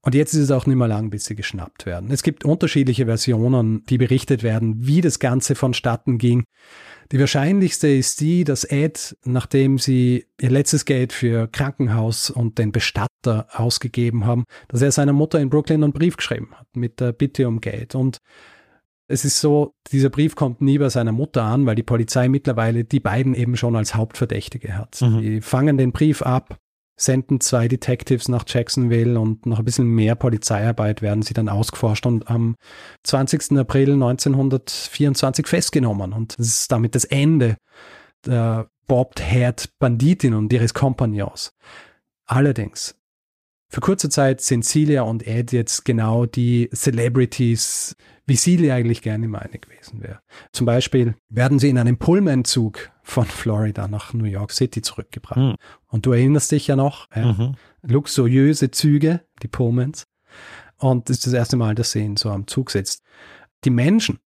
Und 0.03 0.15
jetzt 0.15 0.33
ist 0.33 0.45
es 0.45 0.51
auch 0.51 0.67
nicht 0.67 0.77
mehr 0.77 0.89
lang, 0.89 1.11
bis 1.11 1.25
sie 1.25 1.35
geschnappt 1.35 1.85
werden. 1.85 2.11
Es 2.11 2.23
gibt 2.23 2.45
unterschiedliche 2.45 3.07
Versionen, 3.07 3.85
die 3.87 3.99
berichtet 3.99 4.43
werden, 4.43 4.87
wie 4.87 5.01
das 5.01 5.19
Ganze 5.19 5.55
vonstatten 5.55 6.19
ging. 6.19 6.45
Die 7.11 7.19
wahrscheinlichste 7.19 7.89
ist 7.89 8.21
die, 8.21 8.45
dass 8.45 8.65
Ed, 8.65 9.17
nachdem 9.25 9.79
sie 9.79 10.27
ihr 10.41 10.51
letztes 10.51 10.85
Geld 10.85 11.13
für 11.13 11.49
Krankenhaus 11.49 12.31
und 12.31 12.59
den 12.59 12.71
Bestatter 12.71 13.49
ausgegeben 13.53 14.25
haben, 14.25 14.45
dass 14.69 14.83
er 14.83 14.93
seiner 14.93 15.15
Mutter 15.15 15.41
in 15.41 15.51
Brooklyn 15.51 15.83
einen 15.83 15.93
Brief 15.93 16.17
geschrieben 16.17 16.51
hat 16.53 16.69
mit 16.75 17.01
der 17.01 17.13
Bitte 17.13 17.49
um 17.49 17.61
Geld. 17.61 17.95
Und 17.95 18.19
es 19.09 19.25
ist 19.25 19.41
so, 19.41 19.75
dieser 19.91 20.11
Brief 20.11 20.37
kommt 20.37 20.61
nie 20.61 20.79
bei 20.79 20.91
seiner 20.91 21.13
Mutter 21.13 21.43
an, 21.43 21.65
weil 21.67 21.75
die 21.75 21.83
Polizei 21.83 22.29
mittlerweile 22.29 22.85
die 22.85 23.01
beiden 23.01 23.35
eben 23.35 23.57
schon 23.57 23.75
als 23.75 23.95
Hauptverdächtige 23.95 24.77
hat. 24.77 25.01
Mhm. 25.01 25.21
Die 25.23 25.41
fangen 25.41 25.79
den 25.79 25.93
Brief 25.93 26.21
ab, 26.23 26.59
senden 26.99 27.41
zwei 27.41 27.69
Detectives 27.69 28.29
nach 28.29 28.45
Jacksonville 28.47 29.19
und 29.19 29.47
nach 29.47 29.61
ein 29.61 29.65
bisschen 29.65 29.87
mehr 29.87 30.17
Polizeiarbeit 30.17 31.01
werden 31.01 31.23
sie 31.23 31.33
dann 31.33 31.49
ausgeforscht 31.49 32.05
und 32.07 32.29
am 32.29 32.57
20. 33.05 33.57
April 33.57 33.93
1924 33.93 35.47
festgenommen. 35.47 36.13
Und 36.13 36.39
das 36.39 36.49
ist 36.49 36.73
damit 36.73 36.95
das 36.95 37.05
Ende 37.05 37.57
der 38.27 38.69
Bobbed-Haired 38.89 39.79
Banditin 39.79 40.35
und 40.35 40.53
ihres 40.53 40.75
Kompagnons. 40.75 41.53
Allerdings, 42.27 42.98
für 43.69 43.81
kurze 43.81 44.09
Zeit 44.09 44.41
sind 44.41 44.64
Celia 44.64 45.03
und 45.03 45.27
Ed 45.27 45.53
jetzt 45.53 45.85
genau 45.85 46.25
die 46.25 46.71
Celebrities, 46.75 47.97
wie 48.27 48.37
Celia 48.37 48.75
eigentlich 48.75 49.03
gerne 49.03 49.29
meine 49.29 49.59
gewesen 49.59 50.03
wäre. 50.03 50.21
Zum 50.53 50.64
Beispiel 50.64 51.14
werden 51.29 51.59
sie 51.59 51.69
in 51.69 51.79
einem 51.79 51.99
Pullman-Zug 51.99 52.91
von 53.03 53.27
Florida 53.27 53.87
nach 53.87 54.14
New 54.14 54.25
York 54.25 54.53
City 54.53 54.81
zurückgebracht. 54.81 55.39
Mhm. 55.39 55.57
Und 55.87 56.07
du 56.07 56.12
erinnerst 56.12 56.53
dich 56.53 56.66
ja 56.66 56.77
noch, 56.77 57.09
ja, 57.14 57.33
mhm. 57.33 57.55
luxuriöse 57.83 58.71
Züge, 58.71 59.23
die 59.43 59.49
Pullmans. 59.49 60.07
Und 60.79 61.09
das 61.09 61.19
ist 61.19 61.27
das 61.27 61.35
erste 61.35 61.57
Mal, 61.57 61.75
dass 61.75 61.93
sie 61.93 62.01
ihn 62.01 62.16
so 62.16 62.31
am 62.31 62.47
Zug 62.47 62.71
sitzt. 62.71 63.03
Die 63.64 63.71
Menschen, 63.71 64.19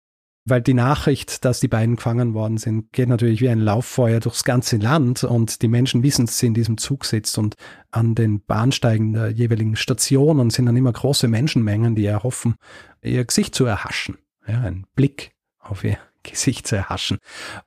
weil 0.45 0.61
die 0.61 0.75
Nachricht, 0.75 1.45
dass 1.45 1.61
die 1.61 1.69
beiden 1.69 1.97
gefangen 1.97 2.35
worden 2.35 2.59
sind, 2.59 2.93
geht 2.93 3.09
natürlich 3.09 3.41
wie 3.41 3.49
ein 3.49 3.61
Lauffeuer 3.61 4.21
durchs 4.21 4.45
ganze 4.45 4.77
Land 4.77 5.23
und 5.23 5.63
die 5.63 5.69
Menschen 5.69 6.03
wissen, 6.03 6.27
dass 6.27 6.39
sie 6.39 6.47
in 6.47 6.55
diesem 6.55 6.79
Zug 6.79 7.05
sitzt 7.05 7.39
und 7.39 7.55
an 7.91 8.15
den 8.15 8.41
Bahnsteigen 8.45 9.13
der 9.13 9.31
jeweiligen 9.31 9.77
Stationen 9.77 10.51
sind 10.51 10.67
dann 10.67 10.77
immer 10.77 10.93
große 10.93 11.29
Menschenmengen, 11.29 11.95
die 11.95 12.07
erhoffen, 12.07 12.57
ihr 13.03 13.25
Gesicht 13.25 13.55
zu 13.55 13.65
erhaschen, 13.65 14.19
ja, 14.47 14.61
einen 14.61 14.87
Blick 14.95 15.33
auf 15.61 15.85
ihr 15.85 15.99
Gesicht 16.25 16.67
zu 16.67 16.77
erhaschen. 16.77 17.19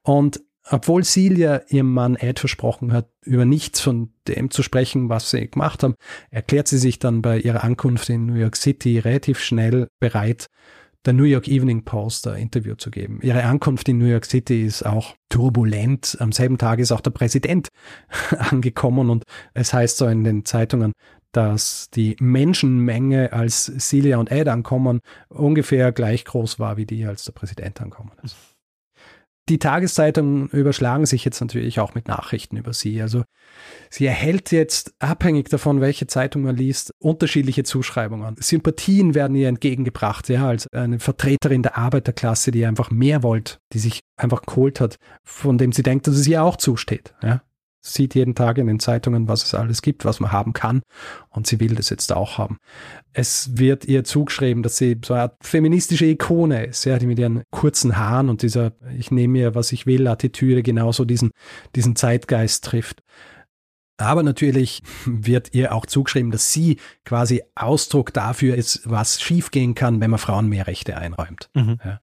Und 0.01 0.41
obwohl 0.69 1.03
Celia 1.03 1.61
ihrem 1.69 1.93
Mann 1.93 2.15
Ed 2.15 2.39
versprochen 2.39 2.91
hat, 2.91 3.09
über 3.21 3.45
nichts 3.45 3.81
von 3.81 4.13
dem 4.27 4.49
zu 4.49 4.63
sprechen, 4.63 5.09
was 5.09 5.29
sie 5.29 5.47
gemacht 5.47 5.83
haben, 5.83 5.93
erklärt 6.31 6.67
sie 6.67 6.79
sich 6.79 6.97
dann 6.97 7.21
bei 7.21 7.39
ihrer 7.39 7.63
Ankunft 7.63 8.09
in 8.09 8.25
New 8.25 8.33
York 8.33 8.55
City 8.55 8.97
relativ 8.97 9.39
schnell 9.39 9.87
bereit, 9.99 10.47
der 11.05 11.13
New 11.13 11.23
York 11.23 11.47
Evening 11.47 11.83
Post 11.83 12.27
ein 12.27 12.41
Interview 12.41 12.75
zu 12.75 12.91
geben. 12.91 13.19
Ihre 13.21 13.43
Ankunft 13.43 13.87
in 13.89 13.97
New 13.97 14.05
York 14.05 14.25
City 14.25 14.65
ist 14.65 14.85
auch 14.85 15.15
turbulent. 15.29 16.17
Am 16.19 16.31
selben 16.31 16.57
Tag 16.57 16.79
ist 16.79 16.91
auch 16.91 17.01
der 17.01 17.11
Präsident 17.11 17.69
angekommen 18.37 19.09
und 19.09 19.23
es 19.53 19.73
heißt 19.73 19.97
so 19.97 20.07
in 20.07 20.23
den 20.23 20.45
Zeitungen, 20.45 20.93
dass 21.31 21.89
die 21.89 22.15
Menschenmenge, 22.19 23.33
als 23.33 23.71
Celia 23.77 24.17
und 24.17 24.31
Ed 24.31 24.47
ankommen, 24.47 25.01
ungefähr 25.27 25.91
gleich 25.91 26.23
groß 26.23 26.59
war 26.59 26.77
wie 26.77 26.85
die, 26.85 27.05
als 27.05 27.25
der 27.25 27.33
Präsident 27.33 27.81
ankommen 27.81 28.11
ist. 28.23 28.37
Die 29.47 29.59
Tageszeitungen 29.59 30.47
überschlagen 30.49 31.05
sich 31.05 31.23
jetzt 31.23 31.39
natürlich 31.39 31.79
auch 31.79 31.93
mit 31.93 32.07
Nachrichten 32.07 32.57
über 32.57 32.73
sie. 32.73 32.99
Also 32.99 33.23
sie 33.91 34.07
erhält 34.07 34.51
jetzt, 34.51 34.95
abhängig 34.97 35.49
davon, 35.49 35.81
welche 35.81 36.07
Zeitung 36.07 36.41
man 36.41 36.55
liest, 36.55 36.91
unterschiedliche 36.97 37.63
Zuschreibungen. 37.63 38.35
Sympathien 38.39 39.13
werden 39.13 39.35
ihr 39.35 39.47
entgegengebracht, 39.47 40.29
ja, 40.29 40.47
als 40.47 40.67
eine 40.73 40.99
Vertreterin 40.99 41.61
der 41.61 41.77
Arbeiterklasse, 41.77 42.49
die 42.49 42.65
einfach 42.65 42.89
mehr 42.89 43.21
wollt, 43.21 43.59
die 43.73 43.79
sich 43.79 44.01
einfach 44.17 44.41
geholt 44.41 44.79
hat, 44.79 44.97
von 45.23 45.59
dem 45.59 45.71
sie 45.71 45.83
denkt, 45.83 46.07
dass 46.07 46.15
es 46.15 46.27
ihr 46.27 46.43
auch 46.43 46.55
zusteht. 46.55 47.13
Ja 47.21 47.41
sieht 47.85 48.15
jeden 48.15 48.35
Tag 48.35 48.57
in 48.57 48.67
den 48.67 48.79
Zeitungen, 48.79 49.27
was 49.27 49.43
es 49.43 49.53
alles 49.53 49.81
gibt, 49.81 50.05
was 50.05 50.19
man 50.19 50.31
haben 50.31 50.53
kann. 50.53 50.81
Und 51.29 51.47
sie 51.47 51.59
will 51.59 51.75
das 51.75 51.89
jetzt 51.89 52.11
auch 52.11 52.37
haben. 52.37 52.57
Es 53.13 53.57
wird 53.57 53.85
ihr 53.85 54.03
zugeschrieben, 54.03 54.63
dass 54.63 54.77
sie 54.77 54.99
so 55.05 55.13
eine 55.13 55.31
feministische 55.41 56.05
Ikone 56.05 56.65
ist, 56.65 56.85
ja, 56.85 56.97
die 56.97 57.05
mit 57.05 57.19
ihren 57.19 57.43
kurzen 57.51 57.97
Haaren 57.97 58.29
und 58.29 58.41
dieser 58.41 58.73
Ich 58.97 59.11
nehme 59.11 59.33
mir, 59.33 59.55
was 59.55 59.71
ich 59.71 59.85
will, 59.85 60.07
Attitüde 60.07 60.63
genauso 60.63 61.05
diesen, 61.05 61.31
diesen 61.75 61.95
Zeitgeist 61.95 62.65
trifft. 62.65 63.03
Aber 63.97 64.23
natürlich 64.23 64.81
wird 65.05 65.53
ihr 65.53 65.73
auch 65.73 65.85
zugeschrieben, 65.85 66.31
dass 66.31 66.51
sie 66.51 66.79
quasi 67.05 67.43
Ausdruck 67.55 68.11
dafür 68.13 68.55
ist, 68.55 68.81
was 68.83 69.21
schiefgehen 69.21 69.73
kann, 69.73 70.01
wenn 70.01 70.09
man 70.09 70.19
Frauen 70.19 70.49
mehr 70.49 70.67
Rechte 70.67 70.97
einräumt. 70.97 71.49
Mhm. 71.53 71.77
Ja 71.83 71.99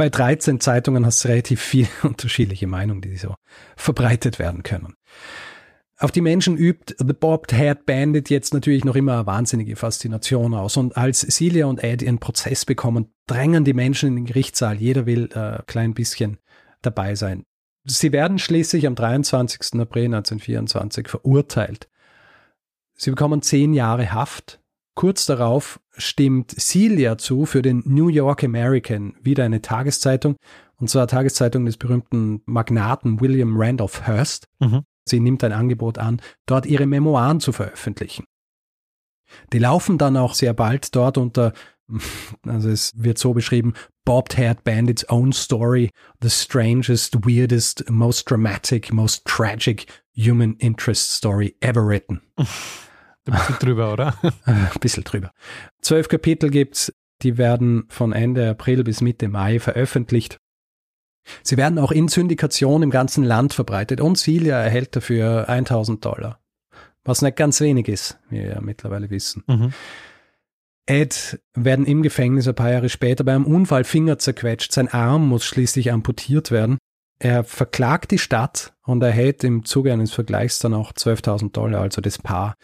bei 0.00 0.08
13 0.08 0.60
Zeitungen 0.60 1.04
hast 1.04 1.22
du 1.22 1.28
relativ 1.28 1.60
viele 1.60 1.88
unterschiedliche 2.02 2.66
Meinungen, 2.66 3.02
die 3.02 3.18
so 3.18 3.34
verbreitet 3.76 4.38
werden 4.38 4.62
können. 4.62 4.94
Auf 5.98 6.10
die 6.10 6.22
Menschen 6.22 6.56
übt 6.56 6.94
The 6.96 7.12
Bobbed 7.12 7.52
Haired 7.52 7.84
Bandit 7.84 8.30
jetzt 8.30 8.54
natürlich 8.54 8.86
noch 8.86 8.96
immer 8.96 9.12
eine 9.12 9.26
wahnsinnige 9.26 9.76
Faszination 9.76 10.54
aus. 10.54 10.78
Und 10.78 10.96
als 10.96 11.20
Celia 11.20 11.66
und 11.66 11.84
Ed 11.84 12.00
ihren 12.00 12.18
Prozess 12.18 12.64
bekommen, 12.64 13.12
drängen 13.26 13.66
die 13.66 13.74
Menschen 13.74 14.08
in 14.08 14.16
den 14.16 14.24
Gerichtssaal. 14.24 14.76
Jeder 14.76 15.04
will 15.04 15.28
äh, 15.34 15.38
ein 15.38 15.66
klein 15.66 15.92
bisschen 15.92 16.38
dabei 16.80 17.14
sein. 17.14 17.44
Sie 17.84 18.10
werden 18.10 18.38
schließlich 18.38 18.86
am 18.86 18.94
23. 18.94 19.78
April 19.78 20.06
1924 20.06 21.08
verurteilt. 21.08 21.90
Sie 22.94 23.10
bekommen 23.10 23.42
zehn 23.42 23.74
Jahre 23.74 24.14
Haft 24.14 24.60
Kurz 24.94 25.26
darauf 25.26 25.80
stimmt 25.96 26.50
Celia 26.58 27.16
zu 27.16 27.46
für 27.46 27.62
den 27.62 27.82
New 27.86 28.08
York 28.08 28.44
American, 28.44 29.14
wieder 29.22 29.44
eine 29.44 29.62
Tageszeitung, 29.62 30.36
und 30.76 30.90
zwar 30.90 31.06
Tageszeitung 31.06 31.64
des 31.66 31.76
berühmten 31.76 32.42
Magnaten 32.46 33.20
William 33.20 33.60
Randolph 33.60 34.06
Hearst. 34.06 34.48
Mhm. 34.58 34.82
Sie 35.04 35.20
nimmt 35.20 35.44
ein 35.44 35.52
Angebot 35.52 35.98
an, 35.98 36.20
dort 36.46 36.66
ihre 36.66 36.86
Memoiren 36.86 37.40
zu 37.40 37.52
veröffentlichen. 37.52 38.24
Die 39.52 39.58
laufen 39.58 39.96
dann 39.96 40.16
auch 40.16 40.34
sehr 40.34 40.54
bald 40.54 40.94
dort 40.94 41.18
unter, 41.18 41.52
also 42.46 42.68
es 42.68 42.92
wird 42.96 43.18
so 43.18 43.32
beschrieben, 43.32 43.74
Bobbed 44.04 44.36
Haired 44.36 44.64
Bandits 44.64 45.08
Own 45.08 45.32
Story, 45.32 45.90
the 46.20 46.30
strangest, 46.30 47.24
weirdest, 47.24 47.88
most 47.88 48.28
dramatic, 48.28 48.92
most 48.92 49.24
tragic 49.24 49.86
human 50.16 50.54
interest 50.56 51.12
story 51.12 51.54
ever 51.60 51.86
written. 51.86 52.20
Ein 53.26 53.34
bisschen 53.34 53.58
drüber, 53.58 53.92
oder? 53.92 54.14
Ein 54.44 54.68
bisschen 54.80 55.04
drüber. 55.04 55.32
Zwölf 55.82 56.08
Kapitel 56.08 56.50
gibt's, 56.50 56.92
die 57.22 57.38
werden 57.38 57.84
von 57.88 58.12
Ende 58.12 58.50
April 58.50 58.84
bis 58.84 59.00
Mitte 59.00 59.28
Mai 59.28 59.60
veröffentlicht. 59.60 60.38
Sie 61.42 61.56
werden 61.56 61.78
auch 61.78 61.92
in 61.92 62.08
Syndikation 62.08 62.82
im 62.82 62.90
ganzen 62.90 63.24
Land 63.24 63.52
verbreitet 63.52 64.00
und 64.00 64.16
Celia 64.16 64.58
erhält 64.58 64.96
dafür 64.96 65.48
1000 65.48 66.04
Dollar. 66.04 66.40
Was 67.04 67.22
nicht 67.22 67.36
ganz 67.36 67.60
wenig 67.60 67.88
ist, 67.88 68.18
wie 68.28 68.40
wir 68.40 68.48
ja 68.48 68.60
mittlerweile 68.60 69.10
wissen. 69.10 69.44
Mhm. 69.46 69.72
Ed 70.86 71.40
werden 71.54 71.86
im 71.86 72.02
Gefängnis 72.02 72.48
ein 72.48 72.54
paar 72.54 72.72
Jahre 72.72 72.88
später 72.88 73.22
bei 73.22 73.34
einem 73.34 73.46
Unfall 73.46 73.84
Finger 73.84 74.18
zerquetscht. 74.18 74.72
Sein 74.72 74.88
Arm 74.88 75.28
muss 75.28 75.44
schließlich 75.44 75.92
amputiert 75.92 76.50
werden. 76.50 76.78
Er 77.22 77.44
verklagt 77.44 78.10
die 78.10 78.18
Stadt 78.18 78.72
und 78.84 79.02
erhält 79.02 79.44
im 79.44 79.64
Zuge 79.64 79.92
eines 79.92 80.10
Vergleichs 80.12 80.58
dann 80.58 80.74
auch 80.74 80.92
12.000 80.92 81.52
Dollar, 81.52 81.82
also 81.82 82.00
das 82.00 82.18
Paar. 82.18 82.54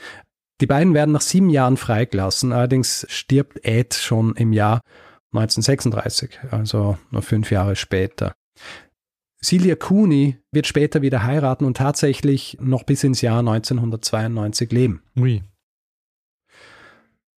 Die 0.60 0.66
beiden 0.66 0.94
werden 0.94 1.12
nach 1.12 1.20
sieben 1.20 1.50
Jahren 1.50 1.76
freigelassen, 1.76 2.52
allerdings 2.52 3.06
stirbt 3.10 3.64
Ed 3.64 3.94
schon 3.94 4.34
im 4.36 4.52
Jahr 4.52 4.80
1936, 5.32 6.38
also 6.50 6.96
nur 7.10 7.22
fünf 7.22 7.50
Jahre 7.50 7.76
später. 7.76 8.34
Celia 9.42 9.76
Cooney 9.76 10.38
wird 10.50 10.66
später 10.66 11.02
wieder 11.02 11.24
heiraten 11.24 11.66
und 11.66 11.76
tatsächlich 11.76 12.56
noch 12.60 12.84
bis 12.84 13.04
ins 13.04 13.20
Jahr 13.20 13.40
1992 13.40 14.72
leben. 14.72 15.02
Oui. 15.14 15.42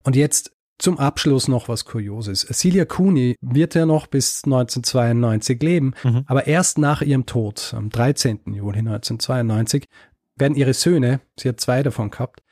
Und 0.04 0.14
jetzt 0.14 0.52
zum 0.78 0.98
Abschluss 0.98 1.48
noch 1.48 1.68
was 1.68 1.86
Kurioses. 1.86 2.46
Celia 2.52 2.84
Cooney 2.84 3.36
wird 3.40 3.74
ja 3.74 3.86
noch 3.86 4.06
bis 4.06 4.44
1992 4.44 5.62
leben, 5.62 5.94
mhm. 6.04 6.24
aber 6.26 6.46
erst 6.46 6.76
nach 6.76 7.00
ihrem 7.00 7.24
Tod, 7.24 7.72
am 7.74 7.88
13. 7.88 8.40
Juli 8.52 8.80
1992, 8.80 9.86
werden 10.36 10.54
ihre 10.54 10.74
Söhne, 10.74 11.20
sie 11.38 11.48
hat 11.48 11.60
zwei 11.60 11.82
davon 11.82 12.10
gehabt, 12.10 12.42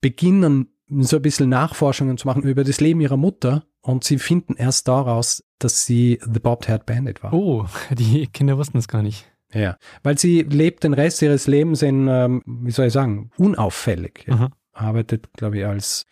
beginnen 0.00 0.68
so 0.88 1.16
ein 1.16 1.22
bisschen 1.22 1.48
Nachforschungen 1.48 2.16
zu 2.16 2.26
machen 2.26 2.42
über 2.42 2.64
das 2.64 2.80
Leben 2.80 3.00
ihrer 3.00 3.16
Mutter 3.16 3.64
und 3.80 4.04
sie 4.04 4.18
finden 4.18 4.54
erst 4.56 4.88
daraus, 4.88 5.44
dass 5.58 5.84
sie 5.84 6.20
The 6.22 6.40
Bobbed 6.40 6.68
Haired 6.68 6.86
Bandit 6.86 7.22
war. 7.22 7.32
Oh, 7.32 7.66
die 7.90 8.26
Kinder 8.28 8.58
wussten 8.58 8.78
es 8.78 8.88
gar 8.88 9.02
nicht. 9.02 9.26
Ja, 9.52 9.76
weil 10.02 10.18
sie 10.18 10.42
lebt 10.42 10.84
den 10.84 10.92
Rest 10.92 11.22
ihres 11.22 11.46
Lebens 11.46 11.82
in, 11.82 12.08
ähm, 12.08 12.42
wie 12.46 12.72
soll 12.72 12.86
ich 12.86 12.92
sagen, 12.92 13.30
unauffällig. 13.36 14.24
Ja. 14.26 14.50
Arbeitet, 14.72 15.32
glaube 15.34 15.58
ich, 15.58 15.66
als 15.66 16.06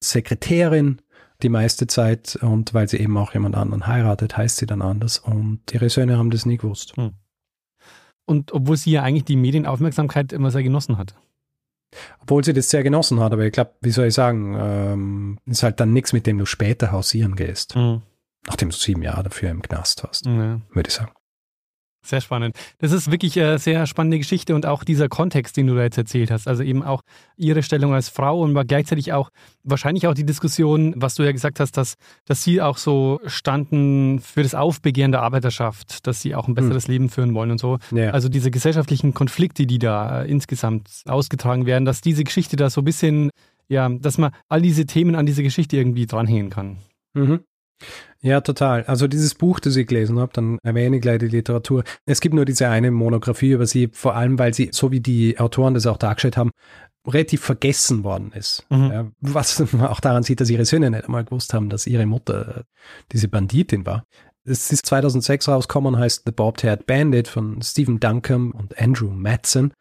Sekretärin 0.00 1.00
die 1.42 1.48
meiste 1.48 1.86
Zeit 1.86 2.36
und 2.40 2.74
weil 2.74 2.88
sie 2.88 2.98
eben 2.98 3.16
auch 3.16 3.32
jemand 3.34 3.54
anderen 3.54 3.86
heiratet, 3.86 4.36
heißt 4.36 4.56
sie 4.56 4.66
dann 4.66 4.82
anders 4.82 5.18
und 5.18 5.60
ihre 5.72 5.88
Söhne 5.88 6.18
haben 6.18 6.30
das 6.30 6.46
nie 6.46 6.56
gewusst. 6.56 6.96
Hm. 6.96 7.12
Und 8.26 8.52
obwohl 8.52 8.76
sie 8.76 8.90
ja 8.90 9.02
eigentlich 9.02 9.24
die 9.24 9.36
Medienaufmerksamkeit 9.36 10.32
immer 10.32 10.50
sehr 10.50 10.62
genossen 10.62 10.98
hat. 10.98 11.14
Obwohl 12.20 12.44
sie 12.44 12.52
das 12.52 12.70
sehr 12.70 12.82
genossen 12.82 13.20
hat, 13.20 13.32
aber 13.32 13.44
ich 13.44 13.52
glaube, 13.52 13.74
wie 13.80 13.90
soll 13.90 14.06
ich 14.06 14.14
sagen, 14.14 14.56
ähm, 14.58 15.38
ist 15.46 15.62
halt 15.62 15.80
dann 15.80 15.92
nichts, 15.92 16.12
mit 16.12 16.26
dem 16.26 16.38
du 16.38 16.46
später 16.46 16.92
hausieren 16.92 17.34
gehst. 17.34 17.76
Mhm. 17.76 18.02
Nachdem 18.46 18.70
du 18.70 18.76
sieben 18.76 19.02
Jahre 19.02 19.24
dafür 19.24 19.50
im 19.50 19.62
Knast 19.62 20.04
hast, 20.04 20.26
ja. 20.26 20.60
würde 20.72 20.88
ich 20.88 20.94
sagen. 20.94 21.12
Sehr 22.08 22.22
spannend. 22.22 22.56
Das 22.78 22.90
ist 22.92 23.10
wirklich 23.10 23.38
eine 23.38 23.58
sehr 23.58 23.86
spannende 23.86 24.16
Geschichte 24.16 24.54
und 24.54 24.64
auch 24.64 24.82
dieser 24.82 25.10
Kontext, 25.10 25.58
den 25.58 25.66
du 25.66 25.74
da 25.74 25.82
jetzt 25.82 25.98
erzählt 25.98 26.30
hast. 26.30 26.48
Also 26.48 26.62
eben 26.62 26.82
auch 26.82 27.02
ihre 27.36 27.62
Stellung 27.62 27.92
als 27.92 28.08
Frau 28.08 28.40
und 28.40 28.54
gleichzeitig 28.66 29.12
auch 29.12 29.28
wahrscheinlich 29.62 30.06
auch 30.06 30.14
die 30.14 30.24
Diskussion, 30.24 30.94
was 30.96 31.16
du 31.16 31.22
ja 31.22 31.32
gesagt 31.32 31.60
hast, 31.60 31.76
dass, 31.76 31.96
dass 32.24 32.42
sie 32.42 32.62
auch 32.62 32.78
so 32.78 33.20
standen 33.26 34.20
für 34.20 34.42
das 34.42 34.54
Aufbegehren 34.54 35.12
der 35.12 35.20
Arbeiterschaft, 35.20 36.06
dass 36.06 36.22
sie 36.22 36.34
auch 36.34 36.48
ein 36.48 36.54
besseres 36.54 36.86
hm. 36.86 36.92
Leben 36.92 37.08
führen 37.10 37.34
wollen 37.34 37.50
und 37.50 37.60
so. 37.60 37.78
Ja. 37.90 38.12
Also 38.12 38.30
diese 38.30 38.50
gesellschaftlichen 38.50 39.12
Konflikte, 39.12 39.66
die 39.66 39.78
da 39.78 40.22
insgesamt 40.22 41.02
ausgetragen 41.04 41.66
werden, 41.66 41.84
dass 41.84 42.00
diese 42.00 42.24
Geschichte 42.24 42.56
da 42.56 42.70
so 42.70 42.80
ein 42.80 42.86
bisschen, 42.86 43.28
ja, 43.68 43.86
dass 43.86 44.16
man 44.16 44.30
all 44.48 44.62
diese 44.62 44.86
Themen 44.86 45.14
an 45.14 45.26
diese 45.26 45.42
Geschichte 45.42 45.76
irgendwie 45.76 46.06
dranhängen 46.06 46.48
kann. 46.48 46.78
Mhm. 47.12 47.40
Ja, 48.20 48.40
total. 48.40 48.84
Also 48.84 49.06
dieses 49.06 49.34
Buch, 49.34 49.60
das 49.60 49.76
ich 49.76 49.86
gelesen 49.86 50.18
habe, 50.18 50.32
dann 50.32 50.58
erwähne 50.62 50.96
ich 50.96 51.02
gleich 51.02 51.18
die 51.18 51.28
Literatur. 51.28 51.84
Es 52.04 52.20
gibt 52.20 52.34
nur 52.34 52.44
diese 52.44 52.68
eine 52.68 52.90
Monographie 52.90 53.52
über 53.52 53.66
sie, 53.66 53.90
vor 53.92 54.16
allem 54.16 54.38
weil 54.38 54.54
sie, 54.54 54.70
so 54.72 54.90
wie 54.90 55.00
die 55.00 55.38
Autoren 55.38 55.74
das 55.74 55.86
auch 55.86 55.98
dargestellt 55.98 56.36
haben, 56.36 56.50
relativ 57.06 57.42
vergessen 57.42 58.04
worden 58.04 58.32
ist. 58.32 58.66
Mhm. 58.70 58.90
Ja, 58.90 59.10
was 59.20 59.72
man 59.72 59.86
auch 59.88 60.00
daran 60.00 60.24
sieht, 60.24 60.40
dass 60.40 60.50
ihre 60.50 60.64
Söhne 60.64 60.90
nicht 60.90 61.04
einmal 61.04 61.24
gewusst 61.24 61.54
haben, 61.54 61.68
dass 61.68 61.86
ihre 61.86 62.06
Mutter 62.06 62.64
diese 63.12 63.28
Banditin 63.28 63.86
war. 63.86 64.04
Es 64.44 64.72
ist 64.72 64.86
2006 64.86 65.48
rausgekommen, 65.48 65.98
heißt 65.98 66.22
The 66.26 66.32
Bobbed 66.32 66.64
Haired 66.64 66.86
Bandit 66.86 67.28
von 67.28 67.60
Stephen 67.62 68.00
Duncombe 68.00 68.56
und 68.56 68.78
Andrew 68.80 69.10
Madsen. 69.10 69.74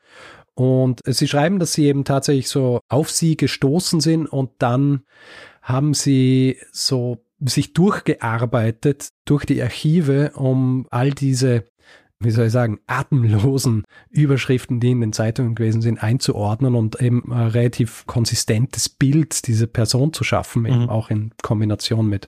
Und 0.55 1.01
sie 1.05 1.27
schreiben, 1.27 1.59
dass 1.59 1.73
sie 1.73 1.85
eben 1.85 2.03
tatsächlich 2.03 2.49
so 2.49 2.79
auf 2.89 3.09
sie 3.09 3.37
gestoßen 3.37 4.01
sind 4.01 4.25
und 4.27 4.51
dann 4.57 5.01
haben 5.61 5.93
sie 5.93 6.57
so 6.71 7.23
sich 7.39 7.73
durchgearbeitet 7.73 9.09
durch 9.25 9.45
die 9.45 9.61
Archive, 9.61 10.31
um 10.35 10.87
all 10.89 11.11
diese, 11.11 11.65
wie 12.19 12.31
soll 12.31 12.47
ich 12.47 12.51
sagen, 12.51 12.79
atemlosen 12.87 13.83
Überschriften, 14.09 14.79
die 14.79 14.91
in 14.91 15.01
den 15.01 15.13
Zeitungen 15.13 15.55
gewesen 15.55 15.81
sind, 15.81 16.01
einzuordnen 16.01 16.75
und 16.75 17.01
eben 17.01 17.31
ein 17.31 17.47
relativ 17.47 18.05
konsistentes 18.07 18.89
Bild 18.89 19.47
dieser 19.47 19.67
Person 19.67 20.13
zu 20.13 20.23
schaffen, 20.23 20.63
mhm. 20.63 20.67
eben 20.67 20.89
auch 20.89 21.09
in 21.09 21.31
Kombination 21.43 22.07
mit 22.07 22.27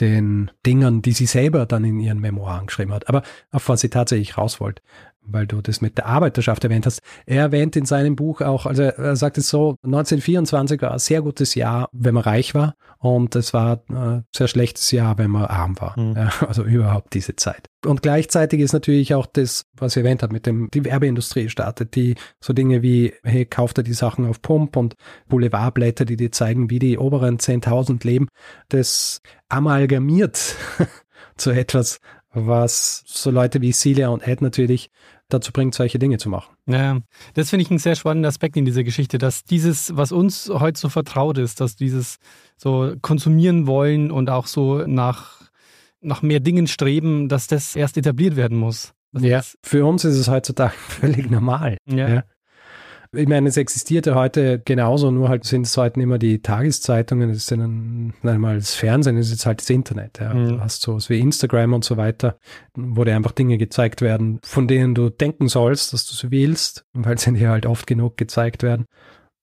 den 0.00 0.50
Dingern, 0.64 1.02
die 1.02 1.12
sie 1.12 1.26
selber 1.26 1.66
dann 1.66 1.84
in 1.84 1.98
ihren 1.98 2.20
Memoiren 2.20 2.66
geschrieben 2.66 2.92
hat. 2.92 3.08
Aber 3.08 3.22
auf 3.50 3.68
was 3.68 3.80
sie 3.80 3.90
tatsächlich 3.90 4.38
raus 4.38 4.60
wollte 4.60 4.82
weil 5.30 5.46
du 5.46 5.60
das 5.60 5.80
mit 5.80 5.98
der 5.98 6.06
Arbeiterschaft 6.06 6.64
erwähnt 6.64 6.86
hast. 6.86 7.00
Er 7.26 7.42
erwähnt 7.42 7.76
in 7.76 7.84
seinem 7.84 8.16
Buch 8.16 8.40
auch, 8.40 8.66
also 8.66 8.82
er 8.82 9.16
sagt 9.16 9.38
es 9.38 9.48
so, 9.48 9.76
1924 9.84 10.82
war 10.82 10.92
ein 10.92 10.98
sehr 10.98 11.22
gutes 11.22 11.54
Jahr, 11.54 11.88
wenn 11.92 12.14
man 12.14 12.24
reich 12.24 12.54
war 12.54 12.74
und 12.98 13.36
es 13.36 13.54
war 13.54 13.82
ein 13.88 14.24
sehr 14.34 14.48
schlechtes 14.48 14.90
Jahr, 14.90 15.18
wenn 15.18 15.30
man 15.30 15.44
arm 15.44 15.80
war. 15.80 15.98
Mhm. 15.98 16.16
Ja, 16.16 16.30
also 16.46 16.64
überhaupt 16.64 17.14
diese 17.14 17.36
Zeit. 17.36 17.68
Und 17.86 18.02
gleichzeitig 18.02 18.60
ist 18.60 18.72
natürlich 18.72 19.14
auch 19.14 19.26
das, 19.26 19.66
was 19.74 19.94
ich 19.94 20.02
erwähnt 20.02 20.22
habe, 20.22 20.32
mit 20.32 20.46
dem, 20.46 20.68
die 20.72 20.84
Werbeindustrie 20.84 21.48
startet, 21.48 21.94
die 21.94 22.16
so 22.40 22.52
Dinge 22.52 22.82
wie, 22.82 23.14
hey, 23.22 23.46
kauft 23.46 23.78
er 23.78 23.84
die 23.84 23.92
Sachen 23.92 24.26
auf 24.26 24.42
Pump 24.42 24.76
und 24.76 24.94
Boulevardblätter, 25.28 26.04
die 26.04 26.16
dir 26.16 26.32
zeigen, 26.32 26.70
wie 26.70 26.80
die 26.80 26.98
oberen 26.98 27.38
10.000 27.38 28.04
leben, 28.04 28.28
das 28.68 29.20
amalgamiert 29.48 30.56
zu 31.36 31.50
etwas, 31.50 32.00
was 32.32 33.04
so 33.06 33.30
Leute 33.30 33.60
wie 33.60 33.72
Celia 33.72 34.08
und 34.08 34.26
Ed 34.26 34.42
natürlich 34.42 34.90
dazu 35.28 35.52
bringt, 35.52 35.74
solche 35.74 35.98
Dinge 35.98 36.18
zu 36.18 36.28
machen. 36.28 36.54
Ja, 36.66 36.98
das 37.34 37.50
finde 37.50 37.62
ich 37.62 37.70
einen 37.70 37.78
sehr 37.78 37.94
spannenden 37.94 38.28
Aspekt 38.28 38.56
in 38.56 38.64
dieser 38.64 38.84
Geschichte, 38.84 39.18
dass 39.18 39.44
dieses, 39.44 39.96
was 39.96 40.12
uns 40.12 40.50
heute 40.52 40.78
so 40.78 40.88
vertraut 40.88 41.38
ist, 41.38 41.60
dass 41.60 41.76
dieses 41.76 42.18
so 42.56 42.94
konsumieren 43.02 43.66
wollen 43.66 44.10
und 44.10 44.30
auch 44.30 44.46
so 44.46 44.86
nach, 44.86 45.50
nach 46.00 46.22
mehr 46.22 46.40
Dingen 46.40 46.66
streben, 46.66 47.28
dass 47.28 47.46
das 47.46 47.76
erst 47.76 47.96
etabliert 47.96 48.36
werden 48.36 48.58
muss. 48.58 48.92
Das 49.12 49.22
ja, 49.22 49.40
für 49.62 49.86
uns 49.86 50.04
ist 50.04 50.16
es 50.16 50.28
heutzutage 50.28 50.74
völlig 50.88 51.30
normal. 51.30 51.76
Ja. 51.86 52.08
ja. 52.08 52.24
Ich 53.12 53.26
meine, 53.26 53.48
es 53.48 53.56
existiert 53.56 54.06
ja 54.06 54.14
heute 54.14 54.60
genauso, 54.64 55.10
nur 55.10 55.28
halt 55.28 55.44
sind 55.44 55.66
es 55.66 55.76
heute 55.76 56.00
immer 56.00 56.18
die 56.18 56.42
Tageszeitungen, 56.42 57.30
es 57.30 57.38
ist 57.38 57.50
dann 57.50 58.12
einmal 58.22 58.56
das 58.56 58.74
Fernsehen, 58.74 59.16
es 59.16 59.26
ist 59.26 59.32
jetzt 59.32 59.46
halt 59.46 59.60
das 59.60 59.70
Internet. 59.70 60.18
Ja. 60.20 60.34
Mhm. 60.34 60.48
Du 60.48 60.60
hast 60.60 60.82
sowas 60.82 61.08
wie 61.08 61.18
Instagram 61.18 61.72
und 61.72 61.84
so 61.84 61.96
weiter, 61.96 62.38
wo 62.76 63.04
dir 63.04 63.16
einfach 63.16 63.32
Dinge 63.32 63.56
gezeigt 63.56 64.02
werden, 64.02 64.40
von 64.44 64.68
denen 64.68 64.94
du 64.94 65.08
denken 65.10 65.48
sollst, 65.48 65.92
dass 65.92 66.06
du 66.06 66.14
sie 66.14 66.30
willst, 66.30 66.84
weil 66.92 67.18
sie 67.18 67.32
dir 67.32 67.50
halt 67.50 67.66
oft 67.66 67.86
genug 67.86 68.16
gezeigt 68.16 68.62
werden. 68.62 68.86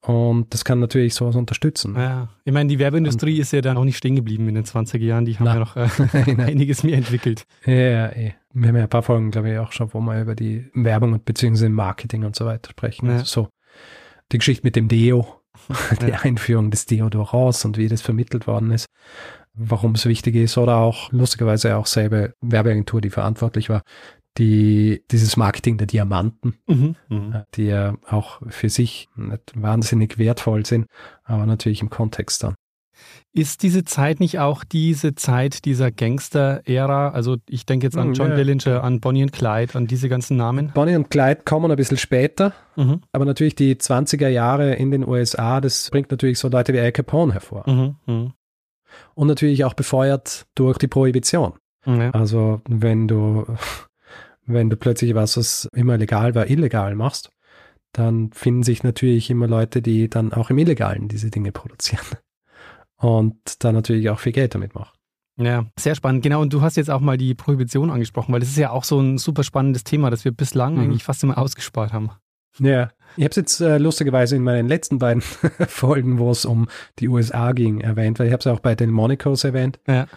Und 0.07 0.53
das 0.53 0.63
kann 0.63 0.79
natürlich 0.79 1.15
sowas 1.15 1.35
unterstützen. 1.35 1.95
Ja, 1.95 2.29
ich 2.43 2.53
meine, 2.53 2.69
die 2.69 2.77
Werbeindustrie 2.77 3.39
ist 3.39 3.51
ja 3.53 3.61
dann 3.61 3.77
auch 3.77 3.83
nicht 3.83 3.97
stehen 3.97 4.15
geblieben 4.15 4.47
in 4.47 4.55
den 4.55 4.63
20er 4.63 4.99
Jahren. 4.99 5.25
Die 5.25 5.35
haben 5.35 5.45
Na. 5.45 5.53
ja 5.55 5.59
noch 5.59 5.75
äh, 5.75 5.87
einiges 6.41 6.83
mehr 6.83 6.97
entwickelt. 6.97 7.45
Ja, 7.65 7.73
ja, 7.73 8.09
eh. 8.09 8.33
Wir 8.53 8.69
haben 8.69 8.75
ja 8.75 8.83
ein 8.83 8.89
paar 8.89 9.03
Folgen, 9.03 9.31
glaube 9.31 9.51
ich, 9.51 9.57
auch 9.57 9.71
schon, 9.71 9.93
wo 9.93 9.99
wir 9.99 10.21
über 10.21 10.35
die 10.35 10.69
Werbung 10.73 11.13
und 11.13 11.25
beziehungsweise 11.25 11.69
Marketing 11.69 12.23
und 12.23 12.35
so 12.35 12.45
weiter 12.45 12.69
sprechen. 12.69 13.07
Ja. 13.07 13.13
Also 13.13 13.25
so 13.25 13.49
die 14.31 14.37
Geschichte 14.37 14.65
mit 14.65 14.75
dem 14.75 14.87
Deo, 14.87 15.41
die 16.01 16.07
ja. 16.07 16.19
Einführung 16.21 16.71
des 16.71 16.85
Deodorants 16.85 17.65
und 17.65 17.77
wie 17.77 17.87
das 17.87 18.01
vermittelt 18.01 18.47
worden 18.47 18.71
ist, 18.71 18.87
warum 19.53 19.95
es 19.95 20.05
wichtig 20.05 20.35
ist 20.35 20.57
oder 20.57 20.77
auch 20.77 21.11
lustigerweise 21.11 21.77
auch 21.77 21.85
selbe 21.85 22.33
Werbeagentur, 22.41 23.01
die 23.01 23.09
verantwortlich 23.09 23.69
war, 23.69 23.83
die 24.37 25.03
dieses 25.11 25.37
Marketing 25.37 25.77
der 25.77 25.87
Diamanten, 25.87 26.57
mhm, 26.67 26.95
mhm. 27.07 27.43
die 27.55 27.65
ja 27.65 27.95
auch 28.07 28.41
für 28.49 28.69
sich 28.69 29.07
nicht 29.15 29.53
wahnsinnig 29.55 30.17
wertvoll 30.17 30.65
sind, 30.65 30.87
aber 31.23 31.45
natürlich 31.45 31.81
im 31.81 31.89
Kontext 31.89 32.43
dann. 32.43 32.55
Ist 33.33 33.63
diese 33.63 33.83
Zeit 33.83 34.19
nicht 34.19 34.39
auch 34.39 34.63
diese 34.63 35.15
Zeit 35.15 35.65
dieser 35.65 35.91
Gangster-Ära? 35.91 37.09
Also 37.09 37.37
ich 37.49 37.65
denke 37.65 37.85
jetzt 37.87 37.97
an 37.97 38.07
Hm, 38.07 38.13
John 38.13 38.29
ja. 38.29 38.35
Dillinger, 38.35 38.83
an 38.83 38.99
Bonnie 39.01 39.23
und 39.23 39.31
Clyde, 39.33 39.75
an 39.75 39.87
diese 39.87 40.07
ganzen 40.09 40.37
Namen. 40.37 40.71
Bonnie 40.73 40.95
und 40.95 41.09
Clyde 41.09 41.41
kommen 41.45 41.69
ein 41.69 41.77
bisschen 41.77 41.97
später, 41.97 42.53
Mhm. 42.75 43.01
aber 43.11 43.25
natürlich 43.25 43.55
die 43.55 43.75
20er 43.75 44.27
Jahre 44.29 44.75
in 44.75 44.91
den 44.91 45.07
USA, 45.07 45.59
das 45.61 45.89
bringt 45.89 46.11
natürlich 46.11 46.39
so 46.39 46.47
Leute 46.47 46.73
wie 46.73 46.79
Al 46.79 46.91
Capone 46.91 47.33
hervor. 47.33 47.63
Mhm. 47.69 47.95
Mhm. 48.05 48.33
Und 49.13 49.27
natürlich 49.27 49.65
auch 49.65 49.73
befeuert 49.73 50.45
durch 50.55 50.77
die 50.77 50.87
Prohibition. 50.87 51.53
Ja. 51.85 52.11
Also 52.11 52.61
wenn 52.69 53.07
du, 53.07 53.45
wenn 54.45 54.69
du 54.69 54.77
plötzlich 54.77 55.13
was, 55.15 55.35
was 55.37 55.67
immer 55.73 55.97
legal 55.97 56.33
war, 56.35 56.49
illegal 56.49 56.95
machst, 56.95 57.29
dann 57.91 58.31
finden 58.33 58.63
sich 58.63 58.83
natürlich 58.83 59.29
immer 59.29 59.47
Leute, 59.47 59.81
die 59.81 60.09
dann 60.09 60.33
auch 60.33 60.49
im 60.49 60.57
Illegalen 60.57 61.07
diese 61.07 61.29
Dinge 61.29 61.51
produzieren. 61.51 62.05
Und 62.97 63.63
dann 63.63 63.75
natürlich 63.75 64.09
auch 64.09 64.19
viel 64.19 64.31
Geld 64.31 64.55
damit 64.55 64.75
machen. 64.75 64.91
Ja, 65.37 65.65
sehr 65.77 65.95
spannend. 65.95 66.23
Genau, 66.23 66.41
und 66.41 66.53
du 66.53 66.61
hast 66.61 66.77
jetzt 66.77 66.89
auch 66.89 67.01
mal 67.01 67.17
die 67.17 67.35
Prohibition 67.35 67.89
angesprochen, 67.89 68.31
weil 68.31 68.39
das 68.39 68.49
ist 68.49 68.57
ja 68.57 68.69
auch 68.69 68.85
so 68.85 68.99
ein 69.01 69.17
super 69.17 69.43
spannendes 69.43 69.83
Thema, 69.83 70.09
das 70.09 70.23
wir 70.23 70.31
bislang 70.31 70.75
Mhm. 70.75 70.79
eigentlich 70.81 71.03
fast 71.03 71.23
immer 71.23 71.37
ausgespart 71.37 71.91
haben. 71.91 72.09
Ja. 72.57 72.89
Ich 73.17 73.23
habe 73.23 73.31
es 73.31 73.35
jetzt 73.35 73.59
äh, 73.59 73.77
lustigerweise 73.77 74.37
in 74.37 74.43
meinen 74.43 74.69
letzten 74.69 74.97
beiden 74.97 75.21
Folgen, 75.67 76.19
wo 76.19 76.31
es 76.31 76.45
um 76.45 76.67
die 76.99 77.09
USA 77.09 77.51
ging, 77.51 77.81
erwähnt, 77.81 78.17
weil 78.17 78.27
ich 78.27 78.33
habe 78.33 78.39
es 78.39 78.47
auch 78.47 78.61
bei 78.61 78.75
Delmonicos 78.75 79.43
erwähnt. 79.43 79.79
Ja. 79.87 80.07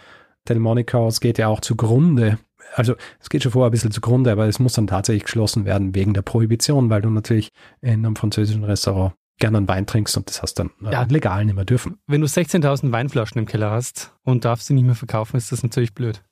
Delmonicos 0.48 1.20
geht 1.20 1.38
ja 1.38 1.48
auch 1.48 1.60
zugrunde. 1.60 2.38
Also 2.74 2.94
es 3.20 3.28
geht 3.28 3.42
schon 3.42 3.52
vorher 3.52 3.70
ein 3.70 3.72
bisschen 3.72 3.90
zugrunde, 3.90 4.30
aber 4.30 4.46
es 4.46 4.58
muss 4.58 4.74
dann 4.74 4.86
tatsächlich 4.86 5.24
geschlossen 5.24 5.64
werden 5.64 5.94
wegen 5.94 6.14
der 6.14 6.22
Prohibition, 6.22 6.90
weil 6.90 7.02
du 7.02 7.10
natürlich 7.10 7.48
in 7.80 8.04
einem 8.06 8.14
französischen 8.14 8.62
Restaurant 8.64 9.14
gerne 9.38 9.58
einen 9.58 9.68
Wein 9.68 9.86
trinkst 9.86 10.16
und 10.16 10.28
das 10.28 10.42
hast 10.42 10.54
dann 10.54 10.70
äh, 10.84 10.92
Ja. 10.92 11.02
legal 11.02 11.44
nicht 11.44 11.54
mehr 11.54 11.64
dürfen. 11.64 11.98
Wenn 12.06 12.20
du 12.20 12.26
16.000 12.26 12.92
Weinflaschen 12.92 13.38
im 13.38 13.46
Keller 13.46 13.70
hast 13.70 14.12
und 14.24 14.44
darfst 14.44 14.66
sie 14.66 14.74
nicht 14.74 14.84
mehr 14.84 14.94
verkaufen, 14.94 15.36
ist 15.36 15.52
das 15.52 15.62
natürlich 15.62 15.94
blöd. 15.94 16.22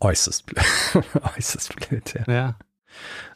Äußerst 0.00 0.46
blöd. 0.46 0.64
Äußerst 1.36 1.76
blöd, 1.76 2.14
ja. 2.14 2.32
Ja. 2.32 2.58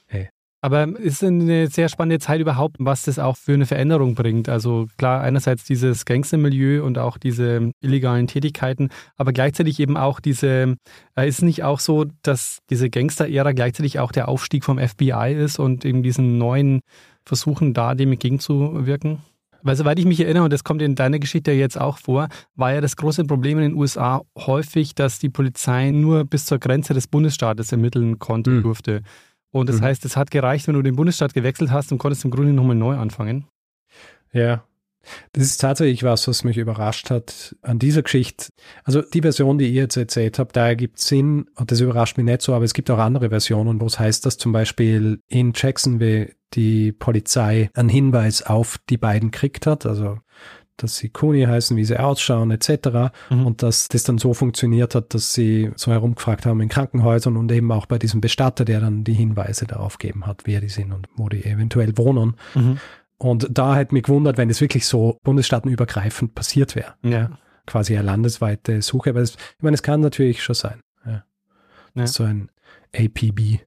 Ey. 0.09 0.29
Aber 0.61 0.89
ist 0.99 1.23
eine 1.23 1.69
sehr 1.69 1.89
spannende 1.89 2.19
Zeit 2.19 2.41
überhaupt, 2.41 2.77
was 2.81 3.03
das 3.03 3.21
auch 3.21 3.37
für 3.37 3.55
eine 3.55 3.65
Veränderung 3.65 4.17
bringt. 4.17 4.49
Also 4.49 4.89
klar, 4.99 5.21
einerseits 5.21 5.65
dieses 5.65 6.05
Gangstermilieu 6.05 6.85
und 6.85 6.99
auch 6.99 7.17
diese 7.17 7.71
illegalen 7.81 8.27
Tätigkeiten, 8.27 8.89
aber 9.17 9.33
gleichzeitig 9.33 9.79
eben 9.79 9.97
auch 9.97 10.19
diese, 10.19 10.77
äh, 11.17 11.29
ist 11.29 11.37
es 11.37 11.43
nicht 11.43 11.63
auch 11.63 11.79
so, 11.79 12.07
dass 12.23 12.59
diese 12.71 12.91
Gangster-Ära 12.91 13.53
gleichzeitig 13.53 14.01
auch 14.01 14.11
der 14.11 14.27
Aufstieg 14.29 14.65
vom 14.65 14.79
FBI 14.81 15.33
ist 15.33 15.61
und 15.61 15.85
eben 15.85 16.03
diesen 16.03 16.39
neuen 16.39 16.81
Versuchen 17.29 17.75
da 17.75 17.95
dem 17.95 18.11
entgegenzuwirken? 18.13 19.19
Weil 19.63 19.77
soweit 19.77 19.99
ich 19.99 20.07
mich 20.07 20.21
erinnere, 20.21 20.45
und 20.45 20.53
das 20.53 20.65
kommt 20.65 20.81
in 20.83 20.95
deiner 20.95 21.19
Geschichte 21.19 21.53
jetzt 21.53 21.79
auch 21.81 21.99
vor, 21.99 22.29
war 22.55 22.73
ja 22.73 22.81
das 22.81 22.97
große 22.97 23.25
Problem 23.25 23.59
in 23.59 23.65
den 23.71 23.75
USA 23.75 24.23
häufig, 24.37 24.95
dass 24.95 25.19
die 25.19 25.29
Polizei 25.29 25.91
nur 25.91 26.25
bis 26.25 26.47
zur 26.47 26.59
Grenze 26.59 26.95
des 26.95 27.07
Bundesstaates 27.09 27.71
ermitteln 27.73 28.19
konnte, 28.19 28.51
Mhm. 28.51 28.63
durfte. 28.63 29.03
Und 29.51 29.69
das 29.69 29.81
Mhm. 29.81 29.85
heißt, 29.85 30.05
es 30.05 30.17
hat 30.17 30.31
gereicht, 30.31 30.69
wenn 30.69 30.75
du 30.75 30.83
den 30.83 30.97
Bundesstaat 30.97 31.35
gewechselt 31.35 31.71
hast 31.71 31.91
und 31.93 31.99
konntest 31.99 32.25
im 32.25 32.31
Grunde 32.31 32.53
nochmal 32.53 32.77
neu 32.77 32.97
anfangen. 32.97 33.47
Ja. 34.33 34.63
Das 35.33 35.45
ist 35.45 35.59
tatsächlich 35.59 36.03
was, 36.03 36.27
was 36.29 36.45
mich 36.45 36.57
überrascht 36.57 37.11
hat 37.11 37.57
an 37.63 37.79
dieser 37.79 38.03
Geschichte. 38.03 38.47
Also 38.85 39.03
die 39.03 39.23
Version, 39.23 39.59
die 39.59 39.67
ihr 39.67 39.83
jetzt 39.83 39.97
erzählt 39.97 40.39
habt, 40.39 40.57
da 40.57 40.67
ergibt 40.67 40.99
Sinn 40.99 41.47
und 41.57 41.71
das 41.71 41.81
überrascht 41.81 42.17
mich 42.17 42.27
nicht 42.27 42.43
so, 42.43 42.55
aber 42.55 42.65
es 42.65 42.75
gibt 42.75 42.91
auch 42.91 42.99
andere 42.99 43.31
Versionen, 43.31 43.81
wo 43.81 43.87
es 43.87 43.99
heißt, 43.99 44.25
dass 44.27 44.39
zum 44.39 44.53
Beispiel 44.53 45.21
in 45.29 45.53
Jacksonville 45.55 46.33
die 46.55 46.93
Polizei 46.93 47.71
einen 47.75 47.89
Hinweis 47.89 48.43
auf 48.43 48.79
die 48.89 48.97
beiden 48.97 49.31
gekriegt 49.31 49.67
hat, 49.67 49.87
also 49.87 50.19
dass 50.79 50.97
sie 50.97 51.09
Kuni 51.11 51.43
heißen, 51.43 51.77
wie 51.77 51.85
sie 51.85 51.99
ausschauen 51.99 52.51
etc. 52.51 53.13
Mhm. 53.31 53.47
Und 53.47 53.63
dass 53.63 53.89
das 53.89 54.05
dann 54.05 54.19
so 54.19 54.33
funktioniert 54.33 54.95
hat, 54.95 55.13
dass 55.13 55.35
sie 55.35 55.71
so 55.77 55.91
herumgefragt 55.91 56.47
haben 56.47 56.61
in 56.61 56.69
Krankenhäusern 56.69 57.37
und 57.37 57.53
eben 57.53 57.71
auch 57.73 57.87
bei 57.87 57.99
diesem 57.99 58.21
Bestatter, 58.21 58.65
der 58.65 58.81
dann 58.81 59.05
die 59.05 59.13
Hinweise 59.13 59.67
darauf 59.67 59.99
gegeben 59.99 60.27
hat, 60.27 60.43
wer 60.45 60.61
die 60.61 60.69
sind 60.69 60.93
und 60.93 61.09
wo 61.17 61.29
die 61.29 61.45
eventuell 61.45 61.99
wohnen. 61.99 62.37
Mhm. 62.55 62.79
Und 63.19 63.49
da 63.51 63.75
hätte 63.75 63.95
mich 63.95 64.05
gewundert, 64.05 64.39
wenn 64.39 64.49
es 64.49 64.61
wirklich 64.61 64.87
so 64.87 65.19
bundesstaatenübergreifend 65.25 66.35
passiert 66.35 66.77
wäre. 66.77 66.95
Ja. 67.03 67.31
Quasi 67.67 67.97
eine 67.97 68.07
landesweite 68.07 68.81
Suche. 68.81 69.11
Aber 69.11 69.21
es, 69.21 69.35
ich 69.35 69.63
meine, 69.63 69.75
es 69.75 69.83
kann 69.83 70.01
natürlich 70.01 70.43
schon 70.43 70.55
sein, 70.55 70.81
ja. 71.05 71.13
Ja. 71.13 71.25
dass 71.95 72.15
so 72.15 72.25
ein 72.25 72.51
APB 72.95 73.61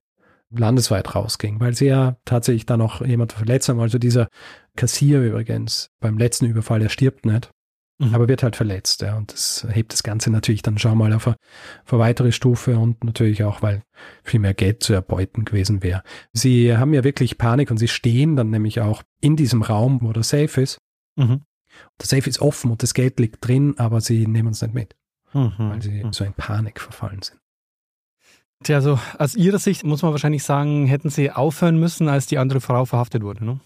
landesweit 0.50 1.14
rausging, 1.14 1.60
weil 1.60 1.74
sie 1.74 1.86
ja 1.86 2.16
tatsächlich 2.24 2.66
dann 2.66 2.80
auch 2.80 3.00
jemand 3.02 3.32
verletzt 3.32 3.68
haben. 3.68 3.80
Also 3.80 3.98
dieser 3.98 4.28
Kassier 4.76 5.22
übrigens 5.22 5.90
beim 6.00 6.18
letzten 6.18 6.46
Überfall, 6.46 6.80
der 6.80 6.88
stirbt 6.88 7.26
nicht, 7.26 7.50
Mhm. 7.98 8.14
aber 8.14 8.28
wird 8.28 8.42
halt 8.42 8.56
verletzt. 8.56 9.02
Ja. 9.02 9.16
Und 9.16 9.32
das 9.32 9.66
hebt 9.70 9.92
das 9.92 10.02
Ganze 10.02 10.30
natürlich 10.30 10.62
dann 10.62 10.78
schon 10.78 10.96
mal 10.98 11.12
auf 11.12 11.26
eine, 11.26 11.36
auf 11.84 11.92
eine 11.92 12.00
weitere 12.00 12.32
Stufe 12.32 12.78
und 12.78 13.04
natürlich 13.04 13.44
auch, 13.44 13.62
weil 13.62 13.82
viel 14.24 14.40
mehr 14.40 14.54
Geld 14.54 14.82
zu 14.82 14.92
erbeuten 14.92 15.44
gewesen 15.44 15.82
wäre. 15.82 16.02
Sie 16.32 16.76
haben 16.76 16.94
ja 16.94 17.04
wirklich 17.04 17.38
Panik 17.38 17.70
und 17.70 17.78
sie 17.78 17.88
stehen 17.88 18.34
dann 18.36 18.50
nämlich 18.50 18.80
auch 18.80 19.02
in 19.20 19.36
diesem 19.36 19.62
Raum, 19.62 20.00
wo 20.02 20.12
der 20.12 20.22
Safe 20.24 20.60
ist. 20.60 20.78
Mhm. 21.16 21.42
Der 22.00 22.06
Safe 22.06 22.28
ist 22.28 22.40
offen 22.40 22.70
und 22.70 22.82
das 22.82 22.94
Geld 22.94 23.18
liegt 23.20 23.46
drin, 23.46 23.74
aber 23.78 24.00
sie 24.00 24.26
nehmen 24.26 24.50
es 24.50 24.62
nicht 24.62 24.74
mit, 24.74 24.94
Mhm. 25.32 25.52
weil 25.58 25.82
sie 25.82 26.04
Mhm. 26.04 26.12
so 26.12 26.24
in 26.24 26.32
Panik 26.34 26.80
verfallen 26.80 27.22
sind. 27.22 27.38
Tja, 28.64 28.76
also 28.76 28.98
aus 29.18 29.34
Ihrer 29.34 29.58
Sicht 29.58 29.82
muss 29.84 30.02
man 30.02 30.12
wahrscheinlich 30.12 30.44
sagen, 30.44 30.86
hätten 30.86 31.10
Sie 31.10 31.30
aufhören 31.32 31.80
müssen, 31.80 32.08
als 32.08 32.26
die 32.26 32.38
andere 32.38 32.60
Frau 32.60 32.84
verhaftet 32.84 33.22
wurde, 33.24 33.44
ne? 33.44 33.60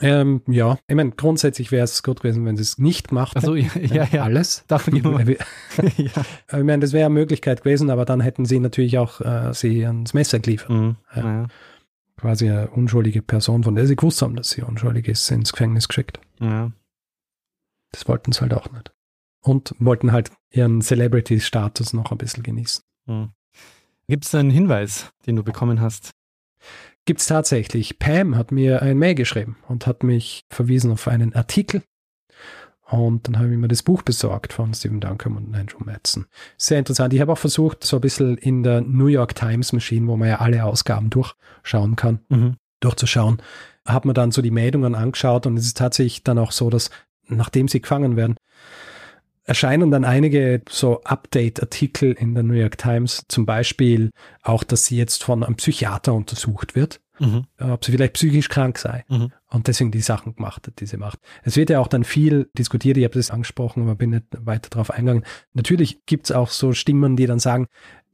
Ähm, 0.00 0.42
ja, 0.46 0.78
ich 0.86 0.94
meine, 0.96 1.10
grundsätzlich 1.10 1.70
wäre 1.72 1.84
es 1.84 2.02
gut 2.02 2.20
gewesen, 2.20 2.44
wenn 2.44 2.56
sie 2.56 2.62
es 2.62 2.78
nicht 2.78 3.08
gemacht 3.08 3.36
Also 3.36 3.54
hätten. 3.54 3.94
ja, 3.94 4.04
ja. 4.10 4.22
Alles. 4.24 4.64
Davon 4.68 5.00
mal. 5.02 5.28
ja. 5.96 6.10
Ich 6.58 6.64
meine, 6.64 6.78
das 6.78 6.92
wäre 6.92 7.06
eine 7.06 7.14
Möglichkeit 7.14 7.62
gewesen, 7.62 7.90
aber 7.90 8.04
dann 8.04 8.20
hätten 8.20 8.44
sie 8.44 8.60
natürlich 8.60 8.98
auch 8.98 9.20
äh, 9.20 9.52
sie 9.52 9.84
ans 9.84 10.14
Messer 10.14 10.38
geliefert. 10.38 10.70
Mhm. 10.70 10.96
Ja. 11.14 11.22
Ja. 11.42 11.46
Quasi 12.16 12.48
eine 12.48 12.68
unschuldige 12.70 13.22
Person, 13.22 13.62
von 13.62 13.74
der 13.76 13.86
sie 13.86 13.94
gewusst 13.94 14.22
haben, 14.22 14.34
dass 14.34 14.50
sie 14.50 14.62
unschuldig 14.62 15.06
ist, 15.08 15.30
ins 15.30 15.52
Gefängnis 15.52 15.86
geschickt. 15.86 16.18
Ja. 16.40 16.72
Das 17.92 18.08
wollten 18.08 18.32
sie 18.32 18.40
halt 18.40 18.54
auch 18.54 18.70
nicht. 18.72 18.92
Und 19.40 19.74
wollten 19.78 20.10
halt 20.12 20.32
ihren 20.50 20.80
Celebrity-Status 20.82 21.92
noch 21.92 22.10
ein 22.10 22.18
bisschen 22.18 22.42
genießen. 22.42 22.82
Mhm. 23.06 23.30
Gibt 24.08 24.24
es 24.24 24.34
einen 24.34 24.50
Hinweis, 24.50 25.12
den 25.26 25.36
du 25.36 25.44
bekommen 25.44 25.80
hast? 25.80 26.10
Gibt's 27.08 27.26
tatsächlich. 27.26 27.98
Pam 27.98 28.36
hat 28.36 28.52
mir 28.52 28.82
ein 28.82 28.98
Mail 28.98 29.14
geschrieben 29.14 29.56
und 29.66 29.86
hat 29.86 30.02
mich 30.02 30.44
verwiesen 30.50 30.92
auf 30.92 31.08
einen 31.08 31.34
Artikel. 31.34 31.82
Und 32.90 33.26
dann 33.26 33.38
habe 33.38 33.50
ich 33.50 33.56
mir 33.56 33.66
das 33.66 33.82
Buch 33.82 34.02
besorgt 34.02 34.52
von 34.52 34.74
Stephen 34.74 35.00
Duncan 35.00 35.34
und 35.34 35.54
Andrew 35.54 35.78
Madsen. 35.82 36.26
Sehr 36.58 36.78
interessant. 36.78 37.14
Ich 37.14 37.22
habe 37.22 37.32
auch 37.32 37.38
versucht, 37.38 37.82
so 37.82 37.96
ein 37.96 38.02
bisschen 38.02 38.36
in 38.36 38.62
der 38.62 38.82
New 38.82 39.06
York 39.06 39.34
Times 39.34 39.72
Machine, 39.72 40.06
wo 40.06 40.18
man 40.18 40.28
ja 40.28 40.40
alle 40.40 40.62
Ausgaben 40.64 41.08
durchschauen 41.08 41.96
kann, 41.96 42.20
Mhm. 42.28 42.56
durchzuschauen, 42.80 43.40
hat 43.86 44.04
man 44.04 44.14
dann 44.14 44.30
so 44.30 44.42
die 44.42 44.50
Meldungen 44.50 44.94
angeschaut 44.94 45.46
und 45.46 45.56
es 45.56 45.64
ist 45.64 45.78
tatsächlich 45.78 46.24
dann 46.24 46.36
auch 46.36 46.52
so, 46.52 46.68
dass 46.68 46.90
nachdem 47.26 47.68
sie 47.68 47.80
gefangen 47.80 48.16
werden, 48.16 48.36
erscheinen 49.48 49.90
dann 49.90 50.04
einige 50.04 50.62
so 50.68 51.02
Update-Artikel 51.04 52.12
in 52.12 52.34
der 52.34 52.42
New 52.42 52.54
York 52.54 52.78
Times, 52.78 53.24
zum 53.28 53.46
Beispiel 53.46 54.10
auch, 54.42 54.62
dass 54.64 54.86
sie 54.86 54.96
jetzt 54.96 55.24
von 55.24 55.42
einem 55.42 55.56
Psychiater 55.56 56.14
untersucht 56.14 56.74
wird, 56.76 57.00
Mhm. 57.20 57.46
ob 57.58 57.84
sie 57.84 57.90
vielleicht 57.90 58.12
psychisch 58.12 58.48
krank 58.48 58.78
sei 58.78 59.04
Mhm. 59.08 59.32
und 59.50 59.66
deswegen 59.66 59.90
die 59.90 60.00
Sachen 60.00 60.36
gemacht 60.36 60.66
hat, 60.66 60.78
die 60.78 60.86
sie 60.86 60.98
macht. 60.98 61.18
Es 61.42 61.56
wird 61.56 61.68
ja 61.70 61.80
auch 61.80 61.88
dann 61.88 62.04
viel 62.04 62.48
diskutiert, 62.56 62.96
ich 62.96 63.04
habe 63.04 63.14
das 63.14 63.30
angesprochen, 63.30 63.82
aber 63.82 63.96
bin 63.96 64.10
nicht 64.10 64.26
weiter 64.38 64.70
darauf 64.70 64.90
eingegangen. 64.90 65.24
Natürlich 65.52 66.04
gibt 66.06 66.26
es 66.26 66.32
auch 66.32 66.50
so 66.50 66.72
Stimmen, 66.72 67.16
die 67.16 67.26
dann 67.26 67.40
sagen, 67.40 67.66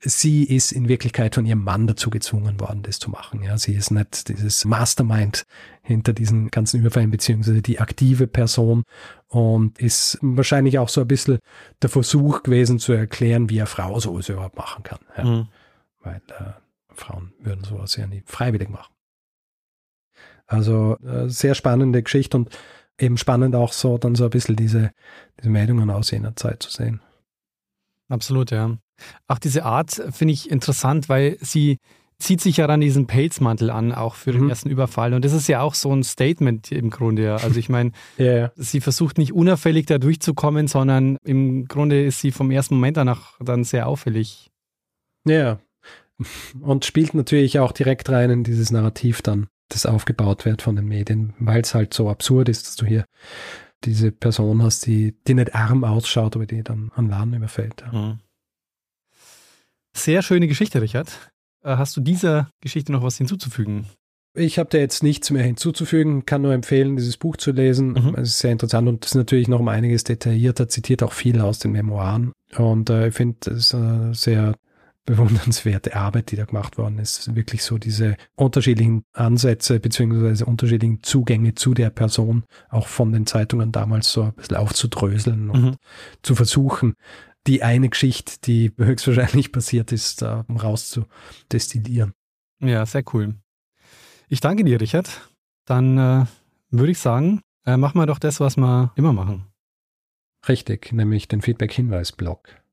sie 0.05 0.45
ist 0.45 0.73
in 0.73 0.89
Wirklichkeit 0.89 1.35
von 1.35 1.47
ihrem 1.47 1.65
Mann 1.65 1.87
dazu 1.87 2.11
gezwungen 2.11 2.61
worden, 2.61 2.83
das 2.83 2.99
zu 2.99 3.11
machen. 3.11 3.43
Ja, 3.43 3.57
sie 3.59 3.75
ist 3.75 3.91
nicht 3.91 4.29
dieses 4.29 4.65
Mastermind 4.65 5.47
hinter 5.83 6.13
diesen 6.13 6.51
ganzen 6.51 6.81
Überfällen, 6.81 7.11
beziehungsweise 7.11 7.63
die 7.63 7.81
aktive 7.81 8.27
Person 8.27 8.85
und 9.29 9.79
ist 9.79 10.19
wahrscheinlich 10.21 10.79
auch 10.79 10.89
so 10.89 11.01
ein 11.01 11.09
bisschen 11.09 11.39
der 11.83 11.91
Versuch 11.91 12.43
gewesen 12.43 12.79
zu 12.79 12.93
erklären, 12.93 13.49
wie 13.51 13.61
eine 13.61 13.67
Frau 13.67 13.99
sowas 13.99 14.29
überhaupt 14.29 14.57
machen 14.57 14.83
kann. 14.83 15.01
Ja, 15.17 15.25
Mhm. 15.25 15.49
Weil 16.03 16.21
äh, 16.39 16.53
Frauen 16.95 17.33
würden 17.41 17.65
sowas 17.65 17.97
ja 17.97 18.07
nie 18.07 18.23
freiwillig 18.27 18.69
machen. 18.69 18.93
Also 20.47 20.99
äh, 20.99 21.29
sehr 21.31 21.55
spannende 21.55 22.03
Geschichte 22.03 22.37
und 22.37 22.57
eben 22.99 23.17
spannend 23.17 23.57
auch 23.57 23.73
so 23.73 23.97
dann 23.97 24.15
so 24.15 24.25
ein 24.25 24.31
bisschen 24.31 24.57
diese, 24.57 24.93
diese 25.39 25.49
Meldungen 25.49 25.91
aus 25.91 26.11
jener 26.11 26.37
Zeit 26.37 26.63
zu 26.63 26.71
sehen. 26.71 27.01
Absolut, 28.09 28.51
ja. 28.51 28.77
Auch 29.29 29.39
diese 29.39 29.65
Art 29.65 30.03
finde 30.11 30.35
ich 30.35 30.51
interessant, 30.51 31.09
weil 31.09 31.37
sie 31.41 31.79
zieht 32.21 32.41
sich 32.41 32.59
ja 32.59 32.67
dann 32.69 32.81
diesen 32.81 33.07
Pelzmantel 33.07 33.71
an, 33.71 33.93
auch 33.93 34.15
für 34.15 34.33
den 34.33 34.45
Mhm. 34.45 34.49
ersten 34.51 34.71
Überfall. 34.71 35.15
Und 35.15 35.25
das 35.25 35.33
ist 35.33 35.49
ja 35.49 35.61
auch 35.63 35.75
so 35.75 35.93
ein 35.95 36.05
Statement 36.05 36.71
im 36.71 36.89
Grunde. 36.91 37.25
ja. 37.25 37.37
Also 37.37 37.59
ich 37.59 37.69
meine, 37.69 37.91
Ja, 38.19 38.37
ja. 38.37 38.53
sie 38.55 38.81
versucht 38.81 39.19
nicht 39.19 39.33
unauffällig 39.33 39.87
da 39.87 39.99
durchzukommen, 39.99 40.69
sondern 40.69 41.19
im 41.25 41.67
Grunde 41.67 42.05
ist 42.05 42.21
sie 42.21 42.31
vom 42.31 42.51
ersten 42.53 42.77
Moment 42.77 42.97
danach 42.97 43.39
dann 43.41 43.65
sehr 43.65 43.89
auffällig. 43.89 44.51
Ja. 45.27 45.59
Und 46.61 46.85
spielt 46.85 47.15
natürlich 47.15 47.59
auch 47.59 47.73
direkt 47.73 48.09
rein 48.09 48.31
in 48.31 48.45
dieses 48.45 48.71
Narrativ 48.71 49.21
dann, 49.21 49.49
das 49.69 49.85
aufgebaut 49.85 50.45
wird 50.45 50.63
von 50.63 50.77
den 50.77 50.87
Medien, 50.87 51.35
weil 51.41 51.63
es 51.63 51.75
halt 51.75 51.93
so 51.93 52.09
absurd 52.09 52.49
ist, 52.49 52.67
dass 52.69 52.77
du 52.77 52.87
hier 52.87 53.05
diese 53.85 54.13
Person 54.13 54.63
hast, 54.63 54.87
die, 54.87 55.17
die 55.27 55.35
nicht 55.35 55.55
arm 55.57 55.83
ausschaut, 55.83 56.37
aber 56.37 56.47
die 56.47 56.63
dann 56.63 56.93
an 56.95 57.09
Laden 57.09 57.35
überfällt. 57.35 57.83
Ja. 57.93 57.99
Mhm. 58.01 58.19
Sehr 59.97 60.23
schöne 60.23 60.49
Geschichte, 60.49 60.83
Richard. 60.83 61.31
Äh, 61.63 61.77
hast 61.77 61.97
du 61.97 62.01
dieser 62.01 62.49
Geschichte 62.61 62.93
noch 62.93 63.03
was 63.03 63.17
hinzuzufügen? 63.17 63.87
Ich 64.37 64.59
habe 64.59 64.69
da 64.69 64.79
jetzt 64.79 65.05
nichts 65.05 65.31
mehr 65.31 65.45
hinzuzufügen, 65.45 66.27
kann 66.27 66.43
nur 66.43 66.53
empfehlen, 66.53 66.97
dieses 66.97 67.17
Buch 67.17 67.37
zu 67.37 67.53
lesen. 67.53 67.93
Mhm. 67.93 68.15
Es 68.17 68.31
ist 68.31 68.39
sehr 68.41 68.51
interessant 68.51 68.89
und 68.89 69.05
ist 69.05 69.15
natürlich 69.15 69.47
noch 69.47 69.61
um 69.61 69.69
einiges 69.69 70.03
detaillierter, 70.03 70.69
zitiert 70.69 71.05
auch 71.05 71.13
viel 71.13 71.41
aus 71.41 71.61
den 71.61 71.71
Memoiren. 71.71 72.33
Und 72.57 72.91
äh, 72.91 73.09
ich 73.09 73.15
finde, 73.15 73.39
es 73.53 73.67
ist 73.67 73.75
eine 73.75 74.13
sehr 74.15 74.57
bewundernswerte 75.07 75.95
Arbeit, 75.95 76.31
die 76.31 76.37
da 76.37 76.47
gemacht 76.47 76.79
worden 76.79 76.99
ist. 76.99 77.35
Wirklich 77.37 77.63
so 77.63 77.79
diese 77.79 78.17
unterschiedlichen 78.37 79.05
Ansätze 79.13 79.79
beziehungsweise 79.79 80.47
unterschiedlichen 80.47 81.03
Zugänge 81.03 81.55
zu 81.55 81.75
der 81.75 81.91
Person 81.91 82.45
auch 82.71 82.89
von 82.89 83.13
den 83.13 83.27
Zeitungen 83.27 83.71
damals 83.71 84.11
so 84.11 84.23
ein 84.23 84.33
bisschen 84.33 84.57
aufzudröseln 84.57 85.51
und 85.51 85.63
mhm. 85.63 85.77
zu 86.23 86.35
versuchen, 86.35 86.95
die 87.47 87.63
eine 87.63 87.89
Geschichte, 87.89 88.35
die 88.45 88.73
höchstwahrscheinlich 88.77 89.53
passiert 89.53 89.93
ist, 89.93 90.23
da 90.23 90.45
rauszudestillieren. 90.49 92.13
Ja, 92.61 92.87
sehr 92.87 93.05
cool. 93.13 93.35
Ich 94.29 94.41
danke 94.41 94.65
dir, 94.65 94.81
Richard. 94.81 95.29
Dann 95.67 95.99
äh, 95.99 96.27
würde 96.71 96.93
ich 96.93 96.99
sagen, 96.99 97.41
äh, 97.67 97.77
machen 97.77 97.99
wir 97.99 98.07
doch 98.07 98.19
das, 98.19 98.41
was 98.41 98.57
wir 98.57 98.93
immer 98.97 99.13
machen. 99.13 99.47
Richtig, 100.49 100.93
nämlich 100.93 101.29
den 101.29 101.41
Feedback-Hinweis-Blog. 101.41 102.64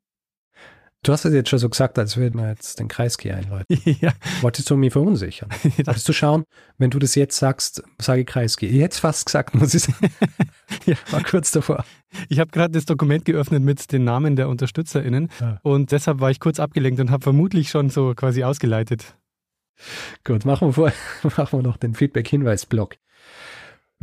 Du 1.04 1.12
hast 1.12 1.26
es 1.26 1.34
jetzt 1.34 1.50
schon 1.50 1.58
so 1.58 1.68
gesagt, 1.68 1.98
als 1.98 2.16
würden 2.16 2.40
wir 2.40 2.50
jetzt 2.50 2.80
den 2.80 2.88
Kreisky 2.88 3.32
einläuten. 3.32 3.82
ja. 4.02 4.12
Wolltest 4.42 4.70
du 4.70 4.78
mich 4.78 4.94
verunsichern? 4.94 5.50
Wolltest 5.64 6.08
du 6.08 6.14
schauen, 6.14 6.44
wenn 6.78 6.92
du 6.92 7.00
das 7.00 7.16
jetzt 7.16 7.38
sagst, 7.38 7.84
sage 8.00 8.24
Kreisky. 8.24 8.68
Ich 8.68 8.82
hätte 8.82 8.94
es 8.94 9.00
fast 9.00 9.26
gesagt, 9.26 9.56
muss 9.56 9.74
ich 9.74 9.84
sagen. 9.84 10.12
ja, 10.86 10.96
war 11.10 11.24
kurz 11.24 11.50
davor. 11.50 11.86
Ich 12.30 12.40
habe 12.40 12.52
gerade 12.52 12.72
das 12.72 12.86
Dokument 12.86 13.26
geöffnet 13.26 13.64
mit 13.64 13.92
den 13.92 14.04
Namen 14.04 14.36
der 14.36 14.48
UnterstützerInnen 14.48 15.30
ja. 15.40 15.60
und 15.64 15.92
deshalb 15.92 16.20
war 16.20 16.30
ich 16.30 16.40
kurz 16.40 16.60
abgelenkt 16.60 17.00
und 17.00 17.10
habe 17.10 17.24
vermutlich 17.24 17.70
schon 17.70 17.90
so 17.90 18.14
quasi 18.14 18.44
ausgeleitet. 18.44 19.16
Gut, 20.24 20.46
machen 20.46 20.68
wir, 20.68 20.74
vor, 20.74 20.94
machen 21.24 21.60
wir 21.60 21.64
noch 21.64 21.78
den 21.78 21.96
Feedback-Hinweis-Blog. 21.96 22.98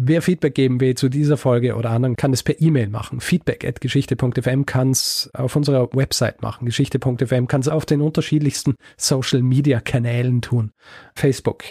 Wer 0.01 0.23
Feedback 0.23 0.55
geben 0.55 0.81
will 0.81 0.95
zu 0.95 1.09
dieser 1.09 1.37
Folge 1.37 1.75
oder 1.75 1.91
anderen, 1.91 2.15
kann 2.15 2.33
es 2.33 2.45
per 2.45 2.61
E-Mail 2.61 2.89
machen. 2.89 3.21
Feedback 3.21 3.65
at 3.65 3.81
geschichte.fm 3.81 4.65
kann 4.65 4.93
es 4.93 5.29
auf 5.35 5.57
unserer 5.57 5.93
Website 5.93 6.41
machen. 6.41 6.67
Geschichte.fm 6.67 7.49
kann 7.49 7.63
es 7.63 7.67
auf 7.67 7.85
den 7.85 8.01
unterschiedlichsten 8.01 8.77
Social 8.97 9.43
Media 9.43 9.81
Kanälen 9.81 10.41
tun. 10.41 10.71
Facebook, 11.17 11.65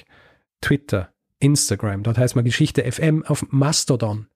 Twitter, 0.59 1.09
Instagram, 1.39 2.03
dort 2.03 2.17
heißt 2.17 2.35
man 2.35 2.43
Geschichte 2.43 2.83
FM 2.91 3.23
auf 3.23 3.45
Mastodon, 3.49 4.27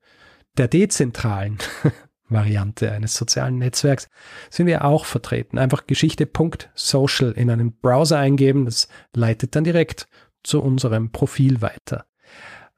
der 0.55 0.69
dezentralen 0.69 1.57
Variante 2.29 2.93
eines 2.93 3.15
sozialen 3.15 3.57
Netzwerks 3.57 4.07
sind 4.49 4.67
wir 4.67 4.85
auch 4.85 5.03
vertreten. 5.03 5.57
Einfach 5.57 5.85
geschichte.social 5.85 7.33
in 7.33 7.49
einem 7.49 7.73
Browser 7.73 8.19
eingeben, 8.19 8.63
das 8.63 8.87
leitet 9.13 9.53
dann 9.57 9.65
direkt 9.65 10.07
zu 10.43 10.61
unserem 10.61 11.11
Profil 11.11 11.61
weiter. 11.61 12.05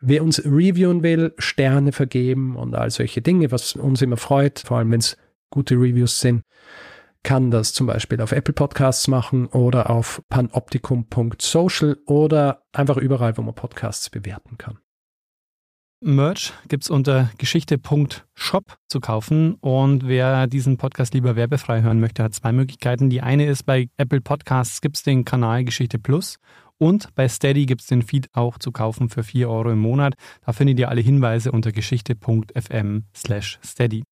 Wer 0.06 0.22
uns 0.22 0.43
reviewen 0.43 1.01
will, 1.01 1.34
Sterne 1.38 1.93
vergeben 1.93 2.58
und 2.58 2.76
all 2.76 2.91
solche 2.91 3.22
Dinge, 3.22 3.54
was 3.54 3.78
uns 3.78 4.01
immer 4.01 4.18
freut, 4.18 4.60
vor 4.60 4.78
allem 4.78 4.91
wenn 4.91 4.99
es 4.99 5.16
gute 5.49 5.76
Reviews 5.76 6.20
sind, 6.20 6.43
kann 7.24 7.51
das 7.51 7.72
zum 7.72 7.88
Beispiel 7.88 8.20
auf 8.20 8.34
Apple 8.34 8.54
Podcasts 8.54 9.08
machen 9.08 9.47
oder 9.47 9.89
auf 9.89 10.22
panoptikum.social 10.28 11.99
oder 12.06 12.64
einfach 12.74 12.97
überall, 12.97 13.38
wo 13.38 13.43
man 13.43 13.56
Podcasts 13.56 14.10
bewerten 14.10 14.58
kann. 14.58 14.78
Merch 16.01 16.51
gibt 16.68 16.84
es 16.84 16.89
unter 16.89 17.32
geschichte.shop 17.38 18.78
zu 18.89 18.99
kaufen. 18.99 19.54
Und 19.54 20.06
wer 20.06 20.47
diesen 20.47 20.76
Podcast 20.76 21.14
lieber 21.14 21.38
werbefrei 21.38 21.82
hören 21.82 22.01
möchte, 22.01 22.24
hat 22.24 22.34
zwei 22.34 22.51
Möglichkeiten. 22.51 23.10
Die 23.10 23.22
eine 23.22 23.45
ist, 23.45 23.64
bei 23.64 23.88
Apple 23.95 24.20
Podcasts 24.20 24.82
gibt 24.82 24.97
es 24.97 25.04
den 25.04 25.24
Kanal 25.24 25.64
Geschichte 25.64 25.99
Plus. 25.99 26.39
Und 26.78 27.13
bei 27.15 27.28
Steady 27.28 27.65
gibt 27.65 27.82
es 27.82 27.88
den 27.88 28.01
Feed 28.01 28.28
auch 28.34 28.57
zu 28.57 28.71
kaufen 28.71 29.09
für 29.09 29.24
4 29.24 29.49
Euro 29.49 29.71
im 29.71 29.80
Monat. 29.80 30.15
Da 30.45 30.53
findet 30.53 30.80
ihr 30.80 30.89
alle 30.89 31.01
Hinweise 31.01 31.51
unter 31.51 31.71
geschichte.fm 31.71 33.03
slash 33.15 33.59
steady. 33.63 34.03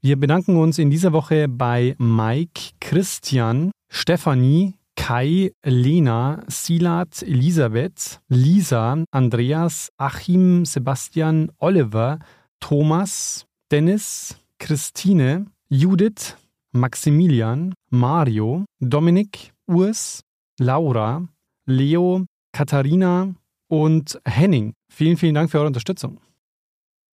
Wir 0.00 0.18
bedanken 0.18 0.56
uns 0.56 0.78
in 0.78 0.90
dieser 0.90 1.12
Woche 1.12 1.48
bei 1.48 1.94
Mike, 1.98 2.72
Christian, 2.80 3.70
Stefanie, 3.88 4.74
Kai, 4.96 5.52
Lena, 5.64 6.44
Silat, 6.46 7.22
Elisabeth, 7.22 8.20
Lisa, 8.28 9.02
Andreas, 9.10 9.90
Achim, 9.96 10.64
Sebastian, 10.64 11.50
Oliver, 11.58 12.18
Thomas, 12.60 13.46
Dennis, 13.70 14.36
Christine, 14.58 15.46
Judith, 15.68 16.36
Maximilian, 16.72 17.74
Mario, 17.90 18.64
Dominik, 18.80 19.52
Urs, 19.66 20.20
Laura, 20.58 21.26
Leo, 21.66 22.26
Katharina 22.52 23.34
und 23.68 24.20
Henning. 24.24 24.74
Vielen, 24.88 25.16
vielen 25.16 25.34
Dank 25.34 25.50
für 25.50 25.58
eure 25.58 25.66
Unterstützung. 25.66 26.20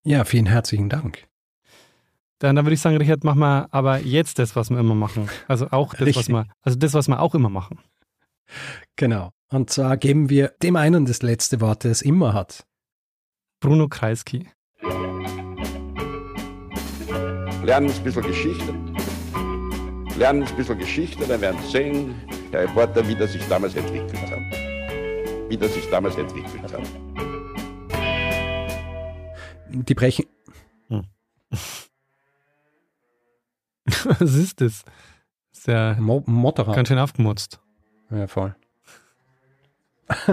Ja, 0.03 0.23
vielen 0.23 0.45
herzlichen 0.45 0.89
Dank. 0.89 1.27
Dann, 2.39 2.55
dann 2.55 2.65
würde 2.65 2.73
ich 2.73 2.81
sagen, 2.81 2.97
Richard, 2.97 3.23
mach 3.23 3.35
mal 3.35 3.67
aber 3.71 3.99
jetzt 3.99 4.39
das, 4.39 4.55
was 4.55 4.69
wir 4.69 4.79
immer 4.79 4.95
machen. 4.95 5.29
Also 5.47 5.67
auch 5.71 5.93
das, 5.93 6.15
was 6.15 6.29
wir, 6.29 6.47
also 6.61 6.77
das, 6.79 6.93
was 6.93 7.07
wir 7.07 7.19
auch 7.19 7.35
immer 7.35 7.49
machen. 7.49 7.79
Genau. 8.95 9.31
Und 9.51 9.69
zwar 9.69 9.97
geben 9.97 10.29
wir 10.29 10.53
dem 10.61 10.75
einen 10.75 11.05
das 11.05 11.21
letzte 11.21 11.59
Wort, 11.59 11.83
der 11.83 11.91
es 11.91 12.01
immer 12.01 12.33
hat. 12.33 12.65
Bruno 13.59 13.87
Kreisky. 13.87 14.47
Lernen 17.63 17.91
ein 17.91 18.03
bisschen 18.03 18.23
Geschichte. 18.23 18.88
Lernen 20.19 20.43
ein 20.43 20.55
bisschen 20.57 20.77
Geschichte, 20.77 21.25
dann 21.25 21.39
werden 21.39 21.61
Sie 21.61 21.71
sehen, 21.71 22.13
der 22.51 22.63
Reporter, 22.63 23.07
wie 23.07 23.15
das 23.15 23.31
sich 23.31 23.47
damals 23.47 23.73
entwickelt 23.75 24.19
hat. 24.29 25.49
Wie 25.49 25.55
das 25.55 25.73
sich 25.73 25.89
damals 25.89 26.17
entwickelt 26.17 26.73
hat. 26.73 26.81
Die 29.69 29.93
brechen. 29.93 30.25
Hm. 30.89 31.05
Was 34.19 34.35
ist 34.35 34.59
das? 34.59 34.83
Ist 35.53 35.67
ja 35.67 35.95
Mo 35.97 36.21
Motorrad. 36.25 36.75
Ganz 36.75 36.89
schön 36.89 36.99
aufgemutzt. 36.99 37.61
Ja, 38.11 38.27
voll. 38.27 38.53